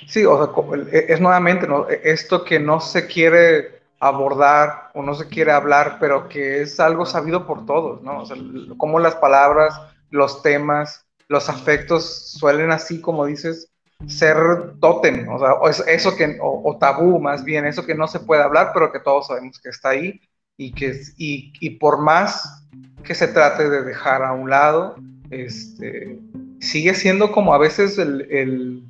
Sí, 0.08 0.26
o 0.26 0.38
sea, 0.38 0.90
es 0.92 1.20
nuevamente 1.22 1.68
¿no? 1.68 1.88
Esto 1.90 2.44
que 2.44 2.60
no 2.60 2.80
se 2.80 3.08
quiere 3.08 3.83
abordar 4.08 4.92
o 4.94 5.02
no 5.02 5.16
se 5.16 5.28
quiere 5.28 5.52
hablar, 5.52 5.98
pero 6.00 6.28
que 6.28 6.62
es 6.62 6.80
algo 6.80 7.06
sabido 7.06 7.48
por 7.48 7.66
todos, 7.66 8.02
¿no? 8.02 8.20
O 8.22 8.26
sea, 8.26 8.38
cómo 8.78 9.00
las 9.00 9.16
palabras, 9.16 9.80
los 10.10 10.42
temas, 10.42 11.06
los 11.28 11.50
afectos 11.50 12.32
suelen 12.38 12.72
así, 12.72 13.00
como 13.02 13.26
dices, 13.26 13.72
ser 14.08 14.38
tótem, 14.82 15.30
o 15.30 15.40
sea, 15.40 15.84
eso 15.88 16.16
que, 16.16 16.38
o, 16.42 16.78
tabú 16.78 17.20
más 17.20 17.44
bien, 17.46 17.66
eso 17.66 17.86
que 17.86 17.96
no 17.96 18.08
se 18.08 18.20
puede 18.20 18.44
hablar, 18.44 18.72
pero 18.74 18.92
que 18.92 19.00
todos 19.00 19.28
sabemos 19.28 19.60
que 19.60 19.70
está 19.70 19.90
ahí 19.90 20.20
y 20.58 20.74
que, 20.74 21.00
y, 21.18 21.54
y 21.62 21.70
por 21.78 22.00
más 22.00 22.68
que 23.04 23.16
se 23.16 23.28
trate 23.28 23.70
de 23.70 23.84
dejar 23.84 24.24
a 24.24 24.34
un 24.34 24.50
lado, 24.50 24.96
este, 25.30 26.20
sigue 26.60 26.94
siendo 26.94 27.32
como 27.32 27.54
a 27.54 27.58
veces 27.58 27.98
el, 27.98 28.84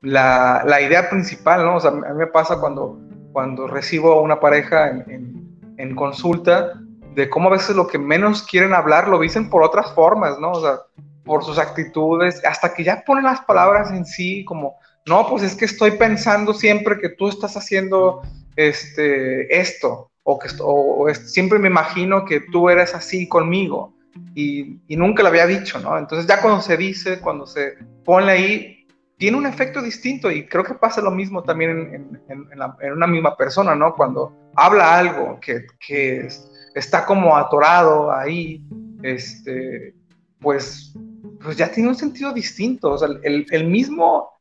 la, 0.00 0.62
la, 0.66 0.80
idea 0.80 1.10
principal, 1.10 1.64
¿no? 1.64 1.76
O 1.76 1.80
sea, 1.80 1.90
a 1.90 1.94
mí 1.94 2.00
me 2.16 2.26
pasa 2.26 2.58
cuando, 2.60 3.00
cuando 3.32 3.66
recibo 3.66 4.12
a 4.12 4.20
una 4.20 4.40
pareja 4.40 4.88
en, 4.90 5.74
en, 5.76 5.94
consulta, 5.94 6.72
de 7.14 7.28
cómo 7.28 7.48
a 7.48 7.52
veces 7.52 7.76
lo 7.76 7.86
que 7.86 7.98
menos 7.98 8.42
quieren 8.42 8.74
hablar 8.74 9.08
lo 9.08 9.20
dicen 9.20 9.50
por 9.50 9.62
otras 9.62 9.92
formas, 9.94 10.38
¿no? 10.38 10.52
O 10.52 10.60
sea, 10.60 10.78
por 11.24 11.44
sus 11.44 11.58
actitudes, 11.58 12.44
hasta 12.44 12.74
que 12.74 12.84
ya 12.84 13.02
ponen 13.06 13.24
las 13.24 13.40
palabras 13.42 13.90
en 13.90 14.04
sí, 14.04 14.44
como, 14.44 14.76
no, 15.06 15.26
pues 15.28 15.42
es 15.42 15.54
que 15.54 15.64
estoy 15.64 15.92
pensando 15.92 16.54
siempre 16.54 16.98
que 16.98 17.10
tú 17.10 17.28
estás 17.28 17.56
haciendo 17.56 18.22
este, 18.56 19.60
esto, 19.60 20.10
o 20.24 20.38
que 20.38 20.48
o, 20.60 21.06
siempre 21.14 21.58
me 21.58 21.68
imagino 21.68 22.24
que 22.24 22.40
tú 22.40 22.70
eres 22.70 22.94
así 22.94 23.28
conmigo 23.28 23.94
y, 24.34 24.78
y, 24.88 24.96
nunca 24.96 25.22
lo 25.22 25.30
había 25.30 25.46
dicho, 25.46 25.78
¿no? 25.80 25.98
Entonces 25.98 26.26
ya 26.26 26.40
cuando 26.40 26.60
se 26.60 26.76
dice, 26.76 27.20
cuando 27.20 27.46
se 27.46 27.74
pone 28.04 28.30
ahí, 28.30 28.81
tiene 29.16 29.36
un 29.36 29.46
efecto 29.46 29.80
distinto 29.80 30.30
y 30.30 30.46
creo 30.46 30.64
que 30.64 30.74
pasa 30.74 31.00
lo 31.00 31.10
mismo 31.10 31.42
también 31.42 31.70
en, 31.70 32.22
en, 32.28 32.92
una 32.92 33.06
misma 33.06 33.36
persona, 33.36 33.74
¿no? 33.74 33.94
Cuando 33.94 34.50
habla 34.56 34.98
algo 34.98 35.38
que, 35.40 35.66
que 35.78 36.28
está 36.74 37.06
como 37.06 37.36
atorado 37.36 38.12
ahí, 38.12 38.64
este, 39.02 39.94
pues, 40.40 40.94
pues 41.40 41.56
ya 41.56 41.70
tiene 41.70 41.88
un 41.88 41.94
sentido 41.94 42.32
distinto, 42.32 42.90
o 42.90 42.98
sea, 42.98 43.08
el, 43.22 43.46
el 43.50 43.66
mismo 43.66 44.32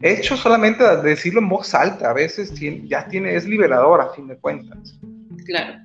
hecho 0.00 0.36
solamente 0.36 0.82
de 0.84 1.02
decirlo 1.02 1.40
en 1.40 1.48
voz 1.48 1.74
alta, 1.74 2.10
a 2.10 2.14
veces 2.14 2.52
ya 2.84 3.06
tiene, 3.08 3.36
es 3.36 3.46
liberador 3.46 4.00
a 4.00 4.10
fin 4.10 4.26
de 4.26 4.38
cuentas. 4.38 4.98
Claro. 5.46 5.80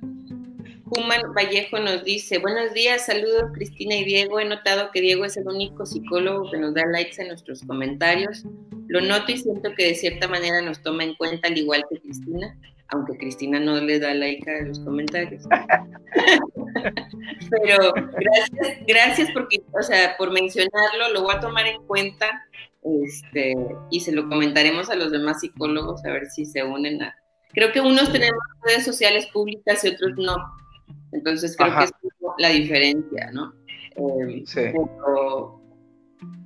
Human 0.90 1.34
Vallejo 1.34 1.78
nos 1.78 2.04
dice, 2.04 2.38
buenos 2.38 2.72
días, 2.72 3.06
saludos 3.06 3.50
Cristina 3.54 3.96
y 3.96 4.04
Diego. 4.04 4.40
He 4.40 4.44
notado 4.44 4.90
que 4.92 5.00
Diego 5.00 5.24
es 5.24 5.36
el 5.36 5.46
único 5.46 5.84
psicólogo 5.84 6.50
que 6.50 6.58
nos 6.58 6.74
da 6.74 6.86
likes 6.86 7.20
en 7.20 7.28
nuestros 7.28 7.62
comentarios. 7.62 8.44
Lo 8.86 9.00
noto 9.00 9.32
y 9.32 9.38
siento 9.38 9.70
que 9.76 9.86
de 9.86 9.94
cierta 9.94 10.28
manera 10.28 10.62
nos 10.62 10.82
toma 10.82 11.04
en 11.04 11.14
cuenta 11.14 11.48
al 11.48 11.58
igual 11.58 11.84
que 11.90 12.00
Cristina. 12.00 12.56
aunque 12.88 13.18
Cristina 13.18 13.60
no 13.60 13.80
le 13.80 13.98
da 13.98 14.14
like 14.14 14.50
a 14.50 14.64
los 14.64 14.78
comentarios. 14.80 15.44
Pero 17.50 17.92
gracias, 17.92 18.86
gracias 18.86 19.30
porque, 19.32 19.60
o 19.78 19.82
sea, 19.82 20.16
por 20.16 20.32
mencionarlo, 20.32 21.12
lo 21.12 21.22
voy 21.22 21.34
a 21.34 21.40
tomar 21.40 21.66
en 21.66 21.82
cuenta 21.86 22.46
este, 22.82 23.54
y 23.90 24.00
se 24.00 24.12
lo 24.12 24.28
comentaremos 24.28 24.88
a 24.88 24.94
los 24.94 25.10
demás 25.10 25.40
psicólogos 25.40 26.04
a 26.04 26.12
ver 26.12 26.30
si 26.30 26.46
se 26.46 26.62
unen 26.62 27.02
a... 27.02 27.14
Creo 27.52 27.72
que 27.72 27.80
unos 27.80 28.12
tenemos 28.12 28.40
redes 28.62 28.84
sociales 28.84 29.26
públicas 29.26 29.84
y 29.84 29.88
otros 29.88 30.12
no. 30.16 30.36
Entonces 31.12 31.56
creo 31.56 31.76
que 31.78 31.84
es 31.84 31.92
la 32.38 32.48
diferencia, 32.50 33.30
¿no? 33.32 33.52
Em, 33.96 34.44
sí. 34.46 34.60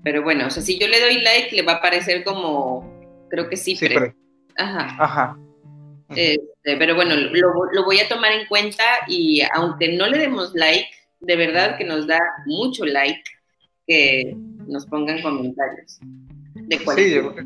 Pero, 0.04 0.22
bueno, 0.22 0.46
o 0.46 0.50
sea, 0.50 0.62
si 0.62 0.78
yo 0.78 0.88
le 0.88 1.00
doy 1.00 1.20
like, 1.20 1.54
le 1.54 1.62
va 1.62 1.72
a 1.72 1.76
aparecer 1.76 2.24
como, 2.24 3.26
creo 3.30 3.48
que 3.48 3.56
sí, 3.56 3.76
pero... 3.78 4.12
Ajá. 4.56 4.96
Ajá. 4.98 5.38
Este, 6.10 6.76
pero 6.76 6.94
bueno, 6.94 7.14
lo, 7.16 7.84
voy 7.84 8.00
a 8.00 8.08
tomar 8.08 8.32
en 8.32 8.46
cuenta 8.46 8.82
y 9.08 9.42
aunque 9.54 9.96
no 9.96 10.06
le 10.08 10.18
demos 10.18 10.52
like, 10.54 10.88
de 11.20 11.36
verdad 11.36 11.78
que 11.78 11.84
nos 11.84 12.06
da 12.06 12.20
mucho 12.46 12.84
like 12.84 13.22
que 13.86 14.36
nos 14.66 14.86
pongan 14.86 15.22
comentarios. 15.22 16.00
De 16.54 16.78
sí, 16.78 17.14
yo 17.14 17.32
creo 17.32 17.34
que 17.34 17.44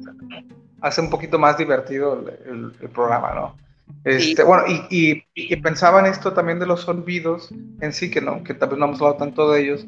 hace 0.81 1.01
un 1.01 1.11
poquito 1.11 1.39
más 1.39 1.57
divertido 1.59 2.25
el, 2.45 2.91
programa, 2.91 3.35
¿no? 3.35 3.57
Este, 4.05 4.43
Bueno, 4.45 4.65
y, 4.69 5.25
y, 5.35 5.57
pensaba 5.57 6.01
en 6.01 6.07
esto 6.07 6.33
también 6.33 6.59
de 6.59 6.67
los 6.67 6.87
olvidos 6.89 7.51
en 7.81 7.93
sí, 7.93 8.11
que, 8.11 8.21
no, 8.21 8.45
que 8.45 8.55
tal 8.55 8.71
vez 8.71 8.79
no 8.79 8.87
hemos 8.87 9.01
hablado 9.01 9.17
tanto 9.17 9.51
de 9.51 9.63
ellos, 9.63 9.87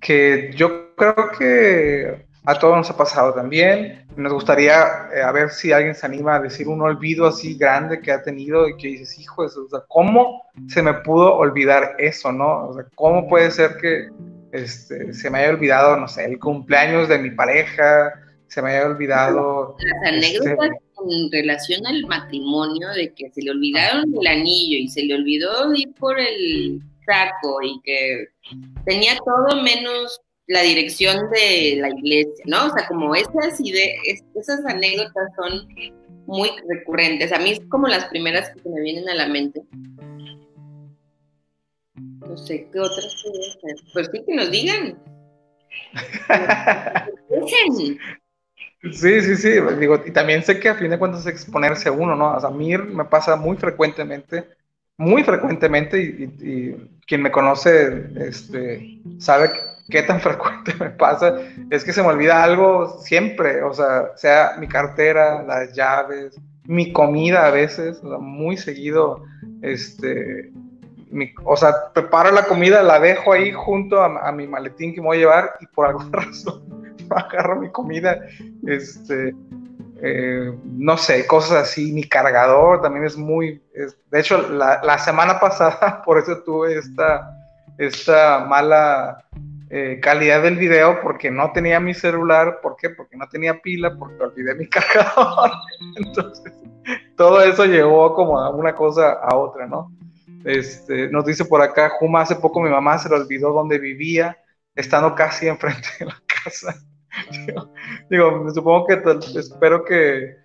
que 0.00 0.52
yo 0.54 0.94
creo 0.96 1.30
que 1.38 2.26
a 2.46 2.58
todos 2.58 2.76
nos 2.76 2.90
ha 2.90 2.96
pasado 2.96 3.32
también. 3.32 4.06
Nos 4.16 4.32
gustaría 4.32 5.08
eh, 5.14 5.22
a 5.22 5.32
ver 5.32 5.50
si 5.50 5.72
alguien 5.72 5.94
se 5.94 6.04
anima 6.04 6.36
a 6.36 6.40
decir 6.40 6.68
un 6.68 6.82
olvido 6.82 7.26
así 7.26 7.56
grande 7.56 8.00
que 8.00 8.12
ha 8.12 8.22
tenido 8.22 8.68
y 8.68 8.76
que 8.76 8.88
dices, 8.88 9.18
hijo 9.18 9.42
o 9.42 9.48
sea, 9.48 9.80
¿cómo 9.88 10.42
se 10.68 10.82
me 10.82 10.92
pudo 10.94 11.34
olvidar 11.34 11.96
eso, 11.98 12.32
no? 12.32 12.68
O 12.68 12.74
sea, 12.74 12.84
¿cómo 12.94 13.28
puede 13.28 13.50
ser 13.50 13.78
que 13.78 14.08
este, 14.52 15.12
se 15.14 15.30
me 15.30 15.38
haya 15.38 15.50
olvidado, 15.50 15.96
no 15.96 16.06
sé, 16.06 16.26
el 16.26 16.38
cumpleaños 16.38 17.08
de 17.08 17.18
mi 17.18 17.30
pareja, 17.30 18.12
se 18.46 18.62
me 18.62 18.70
haya 18.70 18.86
olvidado... 18.86 19.76
Las 20.02 20.24
este, 20.24 20.56
en 21.10 21.30
relación 21.30 21.86
al 21.86 22.04
matrimonio, 22.06 22.88
de 22.90 23.12
que 23.12 23.30
se 23.30 23.42
le 23.42 23.50
olvidaron 23.50 24.14
el 24.20 24.26
anillo 24.26 24.78
y 24.78 24.88
se 24.88 25.02
le 25.02 25.14
olvidó 25.14 25.74
ir 25.74 25.92
por 25.94 26.18
el 26.18 26.80
saco 27.06 27.62
y 27.62 27.80
que 27.82 28.28
tenía 28.84 29.16
todo 29.24 29.62
menos 29.62 30.20
la 30.46 30.62
dirección 30.62 31.30
de 31.30 31.78
la 31.80 31.88
iglesia, 31.88 32.44
¿no? 32.46 32.66
O 32.66 32.70
sea, 32.70 32.86
como 32.86 33.14
esas 33.14 33.60
ideas, 33.60 34.22
esas 34.34 34.64
anécdotas 34.66 35.30
son 35.36 35.66
muy 36.26 36.50
recurrentes. 36.68 37.32
A 37.32 37.38
mí 37.38 37.50
es 37.50 37.60
como 37.68 37.88
las 37.88 38.06
primeras 38.06 38.50
que 38.50 38.68
me 38.68 38.82
vienen 38.82 39.08
a 39.08 39.14
la 39.14 39.28
mente. 39.28 39.62
No 41.96 42.36
sé, 42.36 42.68
¿qué 42.72 42.80
otras 42.80 43.24
Pues 43.92 44.08
sí, 44.12 44.22
que 44.26 44.34
nos 44.34 44.50
digan. 44.50 44.98
Sí, 48.92 49.22
sí, 49.22 49.36
sí, 49.36 49.50
digo, 49.78 50.02
y 50.04 50.10
también 50.10 50.42
sé 50.42 50.60
que 50.60 50.68
a 50.68 50.74
fin 50.74 50.90
de 50.90 50.98
cuentas 50.98 51.26
exponerse 51.26 51.88
a 51.88 51.92
uno, 51.92 52.14
¿no? 52.14 52.28
a 52.28 52.50
mí 52.50 52.76
me 52.76 53.04
pasa 53.06 53.34
muy 53.36 53.56
frecuentemente, 53.56 54.44
muy 54.98 55.24
frecuentemente, 55.24 56.00
y, 56.00 56.90
quien 57.06 57.22
me 57.22 57.30
conoce 57.30 58.08
este, 58.16 59.00
sabe 59.18 59.50
qué 59.88 60.02
tan 60.02 60.20
frecuente 60.22 60.74
me 60.78 60.90
pasa, 60.90 61.34
es 61.70 61.84
que 61.84 61.92
se 61.92 62.02
me 62.02 62.08
olvida 62.08 62.42
algo 62.42 62.98
siempre, 63.00 63.62
o 63.62 63.72
sea, 63.72 64.16
sea 64.16 64.56
mi 64.58 64.68
cartera, 64.68 65.42
las 65.42 65.72
llaves, 65.74 66.38
mi 66.64 66.92
comida 66.92 67.46
a 67.46 67.50
veces, 67.50 68.02
muy 68.02 68.56
seguido, 68.58 69.24
este, 69.62 70.52
o 71.44 71.56
sea, 71.56 71.72
preparo 71.94 72.32
la 72.32 72.46
comida, 72.46 72.82
la 72.82 73.00
dejo 73.00 73.32
ahí 73.32 73.50
junto 73.52 74.02
a, 74.02 74.30
mi 74.32 74.46
maletín 74.46 74.94
que 74.94 75.00
me 75.00 75.06
voy 75.06 75.16
a 75.18 75.20
llevar 75.20 75.52
y 75.60 75.66
por 75.68 75.86
alguna 75.86 76.10
razón 76.12 76.83
agarro 77.10 77.60
mi 77.60 77.70
comida, 77.70 78.20
este, 78.66 79.34
eh, 80.02 80.52
no 80.64 80.96
sé, 80.96 81.26
cosas 81.26 81.68
así, 81.68 81.92
mi 81.92 82.04
cargador 82.04 82.82
también 82.82 83.04
es 83.04 83.16
muy, 83.16 83.62
de 84.10 84.20
hecho, 84.20 84.48
la, 84.48 84.80
la 84.82 84.98
semana 84.98 85.40
pasada, 85.40 86.02
por 86.04 86.18
eso 86.18 86.42
tuve 86.42 86.78
esta, 86.78 87.30
esta 87.78 88.44
mala 88.48 89.24
eh, 89.76 89.98
calidad 90.00 90.40
del 90.40 90.54
video 90.54 91.00
porque 91.02 91.32
no 91.32 91.50
tenía 91.50 91.80
mi 91.80 91.94
celular. 91.94 92.60
¿Por 92.62 92.76
qué? 92.76 92.90
Porque 92.90 93.16
no 93.16 93.28
tenía 93.28 93.60
pila, 93.60 93.96
porque 93.98 94.22
olvidé 94.22 94.54
mi 94.54 94.68
cargador. 94.68 95.50
Entonces, 95.96 96.52
todo 97.16 97.42
eso 97.42 97.64
llevó 97.64 98.14
como 98.14 98.38
a 98.38 98.50
una 98.50 98.72
cosa 98.72 99.14
a 99.14 99.34
otra, 99.34 99.66
¿no? 99.66 99.90
Este, 100.44 101.08
nos 101.08 101.24
dice 101.24 101.44
por 101.44 101.60
acá, 101.60 101.90
Juma, 101.98 102.20
hace 102.20 102.36
poco 102.36 102.60
mi 102.60 102.70
mamá 102.70 102.98
se 102.98 103.08
le 103.08 103.16
olvidó 103.16 103.52
dónde 103.52 103.78
vivía, 103.78 104.38
estando 104.76 105.12
casi 105.16 105.48
enfrente 105.48 105.88
de 105.98 106.06
la 106.06 106.22
casa. 106.44 106.76
digo, 108.10 108.50
supongo 108.52 108.86
que 108.86 109.38
espero 109.38 109.84
que, 109.84 110.36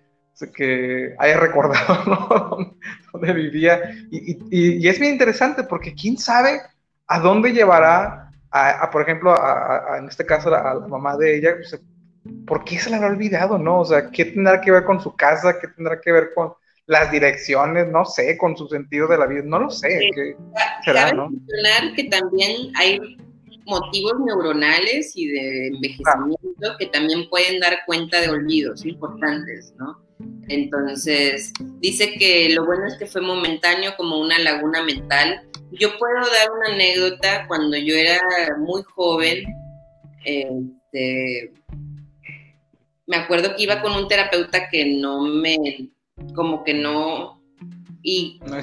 que 0.54 1.14
haya 1.18 1.36
recordado 1.38 2.04
¿no? 2.06 2.76
dónde 3.12 3.32
vivía. 3.32 3.80
Y, 4.10 4.32
y, 4.32 4.38
y, 4.50 4.88
es 4.88 4.98
bien 4.98 5.12
interesante 5.12 5.64
porque 5.64 5.94
quién 5.94 6.18
sabe 6.18 6.60
a 7.06 7.18
dónde 7.20 7.52
llevará 7.52 8.30
a, 8.50 8.90
por 8.90 9.02
ejemplo, 9.02 9.32
a, 9.32 9.98
en 9.98 10.08
este 10.08 10.26
caso 10.26 10.52
a 10.54 10.74
la 10.74 10.86
mamá 10.86 11.16
de 11.16 11.36
ella, 11.36 11.54
pues, 11.56 11.80
¿por 12.46 12.64
qué 12.64 12.78
se 12.78 12.90
la 12.90 12.96
habrá 12.96 13.10
olvidado, 13.10 13.58
no? 13.58 13.80
O 13.80 13.84
sea, 13.84 14.10
¿qué 14.10 14.24
tendrá 14.24 14.60
que 14.60 14.72
ver 14.72 14.84
con 14.84 15.00
su 15.00 15.14
casa? 15.14 15.58
¿Qué 15.60 15.68
tendrá 15.68 16.00
que 16.00 16.12
ver 16.12 16.30
con 16.34 16.52
las 16.86 17.10
direcciones? 17.10 17.88
No 17.88 18.04
sé, 18.04 18.36
con 18.36 18.56
su 18.56 18.66
sentido 18.68 19.06
de 19.06 19.18
la 19.18 19.26
vida, 19.26 19.42
no 19.44 19.60
lo 19.60 19.70
sé. 19.70 20.10
¿qué 20.14 20.36
será, 20.84 21.12
no? 21.12 21.30
que 21.94 22.04
también 22.04 22.72
hay 22.76 22.98
motivos 23.66 24.14
neuronales 24.24 25.12
y 25.14 25.28
de 25.28 25.66
envejecimiento 25.68 26.39
que 26.78 26.86
también 26.86 27.28
pueden 27.28 27.60
dar 27.60 27.78
cuenta 27.86 28.20
de 28.20 28.30
olvidos 28.30 28.84
importantes, 28.84 29.74
¿no? 29.78 29.98
Entonces, 30.48 31.52
dice 31.78 32.14
que 32.18 32.50
lo 32.50 32.66
bueno 32.66 32.86
es 32.86 32.96
que 32.96 33.06
fue 33.06 33.20
momentáneo 33.20 33.94
como 33.96 34.18
una 34.18 34.38
laguna 34.38 34.82
mental, 34.82 35.42
yo 35.72 35.96
puedo 35.98 36.14
dar 36.14 36.50
una 36.50 36.74
anécdota 36.74 37.46
cuando 37.46 37.76
yo 37.76 37.94
era 37.94 38.20
muy 38.58 38.82
joven. 38.82 39.44
Este, 40.24 41.52
me 43.06 43.16
acuerdo 43.16 43.54
que 43.54 43.62
iba 43.62 43.80
con 43.80 43.92
un 43.92 44.08
terapeuta 44.08 44.68
que 44.68 44.84
no 44.84 45.20
me, 45.22 45.90
como 46.34 46.64
que 46.64 46.74
no, 46.74 47.40
y 48.02 48.40
no, 48.44 48.56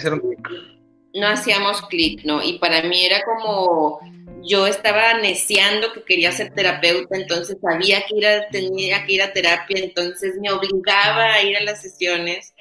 no 1.14 1.28
hacíamos 1.28 1.82
clic, 1.84 2.24
¿no? 2.26 2.44
Y 2.44 2.60
para 2.60 2.84
mí 2.84 3.06
era 3.06 3.22
como, 3.24 4.00
yo 4.48 4.68
estaba 4.68 5.16
neceando 5.16 5.92
que 5.94 6.04
quería 6.04 6.32
ser 6.32 6.54
terapeuta, 6.54 7.18
entonces 7.18 7.58
sabía 7.62 8.06
que 8.06 8.18
ir 8.18 8.28
a, 8.28 8.48
tenía 8.50 9.06
que 9.06 9.14
ir 9.14 9.22
a 9.22 9.34
terapia, 9.34 9.84
entonces 9.84 10.36
me 10.40 10.52
obligaba 10.52 11.34
a 11.34 11.44
ir 11.44 11.58
a 11.58 11.64
las 11.64 11.82
sesiones. 11.82 12.54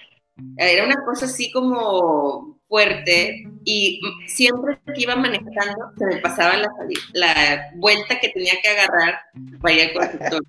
Era 0.57 0.85
una 0.85 1.03
cosa 1.05 1.27
así 1.27 1.51
como 1.51 2.59
fuerte 2.69 3.45
y 3.65 4.01
siempre 4.27 4.79
que 4.95 5.03
iba 5.03 5.17
manejando 5.17 5.93
se 5.97 6.07
me 6.07 6.17
pasaba 6.19 6.57
la, 6.57 6.69
la 7.15 7.71
vuelta 7.77 8.19
que 8.21 8.29
tenía 8.29 8.55
que 8.63 8.69
agarrar 8.69 9.21
para 9.63 9.75
ir 9.75 9.81
al 9.83 9.93
consultorio. 9.93 10.49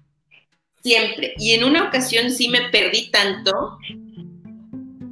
Siempre. 0.84 1.34
Y 1.38 1.54
en 1.54 1.64
una 1.64 1.88
ocasión 1.88 2.32
sí 2.32 2.50
me 2.50 2.70
perdí 2.70 3.12
tanto 3.12 3.78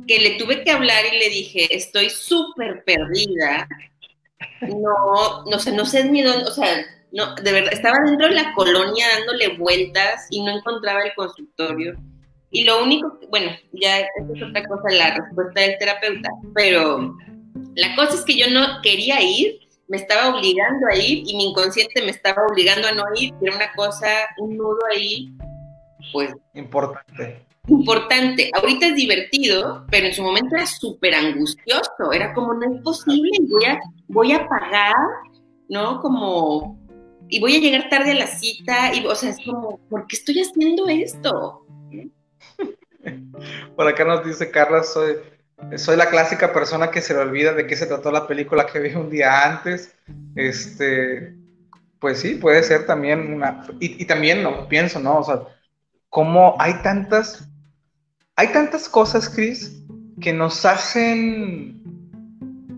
que 0.07 0.19
le 0.19 0.31
tuve 0.31 0.63
que 0.63 0.71
hablar 0.71 1.03
y 1.11 1.17
le 1.17 1.29
dije, 1.29 1.75
estoy 1.75 2.09
súper 2.09 2.83
perdida. 2.85 3.67
No, 4.61 5.45
no 5.45 5.59
sé, 5.59 5.71
no 5.71 5.85
sé 5.85 6.09
ni 6.09 6.21
dónde, 6.21 6.45
o 6.45 6.51
sea, 6.51 6.85
no, 7.11 7.35
de 7.35 7.51
verdad, 7.51 7.73
estaba 7.73 7.97
dentro 8.05 8.27
de 8.27 8.35
la 8.35 8.53
colonia 8.53 9.05
dándole 9.17 9.57
vueltas 9.57 10.27
y 10.29 10.43
no 10.43 10.57
encontraba 10.57 11.01
el 11.01 11.13
consultorio 11.15 11.95
y 12.55 12.63
lo 12.63 12.81
único, 12.81 13.19
bueno, 13.29 13.51
ya 13.73 13.99
esa 13.99 14.33
es 14.33 14.41
otra 14.41 14.63
cosa, 14.63 14.89
la 14.89 15.15
respuesta 15.15 15.59
del 15.59 15.77
terapeuta, 15.77 16.29
pero 16.53 17.13
la 17.75 17.95
cosa 17.97 18.13
es 18.13 18.21
que 18.23 18.37
yo 18.37 18.49
no 18.49 18.81
quería 18.81 19.21
ir, 19.21 19.59
me 19.89 19.97
estaba 19.97 20.33
obligando 20.33 20.87
a 20.87 20.95
ir 20.95 21.23
y 21.27 21.35
mi 21.35 21.49
inconsciente 21.49 22.01
me 22.01 22.11
estaba 22.11 22.45
obligando 22.49 22.87
a 22.87 22.93
no 22.93 23.03
ir, 23.15 23.33
era 23.41 23.57
una 23.57 23.73
cosa, 23.73 24.07
un 24.37 24.55
nudo 24.55 24.79
ahí, 24.93 25.33
pues... 26.13 26.33
Importante. 26.53 27.44
Importante. 27.67 28.51
Ahorita 28.53 28.87
es 28.87 28.95
divertido, 28.95 29.85
pero 29.89 30.07
en 30.07 30.13
su 30.13 30.21
momento 30.21 30.55
era 30.55 30.65
súper 30.65 31.15
angustioso, 31.15 32.11
era 32.13 32.33
como, 32.33 32.53
no 32.53 32.75
es 32.75 32.81
posible, 32.81 33.31
voy 33.49 33.65
a, 33.65 33.79
voy 34.07 34.31
a 34.33 34.47
pagar, 34.47 34.95
¿no? 35.69 35.99
Como, 35.99 36.79
y 37.29 37.39
voy 37.39 37.55
a 37.55 37.59
llegar 37.59 37.89
tarde 37.89 38.11
a 38.11 38.15
la 38.15 38.27
cita, 38.27 38.93
y, 38.93 39.05
o 39.05 39.15
sea, 39.15 39.31
es 39.31 39.37
como, 39.43 39.79
¿por 39.89 40.05
qué 40.07 40.15
estoy 40.15 40.41
haciendo 40.41 40.87
esto? 40.87 41.65
Por 43.75 43.87
acá 43.87 44.05
nos 44.05 44.25
dice 44.25 44.49
Carla, 44.49 44.83
soy, 44.83 45.15
soy 45.77 45.97
la 45.97 46.09
clásica 46.09 46.53
persona 46.53 46.91
que 46.91 47.01
se 47.01 47.13
le 47.13 47.19
olvida 47.19 47.53
de 47.53 47.67
qué 47.67 47.75
se 47.75 47.85
trató 47.85 48.11
la 48.11 48.27
película 48.27 48.65
que 48.65 48.79
vi 48.79 48.93
un 48.93 49.09
día 49.09 49.43
antes. 49.45 49.95
Este, 50.35 51.35
pues 51.99 52.19
sí, 52.19 52.35
puede 52.35 52.63
ser 52.63 52.85
también 52.85 53.33
una. 53.33 53.65
Y, 53.79 54.05
también 54.05 54.43
lo 54.43 54.67
pienso, 54.67 54.99
¿no? 54.99 55.19
O 55.19 55.23
sea, 55.23 55.41
cómo 56.09 56.55
hay 56.59 56.81
tantas. 56.83 57.47
Hay 58.37 58.49
tantas 58.49 58.89
cosas, 58.89 59.29
Chris, 59.29 59.81
que 60.19 60.33
nos 60.33 60.65
hacen 60.65 61.81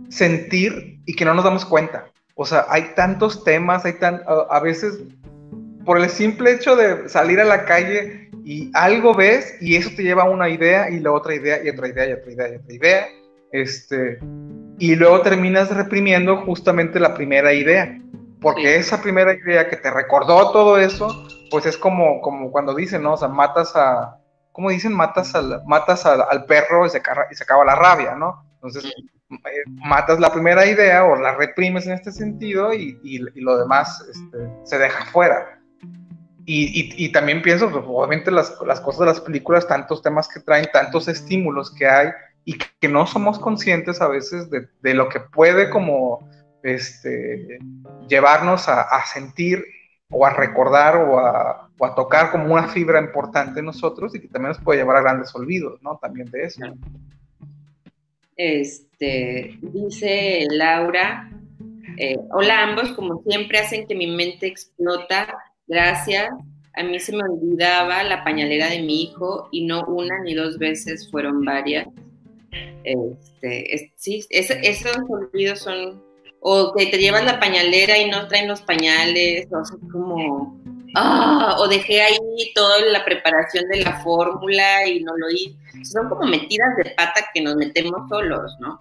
sentir 0.09 0.99
y 1.05 1.15
que 1.15 1.25
no 1.25 1.33
nos 1.33 1.43
damos 1.43 1.65
cuenta. 1.65 2.11
O 2.35 2.45
sea, 2.45 2.67
hay 2.69 2.93
tantos 2.95 3.43
temas, 3.43 3.83
hay 3.83 3.93
tan, 3.93 4.21
a, 4.27 4.59
veces 4.59 4.99
por 5.83 5.99
el 5.99 6.09
simple 6.09 6.51
hecho 6.51 6.75
de 6.75 7.09
salir 7.09 7.39
a 7.39 7.43
la 7.45 7.65
calle 7.65 8.29
y 8.43 8.69
algo 8.75 9.15
ves 9.15 9.55
y 9.59 9.75
eso 9.75 9.89
te 9.95 10.03
lleva 10.03 10.23
a 10.23 10.29
una 10.29 10.47
idea 10.47 10.91
y 10.91 10.99
la 10.99 11.11
otra 11.11 11.33
idea 11.33 11.63
y 11.63 11.69
otra 11.69 11.87
idea 11.87 12.07
y 12.07 12.13
otra 12.13 12.31
idea 12.31 12.49
y 12.49 12.55
otra 12.57 12.73
idea, 12.73 13.07
este, 13.51 14.19
y 14.77 14.95
luego 14.95 15.21
terminas 15.21 15.75
reprimiendo 15.75 16.37
justamente 16.45 16.99
la 16.99 17.15
primera 17.15 17.51
idea, 17.51 17.99
porque 18.39 18.75
esa 18.75 19.01
primera 19.01 19.33
idea 19.33 19.67
que 19.67 19.77
te 19.77 19.89
recordó 19.89 20.51
todo 20.51 20.77
eso, 20.77 21.27
pues 21.49 21.65
es 21.65 21.77
como, 21.77 22.21
como 22.21 22.51
cuando 22.51 22.75
dicen, 22.75 23.01
¿no? 23.01 23.13
O 23.13 23.17
sea, 23.17 23.29
matas 23.29 23.75
a, 23.75 24.19
¿cómo 24.57 24.71
dicen? 24.71 24.91
Matas 24.91 25.35
al, 25.35 25.61
matas 25.67 26.03
al, 26.07 26.45
perro 26.45 26.83
y 26.87 26.89
se, 26.89 26.99
y 27.29 27.35
se 27.35 27.43
acaba 27.43 27.63
la 27.63 27.75
rabia, 27.75 28.15
¿no? 28.15 28.43
Entonces, 28.55 28.91
eh, 29.29 29.63
matas 29.67 30.19
la 30.19 30.33
primera 30.33 30.65
idea 30.65 31.05
o 31.05 31.15
la 31.15 31.35
reprimes 31.35 31.85
en 31.85 31.93
este 31.93 32.11
sentido 32.11 32.73
y, 32.73 32.99
y, 33.03 33.19
lo 33.39 33.55
demás 33.55 34.03
este, 34.09 34.49
se 34.63 34.79
deja 34.79 35.05
fuera. 35.11 35.61
Y, 36.43 36.91
y, 36.97 37.11
también 37.11 37.43
pienso, 37.43 37.69
pues, 37.69 37.83
obviamente 37.85 38.31
las, 38.31 38.57
las, 38.65 38.81
cosas 38.81 39.01
de 39.01 39.05
las 39.05 39.21
películas, 39.21 39.67
tantos 39.67 40.01
temas 40.01 40.27
que 40.27 40.39
traen, 40.39 40.65
tantos 40.73 41.07
estímulos 41.07 41.69
que 41.75 41.85
hay 41.85 42.09
y 42.43 42.57
que 42.57 42.87
no 42.87 43.05
somos 43.05 43.37
conscientes 43.37 44.01
a 44.01 44.07
veces 44.07 44.49
de, 44.49 44.67
de 44.81 44.93
lo 44.95 45.07
que 45.07 45.19
puede 45.19 45.69
como 45.69 46.27
este, 46.63 47.59
llevarnos 48.07 48.69
a, 48.69 48.81
a, 48.81 49.05
sentir 49.05 49.63
o 50.09 50.25
a 50.25 50.33
recordar 50.33 50.95
o 50.97 51.19
a, 51.19 51.69
o 51.77 51.85
a, 51.85 51.95
tocar 51.95 52.31
como 52.31 52.53
una 52.53 52.67
fibra 52.69 52.99
importante 52.99 53.59
en 53.59 53.65
nosotros 53.65 54.15
y 54.15 54.21
que 54.21 54.27
también 54.27 54.49
nos 54.49 54.61
puede 54.61 54.79
llevar 54.79 54.97
a 54.97 55.01
grandes 55.01 55.33
olvidos, 55.35 55.81
¿no? 55.81 55.97
También 56.01 56.29
de 56.31 56.43
eso. 56.43 56.61
Este, 58.35 59.57
dice 59.61 60.47
Laura, 60.51 61.29
eh, 61.97 62.17
hola 62.31 62.63
ambos, 62.63 62.91
como 62.93 63.21
siempre 63.23 63.57
hacen 63.57 63.87
que 63.87 63.95
mi 63.95 64.07
mente 64.07 64.47
explota, 64.47 65.27
gracias. 65.67 66.29
A 66.73 66.83
mí 66.83 66.99
se 66.99 67.11
me 67.11 67.23
olvidaba 67.23 68.03
la 68.03 68.23
pañalera 68.23 68.69
de 68.69 68.83
mi 68.83 69.03
hijo 69.03 69.49
y 69.51 69.65
no 69.65 69.83
una 69.85 70.21
ni 70.23 70.35
dos 70.35 70.59
veces, 70.59 71.09
fueron 71.09 71.43
varias. 71.43 71.87
Este, 72.83 73.91
sí, 73.95 74.23
esos 74.29 74.97
olvidos 75.09 75.59
son, 75.59 76.01
o 76.39 76.73
que 76.73 76.87
te 76.87 76.97
llevas 76.97 77.25
la 77.25 77.39
pañalera 77.39 77.97
y 77.97 78.09
no 78.09 78.27
traen 78.27 78.47
los 78.47 78.61
pañales, 78.61 79.47
o 79.51 79.65
sea, 79.65 79.77
como, 79.91 80.61
ah, 80.95 81.55
o 81.59 81.67
dejé 81.67 82.01
ahí 82.01 82.17
toda 82.55 82.79
la 82.81 83.03
preparación 83.03 83.67
de 83.69 83.83
la 83.83 83.99
fórmula 84.01 84.87
y 84.87 85.03
no 85.03 85.15
lo 85.17 85.29
hice 85.29 85.57
son 85.83 86.09
como 86.09 86.23
metidas 86.23 86.75
de 86.77 86.91
pata 86.95 87.21
que 87.33 87.41
nos 87.41 87.55
metemos 87.55 88.07
solos, 88.09 88.55
¿no? 88.59 88.79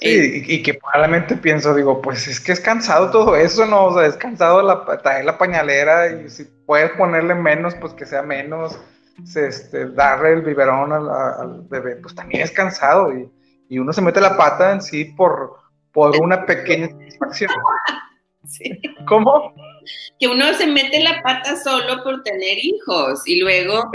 Sí, 0.00 0.08
eh, 0.08 0.44
y, 0.46 0.62
que 0.62 0.74
probablemente 0.74 1.36
pienso, 1.36 1.74
digo, 1.74 2.02
pues 2.02 2.26
es 2.26 2.40
que 2.40 2.52
es 2.52 2.60
cansado 2.60 3.10
todo 3.10 3.36
eso, 3.36 3.66
¿no? 3.66 3.86
O 3.86 3.94
sea, 3.94 4.06
es 4.06 4.16
cansado 4.16 4.62
la, 4.62 4.84
traer 5.02 5.24
la 5.24 5.38
pañalera 5.38 6.10
y 6.10 6.28
si 6.28 6.44
puedes 6.66 6.90
ponerle 6.92 7.34
menos, 7.34 7.74
pues 7.76 7.92
que 7.92 8.04
sea 8.04 8.22
menos, 8.22 8.78
este, 9.36 9.90
darle 9.90 10.32
el 10.32 10.42
biberón 10.42 10.92
al, 10.92 11.62
bebé, 11.68 11.96
pues 11.96 12.14
también 12.14 12.42
es 12.42 12.50
cansado 12.50 13.12
y, 13.16 13.30
y, 13.68 13.78
uno 13.78 13.92
se 13.92 14.02
mete 14.02 14.20
la 14.20 14.36
pata 14.36 14.72
en 14.72 14.82
sí 14.82 15.04
por, 15.04 15.56
por 15.92 16.20
una 16.20 16.44
pequeña 16.46 16.88
satisfacción. 16.88 17.50
Sí. 18.44 18.82
¿Cómo? 19.06 19.54
que 20.18 20.28
uno 20.28 20.52
se 20.54 20.66
mete 20.66 21.02
la 21.02 21.22
pata 21.22 21.56
solo 21.56 22.02
por 22.02 22.22
tener 22.22 22.58
hijos 22.58 23.26
y 23.26 23.40
luego 23.40 23.90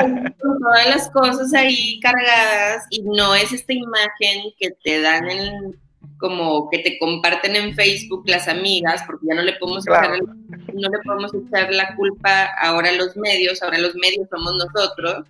con 0.00 0.34
todas 0.38 0.88
las 0.88 1.10
cosas 1.10 1.54
ahí 1.54 1.98
cargadas 2.00 2.86
y 2.90 3.02
no 3.02 3.34
es 3.34 3.52
esta 3.52 3.72
imagen 3.72 4.52
que 4.58 4.70
te 4.84 5.00
dan 5.00 5.28
en, 5.30 5.80
como 6.18 6.68
que 6.70 6.80
te 6.80 6.98
comparten 6.98 7.56
en 7.56 7.74
Facebook 7.74 8.24
las 8.26 8.48
amigas, 8.48 9.02
porque 9.06 9.26
ya 9.28 9.34
no 9.34 9.42
le 9.42 9.54
podemos 9.54 9.86
echar, 9.86 10.18
no 10.20 10.88
le 10.88 10.98
podemos 11.04 11.32
echar 11.34 11.72
la 11.72 11.94
culpa 11.96 12.50
ahora 12.60 12.90
a 12.90 12.94
los 12.94 13.16
medios, 13.16 13.62
ahora 13.62 13.78
los 13.78 13.94
medios 13.94 14.28
somos 14.28 14.52
nosotros. 14.54 15.24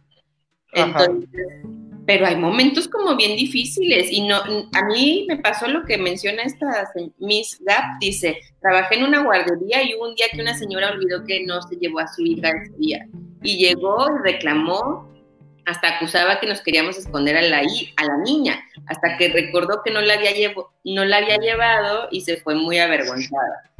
Entonces, 0.72 1.28
pero 2.08 2.26
hay 2.26 2.36
momentos 2.36 2.88
como 2.88 3.16
bien 3.16 3.36
difíciles 3.36 4.10
y 4.10 4.22
no 4.22 4.36
a 4.36 4.84
mí 4.86 5.26
me 5.28 5.36
pasó 5.36 5.68
lo 5.68 5.84
que 5.84 5.98
menciona 5.98 6.42
esta 6.42 6.90
Miss 7.18 7.58
Gap 7.60 7.98
dice 8.00 8.40
trabajé 8.62 8.94
en 8.94 9.04
una 9.04 9.22
guardería 9.22 9.82
y 9.82 9.94
hubo 9.94 10.08
un 10.08 10.14
día 10.14 10.24
que 10.32 10.40
una 10.40 10.56
señora 10.56 10.92
olvidó 10.92 11.22
que 11.26 11.44
no 11.44 11.60
se 11.60 11.76
llevó 11.76 11.98
a 11.98 12.08
su 12.08 12.22
hija 12.22 12.48
ese 12.48 12.72
día. 12.78 13.06
Y 13.42 13.58
llegó 13.58 14.06
y 14.06 14.22
reclamó 14.22 15.06
hasta 15.66 15.96
acusaba 15.96 16.40
que 16.40 16.46
nos 16.46 16.62
queríamos 16.62 16.96
esconder 16.96 17.36
a 17.36 17.42
la 17.42 17.58
a 17.58 18.04
la 18.06 18.16
niña 18.24 18.58
hasta 18.86 19.18
que 19.18 19.28
recordó 19.28 19.82
que 19.84 19.90
no 19.90 20.00
la 20.00 20.14
había 20.14 20.32
llevo, 20.32 20.72
no 20.84 21.04
la 21.04 21.18
había 21.18 21.36
llevado 21.36 22.08
y 22.10 22.22
se 22.22 22.38
fue 22.38 22.54
muy 22.54 22.78
avergonzada. 22.78 23.70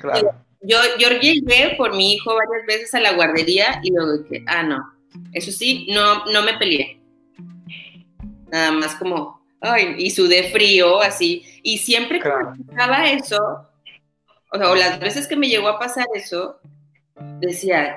Claro. 0.00 0.42
yo 0.62 0.78
yo 0.98 1.10
llegué 1.20 1.74
por 1.76 1.94
mi 1.94 2.14
hijo 2.14 2.34
varias 2.34 2.66
veces 2.66 2.94
a 2.94 3.00
la 3.00 3.12
guardería 3.12 3.78
y 3.82 3.92
luego 3.92 4.22
dije 4.22 4.42
ah 4.48 4.62
no 4.62 4.78
eso 5.34 5.52
sí 5.52 5.86
no 5.90 6.24
no 6.32 6.42
me 6.42 6.54
peleé 6.54 7.01
nada 8.52 8.70
más 8.70 8.94
como, 8.94 9.40
ay, 9.60 9.96
y 9.98 10.10
sudé 10.10 10.52
frío, 10.52 11.00
así. 11.00 11.44
Y 11.62 11.78
siempre 11.78 12.20
que 12.20 12.28
me 12.28 12.64
pasaba 12.64 13.10
eso, 13.10 13.66
o, 14.52 14.58
sea, 14.58 14.70
o 14.70 14.74
las 14.76 15.00
veces 15.00 15.26
que 15.26 15.36
me 15.36 15.48
llegó 15.48 15.68
a 15.68 15.78
pasar 15.78 16.06
eso, 16.14 16.60
decía, 17.40 17.96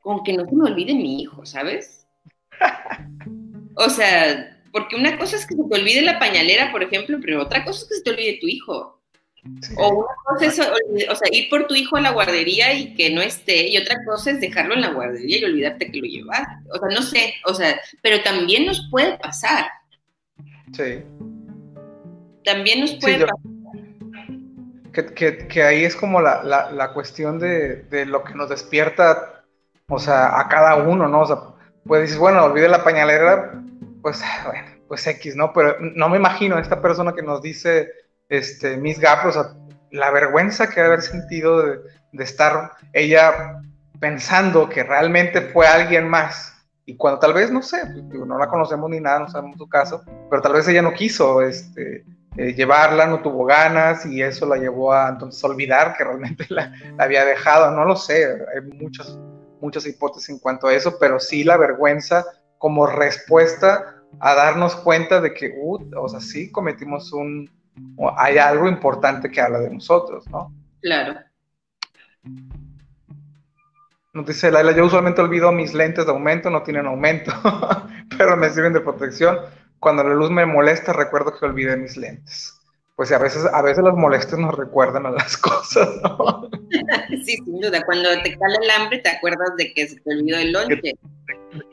con 0.00 0.24
que 0.24 0.32
no 0.32 0.44
se 0.46 0.54
me 0.54 0.70
olvide 0.70 0.94
mi 0.94 1.22
hijo, 1.22 1.46
¿sabes? 1.46 2.06
O 3.76 3.90
sea, 3.90 4.56
porque 4.70 4.94
una 4.94 5.18
cosa 5.18 5.34
es 5.34 5.44
que 5.46 5.56
se 5.56 5.64
te 5.68 5.80
olvide 5.80 6.00
la 6.00 6.20
pañalera, 6.20 6.70
por 6.70 6.84
ejemplo, 6.84 7.18
pero 7.20 7.42
otra 7.42 7.64
cosa 7.64 7.80
es 7.80 7.88
que 7.88 7.94
se 7.96 8.02
te 8.04 8.10
olvide 8.10 8.38
tu 8.40 8.46
hijo. 8.46 8.93
O 9.76 9.88
una 9.88 10.14
cosa 10.24 10.46
es 10.46 10.58
o 10.58 11.14
sea, 11.16 11.28
ir 11.30 11.50
por 11.50 11.66
tu 11.66 11.74
hijo 11.74 11.96
a 11.96 12.00
la 12.00 12.12
guardería 12.12 12.72
y 12.72 12.94
que 12.94 13.10
no 13.10 13.20
esté, 13.20 13.68
y 13.68 13.76
otra 13.76 13.96
cosa 14.06 14.30
es 14.30 14.40
dejarlo 14.40 14.74
en 14.74 14.80
la 14.80 14.92
guardería 14.92 15.38
y 15.38 15.44
olvidarte 15.44 15.90
que 15.90 15.98
lo 15.98 16.06
llevaste. 16.06 16.70
O 16.70 16.78
sea, 16.78 16.88
no 16.88 17.02
sé, 17.02 17.34
o 17.44 17.54
sea, 17.54 17.78
pero 18.02 18.22
también 18.22 18.66
nos 18.66 18.88
puede 18.90 19.18
pasar. 19.18 19.66
Sí. 20.72 21.02
También 22.44 22.80
nos 22.80 22.94
puede 22.94 23.26
pasar. 23.26 23.36
Que, 25.48 25.62
ahí 25.62 25.84
es 25.84 25.96
como 25.96 26.22
la, 26.22 26.90
cuestión 26.94 27.38
de, 27.38 28.06
lo 28.06 28.24
que 28.24 28.34
nos 28.34 28.48
despierta, 28.48 29.44
o 29.88 29.98
sea, 29.98 30.40
a 30.40 30.48
cada 30.48 30.76
uno, 30.76 31.06
¿no? 31.06 31.20
O 31.20 31.26
sea, 31.26 31.36
pues 31.84 32.02
dices, 32.02 32.18
bueno, 32.18 32.44
olvide 32.44 32.68
la 32.68 32.82
pañalera, 32.82 33.62
pues, 34.00 34.22
bueno, 34.46 34.68
pues 34.88 35.06
X, 35.06 35.36
¿no? 35.36 35.52
Pero 35.52 35.76
no 35.80 36.08
me 36.08 36.16
imagino 36.16 36.58
esta 36.58 36.80
persona 36.80 37.12
que 37.12 37.22
nos 37.22 37.42
dice 37.42 38.03
este, 38.36 38.76
Miss 38.76 38.98
o 38.98 39.32
sea, 39.32 39.54
la 39.90 40.10
vergüenza 40.10 40.68
que 40.68 40.80
haber 40.80 41.02
sentido 41.02 41.62
de, 41.62 41.80
estar 42.18 42.72
ella 42.92 43.60
pensando 44.00 44.68
que 44.68 44.82
realmente 44.82 45.40
fue 45.40 45.66
alguien 45.66 46.08
más. 46.08 46.52
Y 46.86 46.96
cuando 46.96 47.18
tal 47.18 47.32
vez, 47.32 47.50
no 47.50 47.62
sé, 47.62 47.78
pues, 47.86 48.26
no 48.26 48.38
la 48.38 48.48
conocemos 48.48 48.90
ni 48.90 49.00
nada, 49.00 49.20
no 49.20 49.28
sabemos 49.28 49.56
su 49.56 49.68
caso, 49.68 50.04
pero 50.28 50.42
tal 50.42 50.52
vez 50.52 50.68
ella 50.68 50.82
no 50.82 50.92
quiso 50.92 51.42
este, 51.42 52.04
eh, 52.36 52.52
llevarla, 52.52 53.06
no 53.06 53.22
tuvo 53.22 53.44
ganas 53.44 54.04
y 54.04 54.20
eso 54.20 54.46
la 54.46 54.56
llevó 54.56 54.92
a 54.92 55.08
entonces 55.08 55.42
olvidar 55.44 55.96
que 55.96 56.04
realmente 56.04 56.46
la, 56.50 56.72
había 56.98 57.24
dejado, 57.24 57.70
no 57.70 57.84
lo 57.84 57.96
sé, 57.96 58.24
hay 58.24 58.60
muchas, 58.76 59.18
muchas 59.60 59.86
hipótesis 59.86 60.30
en 60.30 60.38
cuanto 60.40 60.66
a 60.66 60.74
eso, 60.74 60.96
pero 60.98 61.20
sí 61.20 61.44
la 61.44 61.56
vergüenza 61.56 62.24
como 62.58 62.86
respuesta 62.86 64.02
a 64.20 64.34
darnos 64.34 64.74
cuenta 64.76 65.20
de 65.20 65.32
que, 65.32 65.54
uh, 65.56 65.78
o 65.96 66.08
sea, 66.08 66.20
sí 66.20 66.50
cometimos 66.50 67.12
un, 67.12 67.48
hay 68.16 68.38
algo 68.38 68.68
importante 68.68 69.30
que 69.30 69.40
habla 69.40 69.60
de 69.60 69.70
nosotros, 69.70 70.28
¿no? 70.28 70.52
Claro. 70.80 71.20
Nos 74.12 74.26
dice 74.26 74.50
Laila, 74.50 74.72
yo 74.72 74.86
usualmente 74.86 75.20
olvido 75.20 75.50
mis 75.50 75.74
lentes 75.74 76.06
de 76.06 76.12
aumento, 76.12 76.48
no 76.50 76.62
tienen 76.62 76.86
aumento, 76.86 77.32
pero 78.16 78.36
me 78.36 78.48
sirven 78.50 78.72
de 78.72 78.80
protección. 78.80 79.38
Cuando 79.80 80.04
la 80.04 80.14
luz 80.14 80.30
me 80.30 80.46
molesta, 80.46 80.92
recuerdo 80.92 81.36
que 81.36 81.44
olvidé 81.44 81.76
mis 81.76 81.96
lentes. 81.96 82.60
Pues 82.96 83.10
a 83.10 83.18
veces, 83.18 83.44
a 83.52 83.60
veces 83.60 83.82
los 83.82 83.94
molestos 83.94 84.38
nos 84.38 84.54
recuerdan 84.56 85.06
a 85.06 85.10
las 85.10 85.36
cosas, 85.38 85.88
¿no? 86.02 86.48
sí, 87.24 87.36
sin 87.44 87.60
duda. 87.60 87.82
Cuando 87.84 88.08
te 88.22 88.36
cala 88.36 88.58
el 88.62 88.70
hambre, 88.70 88.98
te 88.98 89.10
acuerdas 89.10 89.50
de 89.56 89.72
que 89.74 89.88
se 89.88 90.00
te 90.00 90.10
olvidó 90.10 90.38
el 90.38 90.52
lonche. 90.52 90.94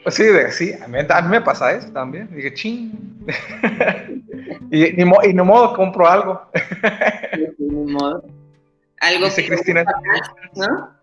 Pues 0.03 0.15
sí, 0.15 0.24
de, 0.24 0.51
sí, 0.51 0.74
a 0.74 0.88
mí, 0.88 0.99
a 1.07 1.22
mí, 1.22 1.30
me 1.30 1.41
pasa 1.41 1.74
eso 1.74 1.91
también. 1.91 2.30
Dije, 2.36 2.53
ching. 2.53 3.26
y, 4.72 5.01
y, 5.01 5.34
no 5.34 5.45
modo, 5.45 5.76
compro 5.76 6.07
algo. 6.07 6.41
ni 7.57 7.91
modo. 7.93 8.24
Algo 8.99 9.26
Dice 9.26 9.47
Cristina. 9.47 9.84
¿no? 10.55 10.95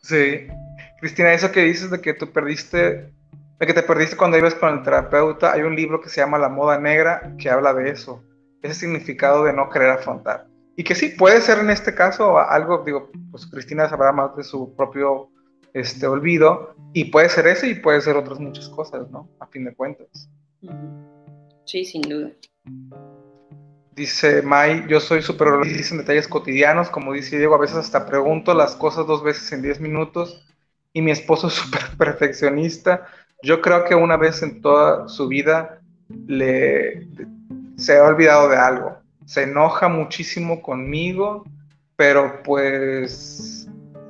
Sí. 0.00 0.46
Cristina, 1.00 1.32
eso 1.32 1.50
que 1.50 1.64
dices 1.64 1.90
de 1.90 2.00
que 2.00 2.14
tú 2.14 2.30
perdiste, 2.30 3.12
de 3.58 3.66
que 3.66 3.74
te 3.74 3.82
perdiste 3.82 4.16
cuando 4.16 4.38
ibas 4.38 4.54
con 4.54 4.72
el 4.72 4.82
terapeuta, 4.82 5.52
hay 5.52 5.62
un 5.62 5.74
libro 5.74 6.00
que 6.00 6.08
se 6.08 6.20
llama 6.20 6.38
La 6.38 6.48
Moda 6.48 6.78
Negra 6.78 7.34
que 7.38 7.50
habla 7.50 7.74
de 7.74 7.90
eso, 7.90 8.22
ese 8.62 8.74
significado 8.74 9.44
de 9.44 9.52
no 9.52 9.68
querer 9.68 9.90
afrontar. 9.90 10.46
Y 10.76 10.84
que 10.84 10.94
sí, 10.94 11.10
puede 11.10 11.40
ser 11.40 11.58
en 11.58 11.70
este 11.70 11.94
caso 11.94 12.38
algo, 12.38 12.82
digo, 12.84 13.10
pues 13.30 13.46
Cristina 13.46 13.88
sabrá 13.88 14.12
más 14.12 14.36
de 14.36 14.44
su 14.44 14.74
propio 14.74 15.28
este, 15.74 16.06
olvido, 16.06 16.74
y 16.92 17.06
puede 17.06 17.28
ser 17.28 17.46
ese 17.46 17.68
y 17.68 17.74
puede 17.74 18.00
ser 18.00 18.16
otras 18.16 18.38
muchas 18.38 18.68
cosas, 18.68 19.10
¿no? 19.10 19.28
A 19.40 19.46
fin 19.46 19.64
de 19.64 19.74
cuentas. 19.74 20.28
Sí, 21.64 21.84
sin 21.84 22.02
duda. 22.02 22.30
Dice 23.94 24.42
Mai, 24.42 24.86
yo 24.88 25.00
soy 25.00 25.22
súper 25.22 25.48
en 25.48 25.98
detalles 25.98 26.28
cotidianos, 26.28 26.88
como 26.88 27.12
dice 27.12 27.38
Diego, 27.38 27.54
a 27.54 27.58
veces 27.58 27.76
hasta 27.76 28.06
pregunto 28.06 28.54
las 28.54 28.74
cosas 28.76 29.06
dos 29.06 29.22
veces 29.22 29.52
en 29.52 29.62
diez 29.62 29.80
minutos 29.80 30.46
y 30.92 31.02
mi 31.02 31.10
esposo 31.10 31.48
es 31.48 31.54
súper 31.54 31.82
perfeccionista. 31.98 33.06
Yo 33.42 33.60
creo 33.60 33.84
que 33.84 33.94
una 33.94 34.16
vez 34.16 34.42
en 34.42 34.62
toda 34.62 35.08
su 35.08 35.28
vida 35.28 35.80
le, 36.26 37.08
se 37.76 37.98
ha 37.98 38.04
olvidado 38.04 38.48
de 38.48 38.56
algo. 38.56 38.96
Se 39.26 39.44
enoja 39.44 39.88
muchísimo 39.88 40.62
conmigo, 40.62 41.44
pero 41.96 42.42
pues, 42.42 43.68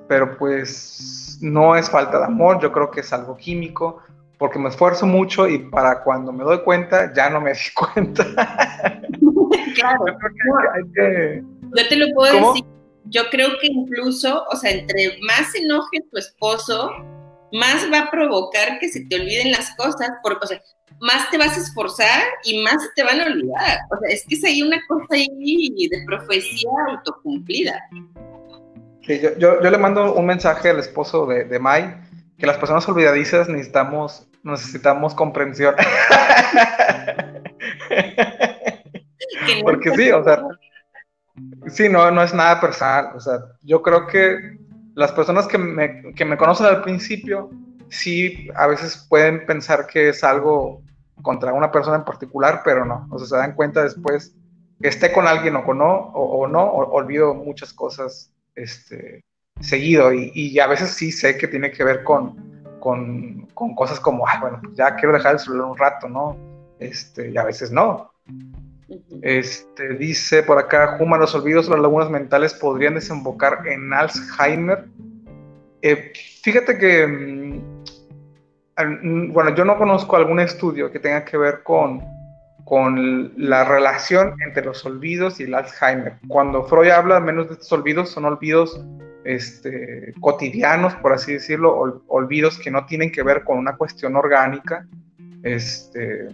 pero 0.08 0.36
pues 0.38 1.38
no 1.40 1.76
es 1.76 1.90
falta 1.90 2.18
de 2.18 2.24
amor, 2.24 2.60
yo 2.60 2.72
creo 2.72 2.90
que 2.90 3.00
es 3.00 3.12
algo 3.12 3.36
químico, 3.36 4.02
porque 4.38 4.58
me 4.58 4.68
esfuerzo 4.68 5.06
mucho 5.06 5.46
y 5.46 5.58
para 5.58 6.02
cuando 6.02 6.32
me 6.32 6.44
doy 6.44 6.62
cuenta 6.62 7.12
ya 7.12 7.30
no 7.30 7.40
me 7.40 7.52
di 7.52 7.58
cuenta. 7.74 8.24
claro. 9.74 10.04
Yo 11.76 11.88
te 11.88 11.96
lo 11.96 12.06
puedo 12.14 12.52
decir. 12.52 12.64
Yo 13.06 13.22
creo 13.30 13.50
que 13.60 13.66
incluso, 13.66 14.44
o 14.50 14.56
sea, 14.56 14.70
entre 14.70 15.18
más 15.26 15.54
enoje 15.54 16.00
tu 16.10 16.18
esposo, 16.18 16.90
más 17.52 17.86
va 17.92 18.00
a 18.00 18.10
provocar 18.10 18.78
que 18.78 18.88
se 18.88 19.04
te 19.06 19.16
olviden 19.16 19.52
las 19.52 19.74
cosas, 19.76 20.10
porque, 20.22 20.44
o 20.44 20.46
sea, 20.46 20.60
más 21.02 21.28
te 21.30 21.38
vas 21.38 21.56
a 21.56 21.60
esforzar 21.60 22.22
y 22.44 22.62
más 22.62 22.76
te 22.94 23.02
van 23.02 23.20
a 23.20 23.26
olvidar. 23.26 23.80
O 23.90 23.98
sea, 23.98 24.08
es 24.08 24.24
que 24.24 24.36
es 24.36 24.44
ahí 24.44 24.62
una 24.62 24.80
cosa 24.86 25.06
ahí 25.10 25.88
de 25.90 26.04
profecía 26.06 26.70
autocumplida. 26.88 27.74
Sí, 29.04 29.20
yo, 29.20 29.36
yo, 29.36 29.60
le 29.60 29.78
mando 29.78 30.14
un 30.14 30.26
mensaje 30.26 30.70
al 30.70 30.78
esposo 30.78 31.26
de, 31.26 31.44
de 31.44 31.58
Mai, 31.58 31.96
que 32.38 32.46
las 32.46 32.56
personas 32.56 32.88
olvidadizas 32.88 33.48
necesitamos, 33.48 34.28
necesitamos 34.44 35.12
comprensión. 35.12 35.74
Porque 39.64 39.90
sí, 39.96 40.12
o 40.12 40.22
sea, 40.22 40.40
sí, 41.66 41.88
no, 41.88 42.12
no 42.12 42.22
es 42.22 42.32
nada 42.32 42.60
personal. 42.60 43.10
O 43.16 43.20
sea, 43.20 43.40
yo 43.62 43.82
creo 43.82 44.06
que 44.06 44.56
las 44.94 45.10
personas 45.10 45.48
que 45.48 45.58
me, 45.58 46.14
que 46.14 46.24
me 46.24 46.36
conocen 46.36 46.66
al 46.66 46.82
principio, 46.82 47.50
sí, 47.90 48.48
a 48.54 48.68
veces 48.68 49.04
pueden 49.08 49.44
pensar 49.46 49.88
que 49.88 50.10
es 50.10 50.22
algo 50.22 50.81
contra 51.20 51.52
una 51.52 51.70
persona 51.70 51.96
en 51.96 52.04
particular, 52.04 52.62
pero 52.64 52.84
no. 52.84 53.06
O 53.10 53.18
sea, 53.18 53.28
se 53.28 53.36
dan 53.36 53.54
cuenta 53.54 53.82
después 53.82 54.34
que 54.80 54.88
esté 54.88 55.12
con 55.12 55.26
alguien 55.26 55.56
o 55.56 55.64
con 55.64 55.78
no, 55.78 55.92
o, 55.92 56.46
no, 56.48 56.64
olvido 56.64 57.34
muchas 57.34 57.72
cosas 57.72 58.32
este, 58.54 59.22
seguido. 59.60 60.12
Y, 60.12 60.58
a 60.58 60.66
veces 60.66 60.90
sí 60.90 61.12
sé 61.12 61.36
que 61.36 61.48
tiene 61.48 61.70
que 61.70 61.84
ver 61.84 62.02
con, 62.02 62.64
con, 62.80 63.46
cosas 63.74 64.00
como, 64.00 64.26
ah, 64.26 64.38
bueno, 64.40 64.60
ya 64.74 64.96
quiero 64.96 65.12
dejar 65.12 65.34
el 65.34 65.38
celular 65.38 65.66
un 65.66 65.78
rato, 65.78 66.08
¿no? 66.08 66.36
Este, 66.80 67.30
y 67.30 67.36
a 67.36 67.44
veces 67.44 67.70
no. 67.70 68.10
Este, 69.22 69.94
dice 69.94 70.42
por 70.42 70.58
acá, 70.58 70.96
Juma, 70.98 71.16
los 71.16 71.34
olvidos 71.34 71.68
o 71.68 71.72
las 71.72 71.80
lagunas 71.80 72.10
mentales 72.10 72.54
podrían 72.54 72.94
desembocar 72.94 73.66
en 73.66 73.92
Alzheimer. 73.92 74.88
Eh, 75.80 76.12
fíjate 76.42 76.78
que 76.78 77.06
Mm, 77.06 77.41
bueno, 78.84 79.54
yo 79.54 79.64
no 79.64 79.76
conozco 79.78 80.16
algún 80.16 80.40
estudio 80.40 80.90
que 80.90 80.98
tenga 80.98 81.24
que 81.24 81.36
ver 81.36 81.62
con, 81.62 82.02
con 82.64 83.32
la 83.36 83.64
relación 83.64 84.34
entre 84.44 84.64
los 84.64 84.84
olvidos 84.84 85.40
y 85.40 85.44
el 85.44 85.54
Alzheimer. 85.54 86.14
Cuando 86.28 86.64
Freud 86.64 86.90
habla 86.90 87.20
menos 87.20 87.48
de 87.48 87.54
estos 87.54 87.72
olvidos, 87.72 88.10
son 88.10 88.24
olvidos 88.24 88.80
este, 89.24 90.14
cotidianos, 90.20 90.94
por 90.96 91.12
así 91.12 91.34
decirlo, 91.34 92.02
olvidos 92.08 92.58
que 92.58 92.70
no 92.70 92.86
tienen 92.86 93.12
que 93.12 93.22
ver 93.22 93.44
con 93.44 93.58
una 93.58 93.76
cuestión 93.76 94.16
orgánica. 94.16 94.86
Este, 95.42 96.28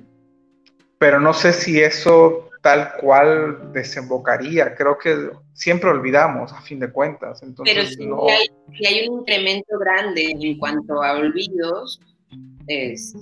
pero 0.98 1.20
no 1.20 1.32
sé 1.32 1.52
si 1.52 1.80
eso 1.80 2.48
tal 2.62 2.92
cual 3.00 3.72
desembocaría. 3.72 4.74
Creo 4.74 4.98
que 4.98 5.30
siempre 5.52 5.90
olvidamos, 5.90 6.52
a 6.52 6.60
fin 6.60 6.80
de 6.80 6.90
cuentas. 6.90 7.42
Entonces, 7.42 7.96
pero 7.98 8.28
si, 8.28 8.32
hay, 8.32 8.46
si 8.76 8.86
hay 8.86 9.08
un 9.08 9.20
incremento 9.20 9.78
grande 9.78 10.30
en 10.30 10.58
cuanto 10.58 11.02
a 11.02 11.12
olvidos, 11.12 12.00
es, 12.68 13.14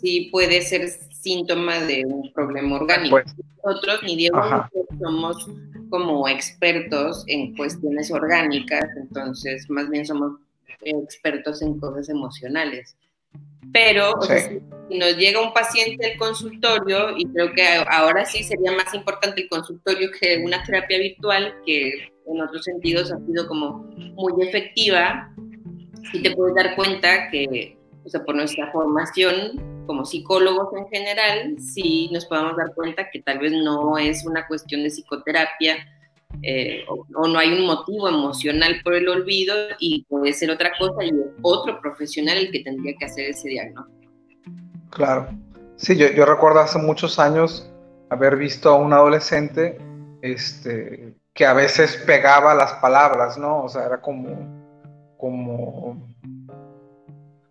sí 0.00 0.28
puede 0.30 0.62
ser 0.62 0.88
síntoma 1.10 1.80
de 1.80 2.04
un 2.06 2.32
problema 2.32 2.76
orgánico. 2.76 3.20
Pues, 3.22 3.34
Nosotros, 3.64 4.02
ni 4.04 4.16
Diego, 4.16 4.40
somos 5.00 5.48
como 5.90 6.28
expertos 6.28 7.24
en 7.26 7.56
cuestiones 7.56 8.10
orgánicas, 8.10 8.84
entonces 8.96 9.68
más 9.70 9.88
bien 9.88 10.06
somos 10.06 10.38
expertos 10.82 11.62
en 11.62 11.78
cosas 11.78 12.08
emocionales. 12.08 12.96
Pero 13.72 14.12
si 14.22 14.98
nos 14.98 15.16
llega 15.16 15.42
un 15.42 15.52
paciente 15.52 16.12
al 16.12 16.18
consultorio, 16.18 17.16
y 17.16 17.26
creo 17.26 17.52
que 17.52 17.62
ahora 17.90 18.24
sí 18.24 18.42
sería 18.42 18.72
más 18.72 18.94
importante 18.94 19.42
el 19.42 19.48
consultorio 19.48 20.10
que 20.18 20.42
una 20.44 20.62
terapia 20.62 20.98
virtual, 20.98 21.54
que 21.66 22.10
en 22.26 22.40
otros 22.40 22.64
sentidos 22.64 23.10
ha 23.10 23.18
sido 23.26 23.46
como 23.46 23.84
muy 24.14 24.46
efectiva, 24.46 25.34
y 26.12 26.22
te 26.22 26.34
puedes 26.34 26.54
dar 26.54 26.74
cuenta 26.76 27.30
que 27.30 27.77
o 28.08 28.10
sea, 28.10 28.24
por 28.24 28.34
nuestra 28.34 28.72
formación 28.72 29.84
como 29.86 30.06
psicólogos 30.06 30.68
en 30.74 30.88
general, 30.88 31.56
sí 31.60 32.08
nos 32.10 32.24
podemos 32.24 32.56
dar 32.56 32.74
cuenta 32.74 33.10
que 33.10 33.20
tal 33.20 33.38
vez 33.38 33.52
no 33.52 33.98
es 33.98 34.24
una 34.24 34.46
cuestión 34.46 34.82
de 34.82 34.88
psicoterapia 34.88 35.76
eh, 36.42 36.84
o, 36.88 37.28
no 37.28 37.38
hay 37.38 37.52
un 37.52 37.66
motivo 37.66 38.08
emocional 38.08 38.80
por 38.82 38.94
el 38.94 39.10
olvido 39.10 39.54
y 39.78 40.06
puede 40.08 40.32
ser 40.32 40.50
otra 40.50 40.72
cosa 40.78 41.04
y 41.04 41.12
otro 41.42 41.78
profesional 41.82 42.38
el 42.38 42.50
que 42.50 42.60
tendría 42.60 42.94
que 42.98 43.04
hacer 43.04 43.28
ese 43.28 43.50
diagnóstico. 43.50 44.10
Claro. 44.88 45.28
Sí, 45.76 45.94
yo, 45.94 46.10
yo 46.10 46.24
recuerdo 46.24 46.60
hace 46.60 46.78
muchos 46.78 47.18
años 47.18 47.70
haber 48.08 48.36
visto 48.36 48.70
a 48.70 48.76
un 48.76 48.94
adolescente 48.94 49.78
este, 50.22 51.14
que 51.34 51.44
a 51.44 51.52
veces 51.52 52.02
pegaba 52.06 52.54
las 52.54 52.72
palabras, 52.74 53.36
¿no? 53.36 53.64
O 53.64 53.68
sea, 53.68 53.84
era 53.84 54.00
como, 54.00 55.12
como 55.18 56.07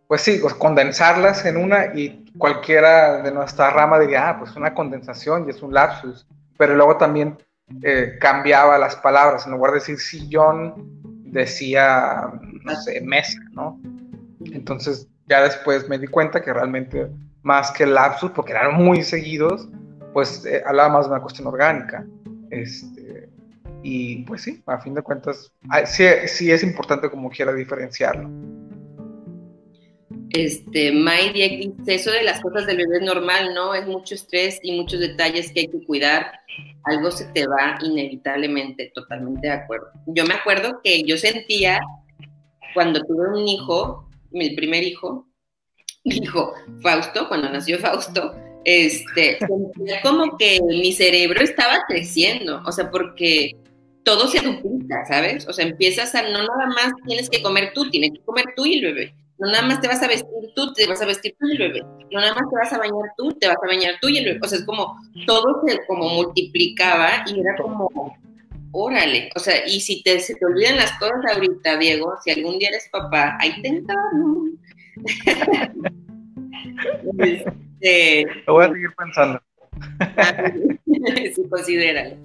pues 0.08 0.22
sí, 0.22 0.40
pues 0.42 0.54
condensarlas 0.54 1.46
en 1.46 1.58
una 1.58 1.88
y 1.94 2.26
cualquiera 2.38 3.22
de 3.22 3.32
nuestra 3.32 3.70
rama 3.72 4.00
diría, 4.00 4.30
ah, 4.30 4.40
pues 4.40 4.56
una 4.56 4.74
condensación 4.74 5.46
y 5.46 5.52
es 5.52 5.62
un 5.62 5.74
lapsus, 5.74 6.26
pero 6.58 6.76
luego 6.76 6.98
también 6.98 7.38
eh, 7.84 8.18
cambiaba 8.20 8.78
las 8.78 8.96
palabras, 8.96 9.46
en 9.46 9.52
lugar 9.52 9.72
de 9.74 9.80
decir 9.80 10.00
sillón, 10.00 10.74
decía, 11.26 12.32
no 12.64 12.76
sé, 12.76 13.02
mesa, 13.02 13.40
¿no? 13.52 13.80
Entonces 14.46 15.08
ya 15.28 15.44
después 15.44 15.90
me 15.90 16.00
di 16.00 16.08
cuenta 16.08 16.42
que 16.42 16.54
realmente 16.54 17.10
más 17.44 17.72
que 17.72 17.86
lapsus, 17.86 18.32
porque 18.32 18.54
eran 18.54 18.76
muy 18.76 19.04
seguidos, 19.04 19.68
pues 20.14 20.46
eh, 20.46 20.64
hablaba 20.66 20.90
más 20.90 21.06
de 21.06 21.12
una 21.12 21.22
cuestión 21.22 21.48
orgánica. 21.48 22.06
Este, 22.50 23.30
y 23.84 24.24
pues 24.24 24.44
sí, 24.44 24.64
a 24.66 24.78
fin 24.80 24.94
de 24.94 25.02
cuentas, 25.02 25.52
sí, 25.86 26.06
sí 26.28 26.52
es 26.52 26.64
importante 26.64 27.10
como 27.10 27.30
quiera 27.30 27.54
diferenciarlo. 27.54 28.30
Este, 30.32 30.92
May 30.92 31.32
dice, 31.32 31.96
eso 31.96 32.12
de 32.12 32.24
las 32.24 32.42
cosas 32.42 32.66
del 32.66 32.78
bebé 32.78 32.98
es 32.98 33.04
normal, 33.04 33.54
¿no? 33.54 33.74
Es 33.74 33.88
mucho 33.88 34.16
estrés 34.16 34.60
y 34.62 34.74
muchos 34.74 35.00
detalles 35.00 35.52
que 35.52 35.62
hay 35.62 35.68
que 35.68 35.86
cuidar. 35.86 36.32
Algo 36.84 37.12
se 37.12 37.26
te 37.26 37.48
va 37.48 37.78
inevitablemente, 37.84 38.92
totalmente 38.94 39.48
de 39.48 39.54
acuerdo. 39.54 39.88
Yo 40.08 40.26
me 40.26 40.34
acuerdo 40.34 40.82
que 40.84 41.04
yo 41.04 41.18
sentía 41.18 41.80
cuando 42.74 43.02
tuve 43.04 43.30
un 43.30 43.48
hijo, 43.48 44.10
mi 44.32 44.52
primer 44.52 44.84
hijo, 44.84 45.28
mi 46.04 46.18
hijo 46.18 46.54
Fausto, 46.82 47.28
cuando 47.28 47.50
nació 47.50 47.80
Fausto, 47.80 48.36
este, 48.66 49.40
como 50.04 50.38
que 50.38 50.60
mi 50.62 50.92
cerebro 50.92 51.42
estaba 51.42 51.86
creciendo, 51.88 52.62
o 52.66 52.72
sea, 52.72 52.92
porque 52.92 53.56
todo 54.04 54.28
se 54.28 54.40
duplica, 54.42 55.06
¿sabes? 55.06 55.48
O 55.48 55.54
sea, 55.54 55.66
empiezas 55.66 56.14
a, 56.16 56.22
no 56.24 56.40
nada 56.40 56.68
más 56.68 56.94
tienes 57.06 57.30
que 57.30 57.42
comer 57.42 57.72
tú, 57.74 57.90
tienes 57.90 58.12
que 58.12 58.26
comer 58.26 58.46
tú 58.56 58.66
y 58.66 58.80
el 58.80 58.86
bebé 58.86 59.14
no 59.40 59.48
nada 59.52 59.68
más 59.68 59.82
te 59.82 59.88
vas 59.88 60.02
a 60.02 60.08
vestir 60.08 60.52
tú, 60.56 60.74
te 60.74 60.88
vas 60.88 61.02
a 61.02 61.06
vestir 61.06 61.36
tú 61.40 61.48
y 61.48 61.52
el 61.52 61.58
bebé. 61.58 61.82
No 62.12 62.20
nada 62.20 62.34
más 62.34 62.50
te 62.50 62.56
vas 62.56 62.74
a 62.74 62.78
bañar 62.80 63.12
tú, 63.18 63.32
te 63.34 63.48
vas 63.48 63.58
a 63.62 63.68
bañar 63.68 63.96
tú 64.02 64.10
y 64.10 64.18
el 64.18 64.26
bebé. 64.26 64.40
O 64.42 64.48
sea, 64.48 64.58
es 64.58 64.66
como 64.66 64.98
todo 65.26 65.62
se 65.66 65.86
como 65.86 66.10
multiplicaba 66.10 67.24
y 67.28 67.40
era 67.40 67.56
como, 67.56 68.18
órale. 68.72 69.30
O 69.36 69.40
sea, 69.40 69.66
y 69.68 69.80
si 69.80 70.02
te, 70.04 70.20
se 70.20 70.36
te 70.36 70.46
olvidan 70.46 70.78
las 70.78 70.94
cosas 70.94 71.20
ahorita, 71.34 71.78
Diego, 71.78 72.16
si 72.24 72.32
algún 72.32 72.58
día 72.58 72.70
eres 72.70 72.90
papá, 72.92 73.38
ahí 73.40 73.62
te 73.62 73.84
este, 77.20 78.26
Lo 78.48 78.54
voy 78.54 78.66
a 78.66 78.70
seguir 78.70 78.90
pensando. 78.98 79.42
sí, 81.36 81.50
considéralo. 81.50 82.16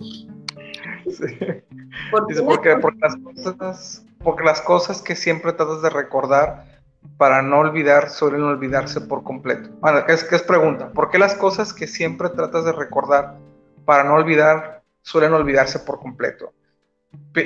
Sí. 1.10 1.26
porque, 2.10 2.76
porque, 2.80 2.98
las 3.00 3.16
cosas, 3.16 4.06
porque 4.22 4.44
las 4.44 4.62
cosas 4.62 5.02
que 5.02 5.14
siempre 5.14 5.52
tratas 5.52 5.82
de 5.82 5.90
recordar 5.90 6.72
para 7.16 7.42
no 7.42 7.58
olvidar 7.58 8.10
suelen 8.10 8.42
olvidarse 8.42 9.00
por 9.00 9.22
completo? 9.22 9.70
Bueno, 9.80 10.04
¿qué 10.06 10.12
es, 10.12 10.30
es 10.32 10.42
pregunta? 10.42 10.90
¿Por 10.92 11.10
qué 11.10 11.18
las 11.18 11.34
cosas 11.34 11.72
que 11.72 11.86
siempre 11.86 12.28
tratas 12.30 12.64
de 12.64 12.72
recordar 12.72 13.36
para 13.84 14.04
no 14.04 14.14
olvidar 14.14 14.82
suelen 15.02 15.32
olvidarse 15.32 15.78
por 15.80 16.00
completo? 16.00 16.52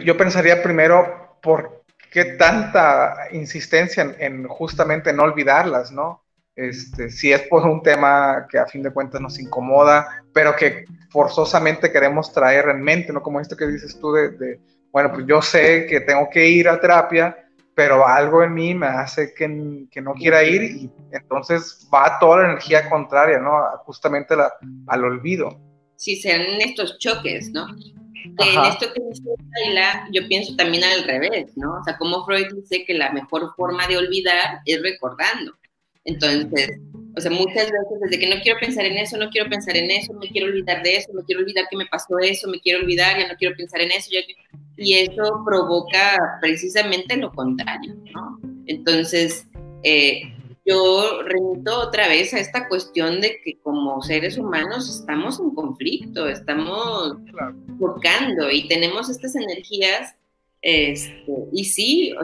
Yo 0.04 0.16
pensaría 0.16 0.62
primero, 0.62 1.38
¿por 1.42 1.84
qué 2.11 2.24
tanta 2.24 3.28
insistencia 3.32 4.14
en, 4.18 4.46
justamente 4.46 5.12
no 5.12 5.24
olvidarlas, 5.24 5.90
no? 5.90 6.22
este, 6.57 7.11
si 7.11 7.32
es 7.32 7.42
por 7.42 7.64
un 7.66 7.82
tema 7.82 8.46
que 8.50 8.59
a 8.59 8.66
fin 8.66 8.82
de 8.82 8.90
cuentas 8.90 9.20
nos 9.20 9.38
incomoda, 9.38 10.24
pero 10.32 10.57
que 10.57 10.86
forzosamente 11.11 11.92
queremos 11.92 12.32
traer 12.32 12.70
en 12.70 12.82
mente, 12.82 13.12
¿no? 13.12 13.22
Como 13.22 13.40
esto 13.40 13.57
que 13.57 13.66
dices 13.66 14.00
tú 14.00 14.12
de, 14.12 14.59
bueno, 14.90 15.12
pues 15.12 15.26
yo 15.26 15.42
sé 15.42 15.86
que 15.86 16.00
tengo 16.00 16.28
que 16.30 16.48
ir 16.48 16.68
a 16.68 16.80
terapia, 16.80 17.36
pero 17.76 18.08
algo 18.08 18.42
en 18.42 18.54
mí 18.54 18.74
me 18.74 18.86
hace 18.86 19.34
que, 19.34 19.84
que 19.90 20.00
no 20.00 20.14
quiera 20.14 20.42
ir 20.42 20.62
y 20.62 20.90
entonces 21.12 21.86
va 21.92 22.18
toda 22.18 22.38
la 22.38 22.44
energía 22.52 22.88
contraria, 22.88 23.38
¿no? 23.38 23.52
Justamente 23.84 24.34
al 24.86 25.04
olvido. 25.04 25.60
Sí, 25.96 26.16
sean 26.16 26.40
estos 26.58 26.98
choques, 26.98 27.50
¿no? 27.50 27.66
en 28.38 28.64
esto 28.64 28.86
que 28.92 29.00
dice 29.08 29.22
Laila, 29.64 30.08
yo 30.10 30.26
pienso 30.26 30.56
también 30.56 30.84
al 30.84 31.04
revés, 31.04 31.52
¿no? 31.56 31.78
O 31.78 31.84
sea, 31.84 31.98
como 31.98 32.24
Freud 32.24 32.46
dice 32.54 32.84
que 32.86 32.94
la 32.94 33.12
mejor 33.12 33.54
forma 33.54 33.86
de 33.86 33.98
olvidar 33.98 34.60
es 34.64 34.82
recordando. 34.82 35.52
Entonces, 36.04 36.70
o 37.16 37.20
sea, 37.20 37.30
muchas 37.30 37.70
veces 37.70 38.00
desde 38.02 38.18
que 38.18 38.34
no 38.34 38.42
quiero 38.42 38.60
pensar 38.60 38.84
en 38.84 38.98
eso, 38.98 39.16
no 39.16 39.30
quiero 39.30 39.48
pensar 39.48 39.74
en 39.74 39.90
eso, 39.90 40.12
me 40.12 40.28
quiero 40.28 40.48
olvidar 40.48 40.82
de 40.82 40.96
eso, 40.96 41.12
me 41.14 41.24
quiero 41.24 41.40
olvidar 41.40 41.64
que 41.70 41.76
me 41.76 41.86
pasó 41.86 42.18
eso, 42.18 42.46
me 42.48 42.60
quiero 42.60 42.80
olvidar, 42.80 43.18
ya 43.18 43.26
no 43.26 43.36
quiero 43.36 43.56
pensar 43.56 43.80
en 43.80 43.90
eso, 43.90 44.10
y 44.76 44.94
eso 44.94 45.42
provoca 45.46 46.38
precisamente 46.42 47.16
lo 47.16 47.32
contrario, 47.32 47.94
¿no? 48.12 48.38
Entonces, 48.66 49.46
eh, 49.82 50.24
yo 50.66 51.22
remito 51.22 51.80
otra 51.80 52.06
vez 52.08 52.34
a 52.34 52.38
esta 52.38 52.68
cuestión 52.68 53.22
de 53.22 53.40
que 53.42 53.58
como 53.60 54.02
seres 54.02 54.36
humanos 54.36 54.90
estamos 54.90 55.40
en 55.40 55.54
conflicto, 55.54 56.28
estamos 56.28 57.16
buscando 57.78 58.50
y 58.50 58.68
tenemos 58.68 59.08
estas 59.08 59.34
energías, 59.36 60.14
este, 60.60 61.32
y 61.50 61.64
sí, 61.64 62.14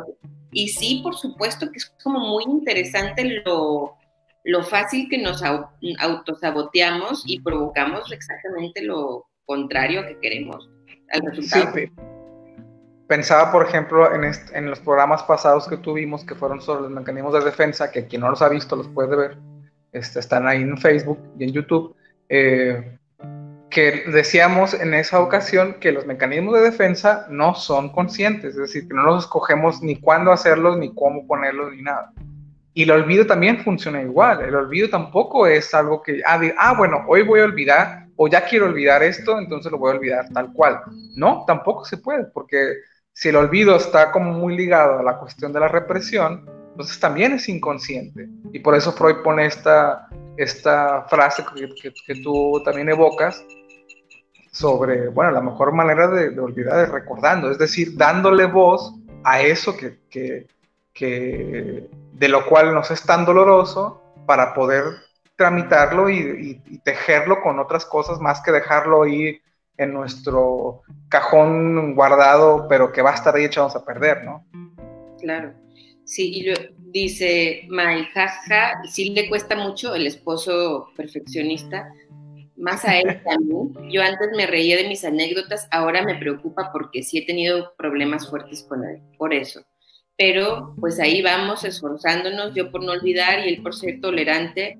y 0.52 0.68
sí, 0.68 1.00
por 1.02 1.16
supuesto 1.16 1.70
que 1.70 1.78
es 1.78 1.90
como 2.02 2.18
muy 2.18 2.44
interesante 2.44 3.42
lo, 3.46 3.96
lo 4.44 4.62
fácil 4.62 5.08
que 5.08 5.18
nos 5.18 5.42
autosaboteamos 5.42 7.24
y 7.26 7.40
provocamos 7.40 8.10
exactamente 8.12 8.82
lo 8.82 9.26
contrario 9.44 10.04
que 10.06 10.18
queremos 10.20 10.70
al 11.10 11.22
resultado. 11.22 11.74
Sí, 11.74 11.90
pensaba, 13.06 13.52
por 13.52 13.66
ejemplo, 13.66 14.14
en, 14.14 14.32
en, 14.54 14.70
los 14.70 14.80
programas 14.80 15.22
pasados 15.24 15.68
que 15.68 15.76
tuvimos, 15.76 16.24
que 16.24 16.34
fueron 16.34 16.60
sobre 16.60 16.82
los 16.82 16.90
mecanismos 16.90 17.34
de 17.34 17.44
defensa, 17.44 17.90
que 17.90 18.06
quien 18.06 18.22
no 18.22 18.30
los 18.30 18.42
ha 18.42 18.48
visto 18.48 18.74
los 18.74 18.88
puede 18.88 19.14
ver, 19.14 19.38
este, 19.92 20.20
están 20.20 20.46
ahí 20.46 20.62
en 20.62 20.78
Facebook 20.78 21.18
y 21.38 21.44
en 21.44 21.52
YouTube, 21.52 21.94
eh, 22.28 22.98
que 23.68 24.04
decíamos 24.10 24.74
en 24.74 24.94
esa 24.94 25.20
ocasión 25.20 25.74
que 25.80 25.92
los 25.92 26.06
mecanismos 26.06 26.54
de 26.54 26.62
defensa 26.62 27.26
no 27.30 27.54
son 27.54 27.90
conscientes, 27.90 28.50
es 28.54 28.56
decir, 28.56 28.88
que 28.88 28.94
no 28.94 29.02
los 29.02 29.24
escogemos 29.24 29.82
ni 29.82 30.00
cuándo 30.00 30.32
hacerlos, 30.32 30.78
ni 30.78 30.94
cómo 30.94 31.26
ponerlos, 31.26 31.72
ni 31.72 31.82
nada. 31.82 32.12
Y 32.74 32.84
el 32.84 32.90
olvido 32.90 33.26
también 33.26 33.62
funciona 33.62 34.00
igual, 34.00 34.42
el 34.42 34.54
olvido 34.54 34.88
tampoco 34.88 35.46
es 35.46 35.74
algo 35.74 36.02
que, 36.02 36.22
ah, 36.26 36.40
ah, 36.58 36.74
bueno, 36.76 37.04
hoy 37.06 37.22
voy 37.22 37.40
a 37.40 37.44
olvidar 37.44 38.06
o 38.16 38.28
ya 38.28 38.44
quiero 38.46 38.66
olvidar 38.66 39.02
esto, 39.02 39.38
entonces 39.38 39.70
lo 39.70 39.78
voy 39.78 39.92
a 39.92 39.96
olvidar 39.96 40.28
tal 40.32 40.52
cual. 40.52 40.80
No, 41.16 41.44
tampoco 41.46 41.84
se 41.84 41.98
puede, 41.98 42.24
porque 42.32 42.76
si 43.12 43.28
el 43.28 43.36
olvido 43.36 43.76
está 43.76 44.10
como 44.10 44.32
muy 44.32 44.56
ligado 44.56 44.98
a 44.98 45.02
la 45.02 45.18
cuestión 45.18 45.52
de 45.52 45.60
la 45.60 45.68
represión, 45.68 46.46
entonces 46.70 46.98
también 46.98 47.32
es 47.32 47.48
inconsciente. 47.48 48.28
Y 48.52 48.60
por 48.60 48.74
eso 48.74 48.92
Freud 48.92 49.16
pone 49.22 49.46
esta, 49.46 50.08
esta 50.38 51.02
frase 51.08 51.44
que, 51.54 51.92
que 52.06 52.22
tú 52.22 52.62
también 52.64 52.88
evocas, 52.88 53.44
sobre, 54.52 55.08
bueno, 55.08 55.32
la 55.32 55.40
mejor 55.40 55.72
manera 55.72 56.06
de, 56.08 56.38
olvidar 56.38 56.84
es 56.84 56.90
recordando, 56.90 57.50
es 57.50 57.58
decir, 57.58 57.96
dándole 57.96 58.44
voz 58.44 58.94
a 59.24 59.40
eso 59.40 59.76
que, 59.76 59.98
que, 60.10 60.46
que, 60.92 61.88
de 62.12 62.28
lo 62.28 62.46
cual 62.46 62.74
nos 62.74 62.90
es 62.90 63.02
tan 63.04 63.24
doloroso 63.24 64.02
para 64.26 64.54
poder 64.54 64.84
tramitarlo 65.36 66.10
y, 66.10 66.60
tejerlo 66.84 67.40
con 67.42 67.58
otras 67.58 67.84
cosas 67.84 68.20
más 68.20 68.40
que 68.42 68.52
dejarlo 68.52 69.02
ahí 69.02 69.40
en 69.76 69.92
nuestro 69.92 70.82
cajón 71.08 71.94
guardado, 71.94 72.66
pero 72.68 72.92
que 72.92 73.02
va 73.02 73.10
a 73.10 73.14
estar 73.14 73.34
ahí 73.34 73.44
echados 73.44 73.74
a 73.74 73.84
perder, 73.84 74.24
¿no? 74.24 74.44
Claro. 75.20 75.54
Sí, 76.04 76.32
y 76.34 76.52
dice 76.90 77.66
Mai, 77.68 78.04
jaja, 78.06 78.82
sí 78.90 79.10
le 79.10 79.28
cuesta 79.28 79.56
mucho 79.56 79.94
el 79.94 80.06
esposo 80.06 80.88
perfeccionista 80.96 81.88
más 82.56 82.84
a 82.84 82.98
él 82.98 83.20
que 83.22 83.30
a 83.30 83.38
mí. 83.38 83.92
Yo 83.92 84.02
antes 84.02 84.28
me 84.36 84.46
reía 84.46 84.76
de 84.76 84.88
mis 84.88 85.04
anécdotas, 85.04 85.66
ahora 85.70 86.02
me 86.02 86.14
preocupa 86.16 86.70
porque 86.72 87.02
sí 87.02 87.18
he 87.18 87.26
tenido 87.26 87.74
problemas 87.76 88.28
fuertes 88.28 88.62
con 88.62 88.84
él, 88.84 89.00
por 89.18 89.34
eso. 89.34 89.62
Pero 90.24 90.72
pues 90.78 91.00
ahí 91.00 91.20
vamos 91.20 91.64
esforzándonos, 91.64 92.54
yo 92.54 92.70
por 92.70 92.84
no 92.84 92.92
olvidar 92.92 93.44
y 93.44 93.54
él 93.54 93.60
por 93.60 93.74
ser 93.74 94.00
tolerante. 94.00 94.78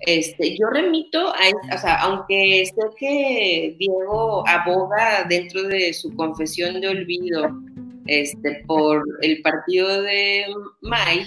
Este, 0.00 0.56
yo 0.56 0.66
remito 0.72 1.28
a, 1.28 1.74
o 1.74 1.78
sea, 1.78 1.96
aunque 1.96 2.64
sé 2.64 2.80
que 2.98 3.76
Diego 3.78 4.48
aboga 4.48 5.26
dentro 5.28 5.64
de 5.64 5.92
su 5.92 6.14
confesión 6.14 6.80
de 6.80 6.88
olvido 6.88 7.50
este, 8.06 8.64
por 8.66 9.04
el 9.20 9.42
partido 9.42 10.00
de 10.00 10.46
May, 10.80 11.26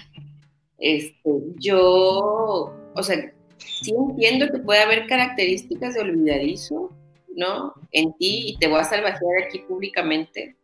este, 0.80 1.30
yo, 1.59 2.74
o 2.95 3.03
sea, 3.03 3.32
sí 3.59 3.93
entiendo 3.95 4.47
que 4.51 4.57
puede 4.57 4.82
haber 4.82 5.05
características 5.05 5.93
de 5.93 6.01
olvidadizo, 6.01 6.89
¿no? 7.36 7.76
En 7.91 8.12
ti 8.14 8.43
y 8.47 8.57
te 8.57 8.68
voy 8.68 8.80
a 8.80 8.86
salvajear 8.86 9.43
aquí 9.45 9.59
públicamente, 9.59 10.55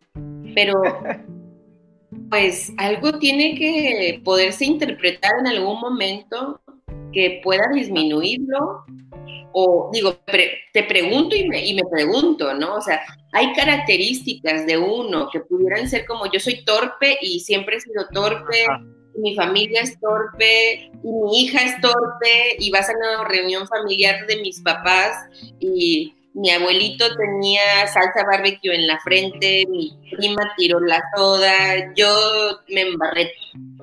pero 0.56 0.82
pues 2.30 2.74
algo 2.78 3.20
tiene 3.20 3.56
que 3.56 4.22
poderse 4.24 4.66
interpretar 4.66 5.32
en 5.40 5.48
algún 5.48 5.80
momento 5.80 6.62
que 7.12 7.42
pueda 7.44 7.68
disminuirlo 7.74 8.86
o 9.60 9.90
digo, 9.92 10.20
te 10.72 10.84
pregunto 10.84 11.36
y 11.36 11.48
me, 11.48 11.66
y 11.66 11.74
me, 11.74 11.84
pregunto, 11.90 12.54
¿no? 12.54 12.76
O 12.76 12.82
sea, 12.82 13.02
hay 13.32 13.54
características 13.54 14.68
de 14.68 14.78
uno 14.78 15.30
que 15.32 15.40
pudieran 15.40 15.90
ser 15.90 16.06
como 16.06 16.32
yo 16.32 16.40
soy 16.40 16.64
torpe 16.64 17.18
y 17.22 17.40
siempre 17.40 17.78
he 17.78 17.82
sido 17.82 18.06
torpe, 18.14 18.68
mi 19.16 19.36
familia 19.36 19.82
es 19.82 20.00
torpe 20.00 20.92
y 21.04 21.12
mi 21.12 21.42
hija 21.42 21.64
es 21.64 21.82
torpe 21.82 22.56
y 22.60 22.70
vas 22.70 22.88
a 22.90 22.94
una 22.94 23.28
reunión 23.28 23.68
familiar 23.68 24.28
de 24.28 24.42
mis 24.42 24.62
papás 24.62 25.16
y 25.60 26.14
mi 26.38 26.52
abuelito 26.52 27.06
tenía 27.16 27.88
salsa 27.88 28.24
barbecue 28.24 28.74
en 28.74 28.86
la 28.86 29.00
frente, 29.00 29.66
mi 29.68 29.92
prima 30.12 30.54
tiró 30.56 30.80
la 30.80 31.02
soda, 31.16 31.94
yo 31.96 32.08
me 32.70 32.82
embarré, 32.82 33.34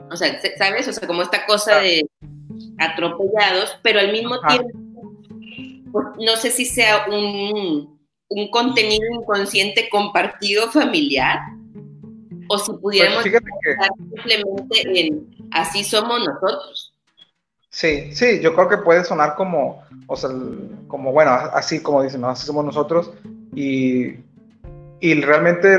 o 0.08 0.16
sea, 0.16 0.40
¿sabes? 0.56 0.86
O 0.86 0.92
sea, 0.92 1.08
como 1.08 1.22
esta 1.22 1.46
cosa 1.46 1.80
de 1.80 2.08
atropellados, 2.78 3.76
pero 3.82 3.98
al 3.98 4.12
mismo 4.12 4.38
tiempo, 4.40 4.70
pues, 5.90 6.06
no 6.20 6.36
sé 6.36 6.50
si 6.50 6.64
sea 6.64 7.06
un, 7.08 7.98
un 8.28 8.50
contenido 8.52 9.04
inconsciente 9.12 9.88
compartido 9.88 10.70
familiar, 10.70 11.40
o 12.48 12.58
si 12.58 12.72
pudiéramos 12.74 13.24
pues 13.24 13.42
simplemente 14.14 15.00
en 15.00 15.48
así 15.50 15.82
somos 15.82 16.20
nosotros. 16.20 16.83
Sí, 17.74 18.14
sí, 18.14 18.38
yo 18.38 18.54
creo 18.54 18.68
que 18.68 18.78
puede 18.78 19.02
sonar 19.02 19.34
como, 19.34 19.82
o 20.06 20.14
sea, 20.14 20.30
como 20.86 21.10
bueno, 21.10 21.32
así 21.32 21.82
como 21.82 22.04
dicen, 22.04 22.20
¿no? 22.20 22.28
así 22.28 22.46
somos 22.46 22.64
nosotros. 22.64 23.12
Y, 23.52 24.14
y 25.00 25.20
realmente, 25.20 25.76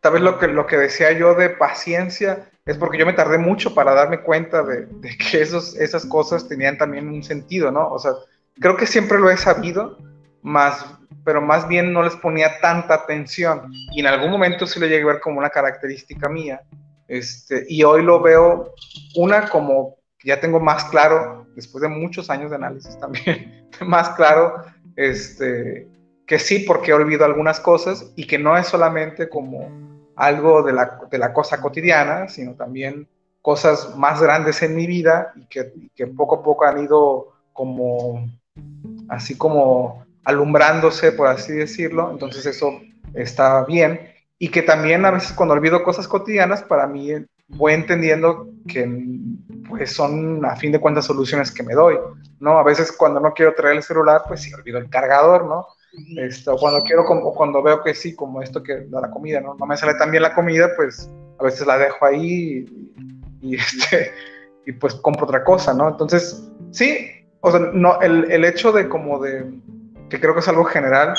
tal 0.00 0.14
vez 0.14 0.22
lo 0.22 0.38
que, 0.38 0.48
lo 0.48 0.66
que 0.66 0.78
decía 0.78 1.12
yo 1.12 1.34
de 1.34 1.50
paciencia 1.50 2.48
es 2.64 2.78
porque 2.78 2.96
yo 2.96 3.04
me 3.04 3.12
tardé 3.12 3.36
mucho 3.36 3.74
para 3.74 3.92
darme 3.92 4.22
cuenta 4.22 4.62
de, 4.62 4.88
que 5.30 5.42
esos, 5.42 5.76
esas 5.76 6.06
cosas 6.06 6.48
tenían 6.48 6.78
también 6.78 7.06
un 7.08 7.22
sentido, 7.22 7.70
¿no? 7.70 7.90
O 7.90 7.98
sea, 7.98 8.12
creo 8.58 8.78
que 8.78 8.86
siempre 8.86 9.18
lo 9.18 9.30
he 9.30 9.36
sabido, 9.36 9.98
más 10.40 10.82
pero 11.26 11.42
más 11.42 11.68
bien 11.68 11.92
no 11.92 12.02
les 12.02 12.16
ponía 12.16 12.58
tanta 12.62 12.94
atención 12.94 13.70
y 13.92 14.00
en 14.00 14.06
algún 14.06 14.30
momento 14.30 14.66
sí 14.66 14.80
lo 14.80 14.86
llegué 14.86 15.02
a 15.02 15.12
ver 15.12 15.20
como 15.20 15.40
una 15.40 15.50
característica 15.50 16.26
mía. 16.30 16.62
Este, 17.06 17.66
y 17.68 17.84
hoy 17.84 18.02
lo 18.02 18.22
veo 18.22 18.72
una 19.14 19.46
como 19.50 19.97
ya 20.24 20.40
tengo 20.40 20.60
más 20.60 20.84
claro, 20.84 21.46
después 21.54 21.82
de 21.82 21.88
muchos 21.88 22.30
años 22.30 22.50
de 22.50 22.56
análisis 22.56 22.98
también, 22.98 23.68
más 23.80 24.10
claro 24.10 24.64
este, 24.96 25.88
que 26.26 26.38
sí, 26.38 26.60
porque 26.60 26.90
he 26.90 26.94
olvidado 26.94 27.26
algunas 27.26 27.60
cosas 27.60 28.12
y 28.16 28.26
que 28.26 28.38
no 28.38 28.56
es 28.56 28.66
solamente 28.66 29.28
como 29.28 29.70
algo 30.16 30.62
de 30.62 30.72
la, 30.72 31.00
de 31.08 31.18
la 31.18 31.32
cosa 31.32 31.60
cotidiana, 31.60 32.28
sino 32.28 32.54
también 32.54 33.08
cosas 33.40 33.96
más 33.96 34.20
grandes 34.20 34.60
en 34.62 34.74
mi 34.74 34.86
vida 34.86 35.32
y 35.36 35.46
que, 35.46 35.72
y 35.76 35.88
que 35.90 36.08
poco 36.08 36.36
a 36.36 36.42
poco 36.42 36.64
han 36.64 36.82
ido 36.82 37.28
como, 37.52 38.28
así 39.08 39.38
como 39.38 40.04
alumbrándose, 40.24 41.12
por 41.12 41.28
así 41.28 41.52
decirlo, 41.52 42.10
entonces 42.10 42.44
eso 42.44 42.80
está 43.14 43.64
bien. 43.64 44.00
Y 44.38 44.50
que 44.50 44.62
también 44.62 45.04
a 45.04 45.12
veces 45.12 45.32
cuando 45.32 45.54
olvido 45.54 45.82
cosas 45.82 46.08
cotidianas, 46.08 46.62
para 46.62 46.86
mí 46.86 47.12
voy 47.48 47.72
entendiendo 47.72 48.48
que 48.66 48.86
pues 49.68 49.92
son 49.92 50.44
a 50.44 50.56
fin 50.56 50.72
de 50.72 50.80
cuentas 50.80 51.06
soluciones 51.06 51.50
que 51.50 51.62
me 51.62 51.74
doy, 51.74 51.96
¿no? 52.40 52.58
A 52.58 52.62
veces 52.62 52.92
cuando 52.92 53.20
no 53.20 53.32
quiero 53.32 53.54
traer 53.54 53.76
el 53.76 53.82
celular, 53.82 54.22
pues 54.26 54.42
sí, 54.42 54.52
olvido 54.52 54.78
el 54.78 54.88
cargador, 54.88 55.46
¿no? 55.46 55.66
Esto, 56.16 56.56
cuando 56.56 56.82
quiero, 56.84 57.04
como, 57.04 57.34
cuando 57.34 57.62
veo 57.62 57.82
que 57.82 57.94
sí, 57.94 58.14
como 58.14 58.42
esto 58.42 58.62
que 58.62 58.74
de 58.74 59.00
la 59.00 59.10
comida, 59.10 59.40
¿no? 59.40 59.54
No 59.54 59.66
me 59.66 59.76
sale 59.76 59.94
tan 59.94 60.10
bien 60.10 60.22
la 60.22 60.34
comida, 60.34 60.70
pues 60.76 61.10
a 61.38 61.44
veces 61.44 61.66
la 61.66 61.78
dejo 61.78 62.04
ahí 62.04 62.66
y, 63.40 63.50
y 63.52 63.56
este, 63.56 64.12
y 64.66 64.72
pues 64.72 64.94
compro 64.94 65.24
otra 65.24 65.44
cosa, 65.44 65.74
¿no? 65.74 65.88
Entonces, 65.88 66.50
sí, 66.70 67.08
o 67.40 67.50
sea, 67.50 67.60
no, 67.72 68.00
el, 68.00 68.30
el 68.30 68.44
hecho 68.44 68.72
de 68.72 68.88
como 68.88 69.18
de, 69.18 69.50
que 70.10 70.20
creo 70.20 70.34
que 70.34 70.40
es 70.40 70.48
algo 70.48 70.64
general, 70.64 71.14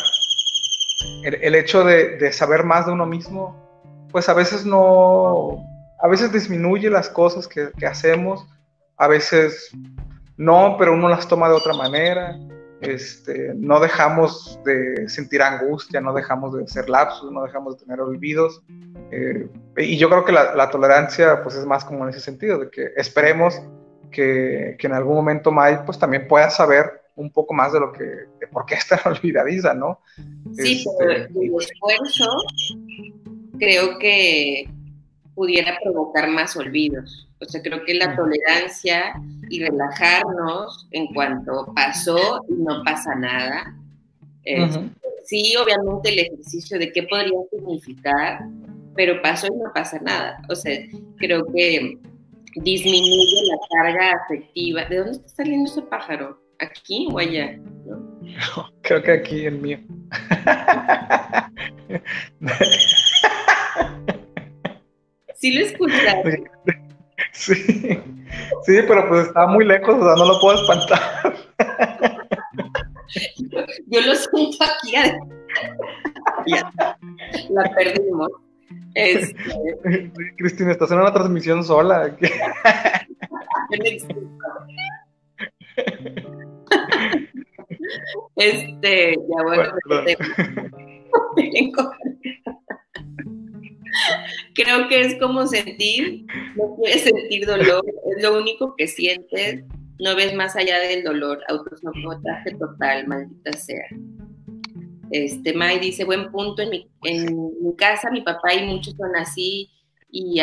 el, 1.24 1.36
el 1.36 1.56
hecho 1.56 1.84
de, 1.84 2.18
de, 2.18 2.32
saber 2.32 2.64
más 2.64 2.86
de 2.86 2.92
uno 2.92 3.06
mismo, 3.06 4.08
pues 4.12 4.30
a 4.30 4.34
veces 4.34 4.66
no, 4.66 5.64
a 6.02 6.08
veces 6.08 6.32
disminuye 6.32 6.90
las 6.90 7.10
cosas 7.10 7.48
que, 7.48 7.70
que 7.78 7.86
hacemos, 7.86 8.48
a 8.98 9.08
veces 9.08 9.72
no, 10.40 10.78
pero 10.80 10.94
uno 10.94 11.10
las 11.10 11.28
toma 11.28 11.50
de 11.50 11.56
otra 11.56 11.74
manera. 11.74 12.40
Este, 12.80 13.52
no 13.56 13.82
dejamos 13.82 14.58
de 14.64 15.10
sentir 15.10 15.42
angustia, 15.42 16.00
no 16.00 16.14
dejamos 16.14 16.56
de 16.56 16.66
ser 16.66 16.90
lapsos, 16.90 17.30
no 17.30 17.44
dejamos 17.44 17.76
de 17.76 17.86
tener 17.86 18.00
olvidos. 18.00 18.64
Eh, 19.12 19.50
y 19.78 19.98
yo 19.98 20.10
creo 20.10 20.24
que 20.24 20.32
la, 20.32 20.56
la, 20.56 20.70
tolerancia 20.70 21.44
pues 21.44 21.56
es 21.56 21.66
más 21.66 21.84
como 21.84 22.06
en 22.06 22.12
ese 22.12 22.22
sentido, 22.22 22.58
de 22.58 22.70
que 22.70 22.94
esperemos 22.96 23.62
que, 24.12 24.78
que, 24.80 24.88
en 24.88 24.94
algún 24.94 25.16
momento 25.16 25.52
May 25.52 25.80
pues 25.86 26.00
también 26.00 26.26
pueda 26.30 26.50
saber 26.50 27.02
un 27.16 27.32
poco 27.34 27.54
más 27.54 27.74
de 27.74 27.82
lo 27.82 27.92
que, 27.92 28.06
de 28.06 28.48
por 28.50 28.66
qué 28.66 28.76
está 28.76 29.02
olvidadiza, 29.06 29.74
¿no? 29.74 30.00
Sí, 30.54 30.86
este, 30.86 30.90
pero 30.98 31.12
el 31.12 31.52
esfuerzo 31.60 32.32
creo 33.60 34.00
que 34.00 34.72
pudiera 35.40 35.80
provocar 35.82 36.28
más 36.28 36.58
olvidos. 36.58 37.30
O 37.40 37.46
sea, 37.46 37.62
creo 37.62 37.86
que 37.86 37.94
la 37.94 38.14
tolerancia 38.14 39.14
y 39.50 39.64
relajarnos 39.64 40.86
en 40.92 41.08
cuanto 41.14 41.72
pasó 41.74 42.44
y 42.50 42.56
no 42.56 42.84
pasa 42.84 43.16
nada. 43.16 43.74
Uh 44.46 44.68
-huh. 44.68 44.90
Sí, 45.24 45.56
obviamente 45.56 46.10
el 46.10 46.20
ejercicio 46.20 46.78
de 46.78 46.92
qué 46.92 47.04
podría 47.04 47.40
significar, 47.52 48.42
pero 48.98 49.22
pasó 49.22 49.48
y 49.48 49.52
no 49.52 49.72
pasa 49.74 49.98
nada. 50.02 50.42
O 50.50 50.56
sea, 50.58 50.78
creo 51.20 51.46
que 51.54 51.98
disminuye 52.56 53.38
la 53.48 53.58
carga 53.72 54.12
afectiva. 54.22 54.84
¿De 54.90 54.98
dónde 54.98 55.14
está 55.14 55.30
saliendo 55.30 55.72
ese 55.72 55.84
pájaro? 55.84 56.38
¿Aquí 56.60 57.08
o 57.14 57.18
allá? 57.18 57.58
¿No? 57.86 58.20
Creo 58.82 59.02
que 59.02 59.12
aquí 59.14 59.46
el 59.46 59.62
mío. 59.62 59.80
¿Sí 65.40 65.54
lo 65.54 65.66
escuchaste? 65.66 66.44
Sí, 67.34 67.54
sí, 67.54 68.80
pero 68.88 69.08
pues 69.10 69.28
está 69.28 69.46
muy 69.46 69.66
lejos, 69.66 69.96
o 69.96 70.04
sea, 70.04 70.16
no 70.16 70.26
lo 70.26 70.40
puedo 70.40 70.62
espantar. 70.62 71.36
Yo, 73.38 73.60
yo 73.88 74.02
lo 74.02 74.16
siento 74.16 74.58
aquí. 74.64 74.94
Ya, 76.48 76.72
la 77.50 77.70
perdimos. 77.76 78.30
Este... 78.94 80.12
Cristina, 80.38 80.72
estás 80.72 80.92
en 80.92 81.00
una 81.00 81.12
transmisión 81.12 81.64
sola. 81.64 82.16
este, 88.38 89.16
ya 89.16 89.44
bueno, 89.44 89.74
bueno 89.86 90.06
Creo 94.56 94.88
que 94.88 95.02
es 95.02 95.20
como 95.20 95.48
sentir, 95.48 96.26
no 96.56 96.76
puedes 96.76 97.04
sentir 97.04 97.46
dolor, 97.46 97.86
es 97.86 98.24
lo 98.24 98.38
único 98.38 98.76
que 98.76 98.88
sientes, 98.88 99.64
no 100.00 100.16
ves 100.16 100.34
más 100.34 100.56
allá 100.56 100.80
del 100.80 101.04
dolor, 101.04 101.40
autosabotaje 101.48 102.56
total, 102.56 103.08
maldita 103.08 103.54
sea. 103.54 103.86
Este, 105.12 105.54
May 105.54 105.80
dice, 105.80 106.04
buen 106.06 106.32
punto, 106.32 106.62
en 106.62 106.70
mi, 106.70 106.88
en 107.04 107.36
mi 107.62 107.76
casa 107.76 108.12
mi 108.12 108.22
papá 108.22 108.54
y 108.54 108.66
muchos 108.66 108.94
son 108.96 109.16
así, 109.16 109.70
y, 110.12 110.40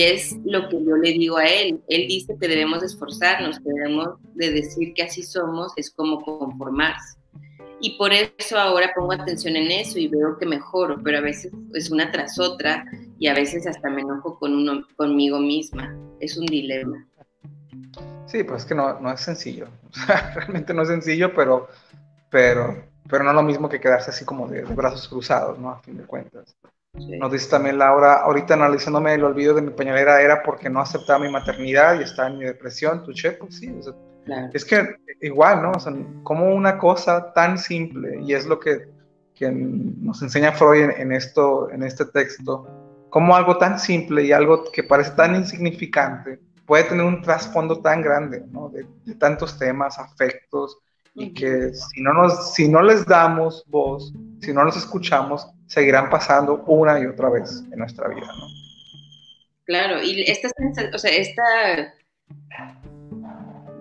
es 0.00 0.36
lo 0.44 0.68
que 0.68 0.82
yo 0.84 0.96
le 0.96 1.12
digo 1.12 1.36
a 1.36 1.44
él. 1.44 1.80
Él 1.88 2.08
dice 2.08 2.36
que 2.40 2.48
debemos 2.48 2.82
esforzarnos, 2.82 3.58
que 3.58 3.70
debemos 3.70 4.08
de 4.34 4.50
decir 4.52 4.94
que 4.94 5.02
así 5.02 5.22
somos, 5.22 5.72
es 5.76 5.90
como 5.90 6.20
conformarse. 6.20 7.18
Y 7.80 7.96
por 7.96 8.12
eso 8.12 8.58
ahora 8.58 8.92
pongo 8.94 9.12
atención 9.12 9.56
en 9.56 9.70
eso 9.70 9.98
y 9.98 10.08
veo 10.08 10.36
que 10.38 10.44
mejoro, 10.44 11.00
pero 11.02 11.18
a 11.18 11.22
veces 11.22 11.50
es 11.74 11.90
una 11.90 12.12
tras 12.12 12.38
otra 12.38 12.84
y 13.18 13.26
a 13.26 13.34
veces 13.34 13.66
hasta 13.66 13.88
me 13.88 14.02
enojo 14.02 14.38
con 14.38 14.54
uno, 14.54 14.86
conmigo 14.96 15.38
misma. 15.38 15.96
Es 16.20 16.36
un 16.36 16.46
dilema. 16.46 17.06
Sí, 18.26 18.44
pues 18.44 18.62
es 18.62 18.68
que 18.68 18.74
no, 18.74 19.00
no 19.00 19.10
es 19.10 19.20
sencillo. 19.20 19.68
realmente 20.34 20.74
no 20.74 20.82
es 20.82 20.88
sencillo, 20.88 21.34
pero, 21.34 21.68
pero, 22.28 22.84
pero 23.08 23.24
no 23.24 23.30
es 23.30 23.36
lo 23.36 23.42
mismo 23.42 23.68
que 23.68 23.80
quedarse 23.80 24.10
así 24.10 24.24
como 24.26 24.46
de, 24.46 24.62
de 24.62 24.74
brazos 24.74 25.08
cruzados, 25.08 25.58
¿no? 25.58 25.70
A 25.70 25.80
fin 25.80 25.96
de 25.96 26.04
cuentas. 26.04 26.54
Sí. 26.98 27.18
Nos 27.18 27.32
dice 27.32 27.48
también 27.48 27.78
Laura, 27.78 28.16
ahorita 28.16 28.54
analizándome 28.54 29.14
el 29.14 29.24
olvido 29.24 29.54
de 29.54 29.62
mi 29.62 29.70
pañalera 29.70 30.20
era 30.20 30.42
porque 30.42 30.68
no 30.68 30.80
aceptaba 30.80 31.20
mi 31.20 31.30
maternidad 31.30 31.98
y 31.98 32.02
estaba 32.02 32.28
en 32.28 32.38
mi 32.38 32.44
depresión, 32.44 33.04
tu 33.04 33.12
pues 33.12 33.56
sí, 33.56 33.72
o 33.78 33.82
sea, 33.82 33.94
claro. 34.24 34.50
es 34.52 34.64
que 34.64 34.96
igual, 35.20 35.62
¿no? 35.62 35.72
O 35.72 35.80
sea, 35.80 35.92
como 36.22 36.54
una 36.54 36.78
cosa 36.78 37.32
tan 37.32 37.58
simple, 37.58 38.20
y 38.22 38.34
es 38.34 38.46
lo 38.46 38.58
que, 38.58 38.88
que 39.34 39.50
nos 39.50 40.22
enseña 40.22 40.52
Freud 40.52 40.84
en, 40.84 40.90
en, 40.92 41.12
esto, 41.12 41.70
en 41.70 41.82
este 41.82 42.04
texto, 42.06 42.66
como 43.10 43.34
algo 43.34 43.58
tan 43.58 43.78
simple 43.78 44.24
y 44.24 44.32
algo 44.32 44.64
que 44.72 44.82
parece 44.82 45.12
tan 45.12 45.34
insignificante 45.34 46.38
puede 46.66 46.84
tener 46.84 47.04
un 47.04 47.20
trasfondo 47.20 47.80
tan 47.80 48.00
grande, 48.00 48.44
¿no? 48.52 48.68
De, 48.68 48.86
de 49.04 49.14
tantos 49.16 49.58
temas, 49.58 49.98
afectos, 49.98 50.78
y 51.14 51.34
que 51.34 51.74
si 51.74 52.00
no, 52.00 52.12
nos, 52.12 52.54
si 52.54 52.68
no 52.68 52.82
les 52.82 53.04
damos 53.04 53.64
voz, 53.66 54.12
si 54.40 54.52
no 54.52 54.64
los 54.64 54.76
escuchamos, 54.76 55.46
seguirán 55.66 56.08
pasando 56.08 56.62
una 56.66 57.00
y 57.00 57.06
otra 57.06 57.28
vez 57.30 57.64
en 57.72 57.78
nuestra 57.78 58.08
vida, 58.08 58.26
¿no? 58.26 58.46
Claro, 59.64 60.02
y 60.02 60.22
esta, 60.22 60.48
o 60.92 60.98
sea, 60.98 61.10
esta, 61.12 61.42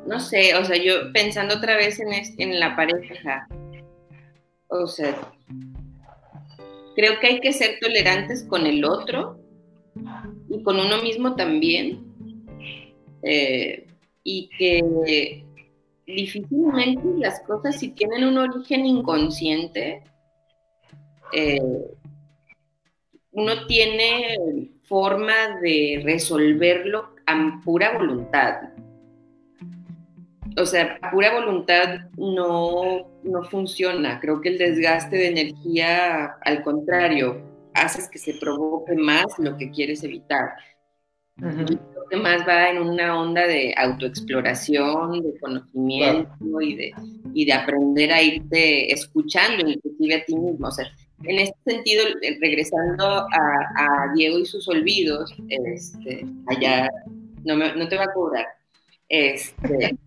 no 0.09 0.19
sé, 0.19 0.55
o 0.55 0.65
sea, 0.65 0.75
yo 0.75 1.13
pensando 1.13 1.57
otra 1.57 1.75
vez 1.75 1.99
en, 1.99 2.09
en 2.39 2.59
la 2.59 2.75
pareja, 2.75 3.47
o 4.67 4.87
sea, 4.87 5.15
creo 6.95 7.19
que 7.19 7.27
hay 7.27 7.39
que 7.39 7.53
ser 7.53 7.77
tolerantes 7.79 8.43
con 8.43 8.65
el 8.65 8.83
otro 8.83 9.39
y 10.49 10.63
con 10.63 10.79
uno 10.79 10.99
mismo 11.03 11.35
también, 11.35 12.03
eh, 13.21 13.85
y 14.23 14.49
que 14.57 15.45
difícilmente 16.07 17.07
las 17.19 17.41
cosas 17.41 17.79
si 17.79 17.89
tienen 17.89 18.23
un 18.23 18.39
origen 18.39 18.87
inconsciente, 18.87 20.01
eh, 21.33 21.61
uno 23.31 23.67
tiene 23.67 24.71
forma 24.85 25.59
de 25.61 26.01
resolverlo 26.03 27.13
a 27.27 27.61
pura 27.63 27.95
voluntad. 27.95 28.55
O 30.59 30.65
sea, 30.65 30.99
pura 31.11 31.33
voluntad 31.33 32.01
no, 32.17 33.09
no 33.23 33.43
funciona. 33.43 34.19
Creo 34.19 34.41
que 34.41 34.49
el 34.49 34.57
desgaste 34.57 35.15
de 35.15 35.27
energía, 35.29 36.37
al 36.41 36.63
contrario, 36.63 37.41
haces 37.73 38.09
que 38.09 38.19
se 38.19 38.33
provoque 38.33 38.95
más 38.95 39.25
lo 39.37 39.57
que 39.57 39.71
quieres 39.71 40.03
evitar. 40.03 40.51
Uh 41.41 41.45
-huh. 41.45 41.65
Creo 41.65 42.05
que 42.09 42.17
más 42.17 42.45
va 42.45 42.69
en 42.69 42.79
una 42.79 43.17
onda 43.19 43.47
de 43.47 43.73
autoexploración, 43.77 45.21
de 45.23 45.39
conocimiento 45.39 46.61
y, 46.61 46.75
de, 46.75 46.91
y 47.33 47.45
de 47.45 47.53
aprender 47.53 48.11
a 48.11 48.21
irte 48.21 48.91
escuchando, 48.93 49.65
inclusive 49.67 50.15
a 50.15 50.25
ti 50.25 50.35
mismo. 50.35 50.67
O 50.67 50.71
sea, 50.71 50.85
en 51.23 51.39
este 51.39 51.57
sentido, 51.65 52.03
eh, 52.21 52.37
regresando 52.41 53.05
a, 53.05 53.27
a 53.77 54.13
Diego 54.15 54.39
y 54.39 54.45
sus 54.45 54.67
olvidos, 54.67 55.33
este, 55.47 56.25
allá 56.47 56.89
no, 57.45 57.55
me, 57.55 57.73
no 57.75 57.87
te 57.87 57.97
va 57.97 58.03
a 58.03 58.13
cobrar. 58.13 58.45
Este, 59.07 59.97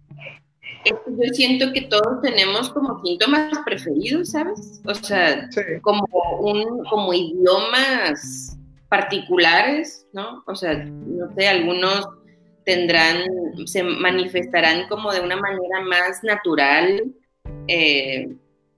yo 0.85 1.35
siento 1.35 1.73
que 1.73 1.83
todos 1.83 2.21
tenemos 2.23 2.71
como 2.71 3.03
síntomas 3.05 3.51
preferidos, 3.65 4.31
¿sabes? 4.31 4.81
O 4.87 4.95
sea, 4.95 5.51
sí. 5.51 5.61
como, 5.83 6.05
un, 6.41 6.85
como 6.85 7.13
idiomas 7.13 8.59
particulares, 8.89 10.07
¿no? 10.13 10.43
O 10.47 10.55
sea, 10.55 10.85
no 10.85 11.33
sé, 11.35 11.49
algunos 11.49 12.07
tendrán, 12.65 13.25
se 13.67 13.83
manifestarán 13.83 14.89
como 14.89 15.13
de 15.13 15.21
una 15.21 15.37
manera 15.37 15.81
más 15.81 16.23
natural, 16.23 17.03
eh, 17.69 18.29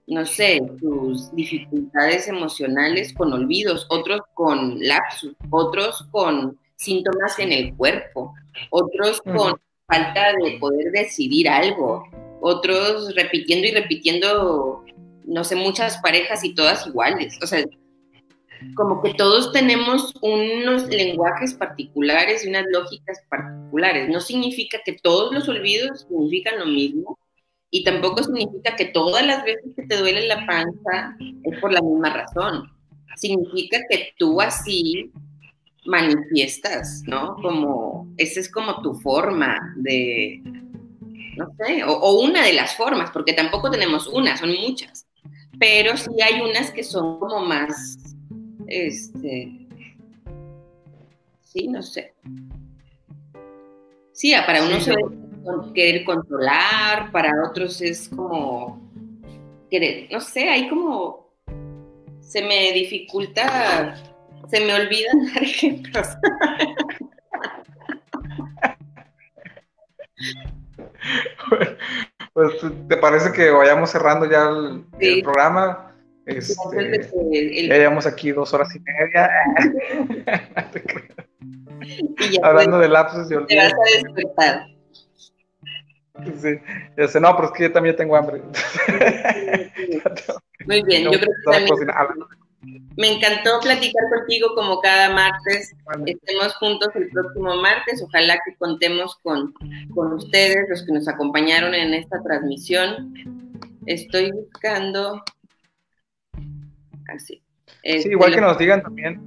no 0.07 0.27
sé, 0.27 0.61
sus 0.81 1.35
dificultades 1.35 2.29
emocionales 2.29 3.13
con 3.15 3.33
olvidos, 3.33 3.87
otros 3.89 4.21
con 4.35 4.79
lapsus, 4.81 5.35
otros 5.51 6.07
con 6.11 6.59
síntomas 6.77 7.39
en 7.39 7.53
el 7.53 7.75
cuerpo, 7.75 8.35
otros 8.71 9.23
con 9.23 9.59
falta 9.87 10.33
de 10.43 10.59
poder 10.59 10.93
decidir 10.93 11.49
algo, 11.49 12.05
otros 12.41 13.15
repitiendo 13.15 13.67
y 13.67 13.73
repitiendo, 13.73 14.85
no 15.25 15.45
sé, 15.45 15.57
muchas 15.57 15.99
parejas 15.99 16.45
y 16.45 16.55
todas 16.55 16.87
iguales. 16.87 17.39
O 17.43 17.47
sea, 17.47 17.65
como 18.75 19.03
que 19.03 19.15
todos 19.15 19.53
tenemos 19.53 20.15
unos 20.23 20.87
lenguajes 20.89 21.55
particulares 21.55 22.45
y 22.45 22.49
unas 22.49 22.65
lógicas 22.71 23.21
particulares. 23.29 24.09
No 24.09 24.21
significa 24.21 24.79
que 24.85 24.97
todos 25.03 25.33
los 25.33 25.49
olvidos 25.49 26.07
significan 26.09 26.59
lo 26.59 26.67
mismo 26.67 27.19
y 27.71 27.85
tampoco 27.85 28.23
significa 28.23 28.77
que 28.77 28.87
todas 28.87 29.27
las 29.27 29.45
veces 29.45 29.73
que 29.77 29.87
te 29.87 29.97
duele 29.97 30.27
la 30.27 30.47
panza 30.47 31.17
es 31.45 31.61
por 31.61 31.73
la 31.73 31.83
misma 31.83 32.11
razón. 32.11 32.71
Significa 33.17 33.79
que 33.89 34.13
tú 34.19 34.41
así 34.41 35.13
manifiestas, 35.87 37.03
¿no? 37.07 37.37
Como, 37.37 38.13
esa 38.17 38.41
es 38.41 38.51
como 38.51 38.81
tu 38.83 38.95
forma 38.95 39.75
de, 39.77 40.41
no 41.37 41.49
sé, 41.59 41.85
o, 41.85 42.21
una 42.21 42.45
de 42.45 42.53
las 42.53 42.77
formas, 42.77 43.11
porque 43.11 43.33
tampoco 43.33 43.71
tenemos 43.71 44.07
una, 44.09 44.37
son 44.37 44.55
muchas, 44.61 45.07
pero 45.59 45.97
sí 45.97 46.11
hay 46.23 46.41
unas 46.41 46.71
que 46.71 46.83
son 46.83 47.19
como 47.19 47.41
más, 47.41 47.97
este, 48.67 49.69
sí, 51.41 51.69
no 51.69 51.83
sé. 51.83 52.15
Sí, 54.13 54.33
para 54.47 54.63
unos 54.65 54.87
es 54.87 54.97
querer 55.75 56.05
controlar, 56.05 57.11
para 57.11 57.31
otros 57.49 57.81
es 57.83 58.09
como 58.09 58.81
querer, 59.71 60.09
no 60.11 60.21
sé, 60.21 60.49
hay 60.49 60.69
como, 60.69 61.29
se 62.21 62.43
me 62.43 62.73
dificulta, 62.73 64.14
se 64.51 64.61
me 64.61 64.75
olvidan 64.75 65.27
dar 65.33 65.43
ejemplos. 65.43 66.09
Pues, 72.33 72.53
¿te 72.89 72.97
parece 72.97 73.33
que 73.33 73.51
vayamos 73.51 73.91
cerrando 73.91 74.29
ya 74.29 74.49
el, 74.99 75.23
programa? 75.23 75.95
Este, 76.27 76.55
ya 77.69 77.77
llevamos 77.77 78.07
aquí 78.07 78.33
dos 78.33 78.53
horas 78.55 78.75
y 78.75 78.81
media. 78.81 79.31
Hablando 82.43 82.79
de 82.79 82.89
lapsos 82.89 83.29
de 83.29 83.37
Te 83.47 83.57
vas 83.57 83.73
a 83.73 83.77
despertar. 84.03 84.67
Sí, 86.41 86.61
ya 86.97 87.09
sé, 87.09 87.21
no, 87.21 87.35
pero 87.35 87.49
es 87.49 87.55
que 87.55 87.65
yo 87.65 87.73
también 87.73 87.97
tengo 87.97 88.17
hambre. 88.17 88.41
Muy 90.67 90.83
bien, 90.85 91.05
yo 91.05 91.11
creo 91.11 91.21
que 91.21 91.51
también 91.51 91.91
me 92.97 93.17
encantó 93.17 93.61
platicar 93.61 94.05
contigo 94.17 94.55
como 94.55 94.81
cada 94.81 95.11
martes. 95.11 95.75
Estemos 96.07 96.55
juntos 96.57 96.89
el 96.95 97.09
próximo 97.11 97.57
martes. 97.57 98.03
Ojalá 98.03 98.39
que 98.45 98.55
contemos 98.57 99.19
con, 99.23 99.53
con 99.95 100.13
ustedes, 100.13 100.69
los 100.69 100.85
que 100.85 100.93
nos 100.93 101.09
acompañaron 101.09 101.75
en 101.75 101.95
esta 101.95 102.23
transmisión. 102.23 103.15
Estoy 103.87 104.31
buscando. 104.31 105.23
Así. 107.09 107.43
sí, 107.67 107.75
este, 107.83 108.11
igual 108.11 108.35
que 108.35 108.41
nos 108.41 108.59
digan 108.59 108.83
también 108.83 109.27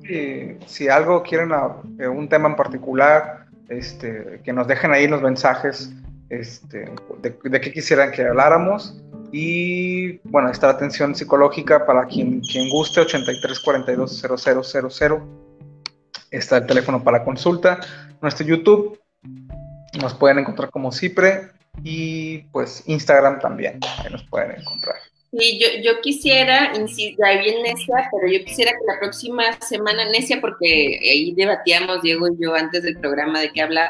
si 0.66 0.88
algo 0.88 1.22
quieren, 1.24 1.52
eh, 2.00 2.08
un 2.08 2.28
tema 2.30 2.50
en 2.50 2.56
particular, 2.56 3.46
este, 3.70 4.42
que 4.44 4.54
nos 4.54 4.68
dejen 4.68 4.92
ahí 4.92 5.08
los 5.08 5.22
mensajes 5.22 5.92
este, 6.30 6.90
de, 7.22 7.38
de 7.44 7.62
qué 7.62 7.72
quisieran 7.72 8.12
que 8.12 8.24
habláramos 8.24 9.00
y 9.32 10.18
bueno, 10.30 10.50
está 10.50 10.68
la 10.68 10.74
atención 10.74 11.16
psicológica 11.16 11.86
para 11.86 12.06
quien, 12.06 12.42
quien 12.42 12.70
guste, 12.70 13.02
83 13.02 13.60
42 13.60 14.24
0000. 14.42 15.22
Está 16.32 16.58
el 16.58 16.68
teléfono 16.68 17.04
para 17.04 17.24
consulta. 17.24 17.80
Nuestro 18.22 18.46
YouTube 18.46 19.00
nos 20.02 20.14
pueden 20.14 20.40
encontrar 20.40 20.70
como 20.70 20.92
Cipre 20.92 21.52
y 21.84 22.40
pues 22.52 22.84
Instagram 22.88 23.40
también, 23.40 23.80
que 24.04 24.10
nos 24.10 24.24
pueden 24.24 24.52
encontrar. 24.60 24.96
Sí, 25.38 25.60
yo, 25.60 25.68
yo 25.84 26.00
quisiera, 26.02 26.72
ya 26.74 27.42
bien 27.42 27.62
Necia, 27.62 28.10
pero 28.12 28.32
yo 28.32 28.46
quisiera 28.46 28.72
que 28.72 28.94
la 28.94 29.00
próxima 29.00 29.44
semana, 29.60 30.10
Necia, 30.10 30.40
porque 30.40 31.00
ahí 31.04 31.34
debatíamos 31.36 32.02
Diego 32.02 32.28
y 32.30 32.42
yo 32.42 32.56
antes 32.56 32.84
del 32.84 32.98
programa 32.98 33.42
de 33.42 33.52
qué 33.52 33.62
hablar, 33.62 33.90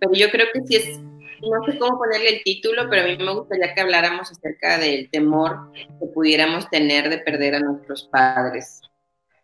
pero 0.00 0.14
yo 0.14 0.30
creo 0.30 0.46
que 0.52 0.60
sí 0.66 0.76
es 0.76 0.98
no 1.42 1.64
sé 1.64 1.78
cómo 1.78 1.98
ponerle 1.98 2.36
el 2.36 2.42
título, 2.42 2.88
pero 2.88 3.02
a 3.02 3.06
mí 3.06 3.16
me 3.16 3.32
gustaría 3.32 3.74
que 3.74 3.80
habláramos 3.80 4.30
acerca 4.30 4.78
del 4.78 5.10
temor 5.10 5.72
que 5.74 6.06
pudiéramos 6.14 6.68
tener 6.70 7.08
de 7.08 7.18
perder 7.18 7.56
a 7.56 7.60
nuestros 7.60 8.08
padres. 8.10 8.80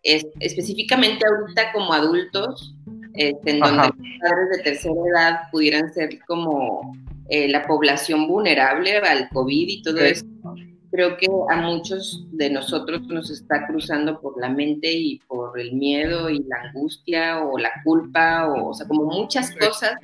Es, 0.02 0.26
específicamente 0.40 1.24
ahorita 1.26 1.72
como 1.72 1.92
adultos, 1.92 2.74
este, 3.14 3.50
en 3.52 3.60
donde 3.60 3.88
los 3.88 3.96
padres 4.20 4.50
de 4.56 4.62
tercera 4.62 4.94
edad 5.12 5.40
pudieran 5.50 5.92
ser 5.94 6.18
como 6.26 6.92
eh, 7.28 7.48
la 7.48 7.66
población 7.66 8.26
vulnerable 8.26 8.98
al 8.98 9.28
COVID 9.30 9.68
y 9.68 9.82
todo 9.82 10.00
eso 10.00 10.24
creo 10.94 11.16
que 11.16 11.26
a 11.50 11.56
muchos 11.56 12.24
de 12.30 12.50
nosotros 12.50 13.02
nos 13.08 13.28
está 13.28 13.66
cruzando 13.66 14.20
por 14.20 14.40
la 14.40 14.48
mente 14.48 14.92
y 14.92 15.18
por 15.26 15.58
el 15.58 15.72
miedo 15.72 16.30
y 16.30 16.38
la 16.44 16.68
angustia 16.68 17.42
o 17.42 17.58
la 17.58 17.72
culpa, 17.82 18.46
o, 18.46 18.72
sea, 18.72 18.86
como 18.86 19.06
muchas 19.06 19.52
cosas 19.56 19.96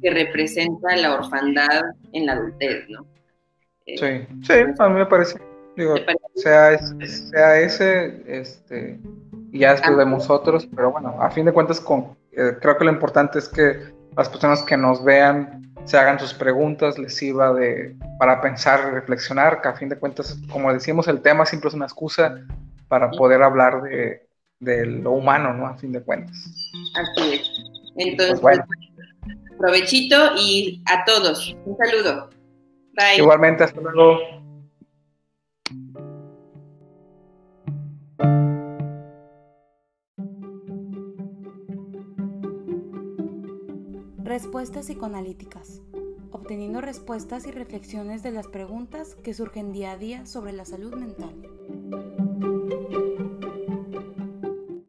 que 0.00 0.10
representa 0.10 0.96
la 0.96 1.16
orfandad 1.16 1.82
en 2.14 2.24
la 2.24 2.32
adultez, 2.32 2.88
¿no? 2.88 3.06
sí, 3.84 3.96
eh, 4.00 4.26
sí, 4.42 4.54
a 4.78 4.88
mí 4.88 4.94
me 4.94 5.04
parece. 5.04 5.38
Digo, 5.76 5.96
sea, 6.36 6.78
sea 6.78 7.60
ese, 7.60 8.22
este, 8.26 8.98
y 9.52 9.58
ya 9.58 9.72
después 9.72 9.98
de 9.98 10.06
nosotros, 10.06 10.66
pero 10.74 10.92
bueno, 10.92 11.14
a 11.20 11.30
fin 11.30 11.44
de 11.44 11.52
cuentas, 11.52 11.78
con, 11.78 12.16
eh, 12.32 12.56
creo 12.58 12.78
que 12.78 12.84
lo 12.86 12.92
importante 12.92 13.38
es 13.38 13.50
que 13.50 13.92
las 14.16 14.30
personas 14.30 14.62
que 14.62 14.78
nos 14.78 15.04
vean 15.04 15.67
se 15.88 15.96
hagan 15.96 16.20
sus 16.20 16.34
preguntas, 16.34 16.98
les 16.98 17.16
sirva 17.16 17.54
de, 17.54 17.96
para 18.18 18.42
pensar 18.42 18.88
y 18.88 18.94
reflexionar, 18.94 19.62
que 19.62 19.68
a 19.68 19.72
fin 19.72 19.88
de 19.88 19.98
cuentas, 19.98 20.38
como 20.52 20.70
decíamos, 20.70 21.08
el 21.08 21.22
tema 21.22 21.46
siempre 21.46 21.68
es 21.68 21.74
una 21.74 21.86
excusa 21.86 22.44
para 22.88 23.10
poder 23.10 23.42
hablar 23.42 23.80
de, 23.80 24.86
lo 24.86 25.12
humano, 25.12 25.54
¿no? 25.54 25.66
A 25.66 25.78
fin 25.78 25.92
de 25.92 26.02
cuentas. 26.02 26.36
Así 26.94 27.34
es. 27.34 27.50
Entonces, 27.96 28.38
pues 28.40 28.60
provechito 29.58 30.34
y 30.36 30.82
a 30.86 31.04
todos, 31.06 31.56
un 31.64 31.76
saludo. 31.78 32.28
Bye. 32.92 33.16
Igualmente, 33.16 33.64
hasta 33.64 33.80
luego. 33.80 34.18
Respuestas 44.38 44.86
psicoanalíticas. 44.86 45.82
Obteniendo 46.30 46.80
respuestas 46.80 47.44
y 47.48 47.50
reflexiones 47.50 48.22
de 48.22 48.30
las 48.30 48.46
preguntas 48.46 49.16
que 49.16 49.34
surgen 49.34 49.72
día 49.72 49.90
a 49.90 49.96
día 49.96 50.26
sobre 50.26 50.52
la 50.52 50.64
salud 50.64 50.94
mental. 50.94 51.34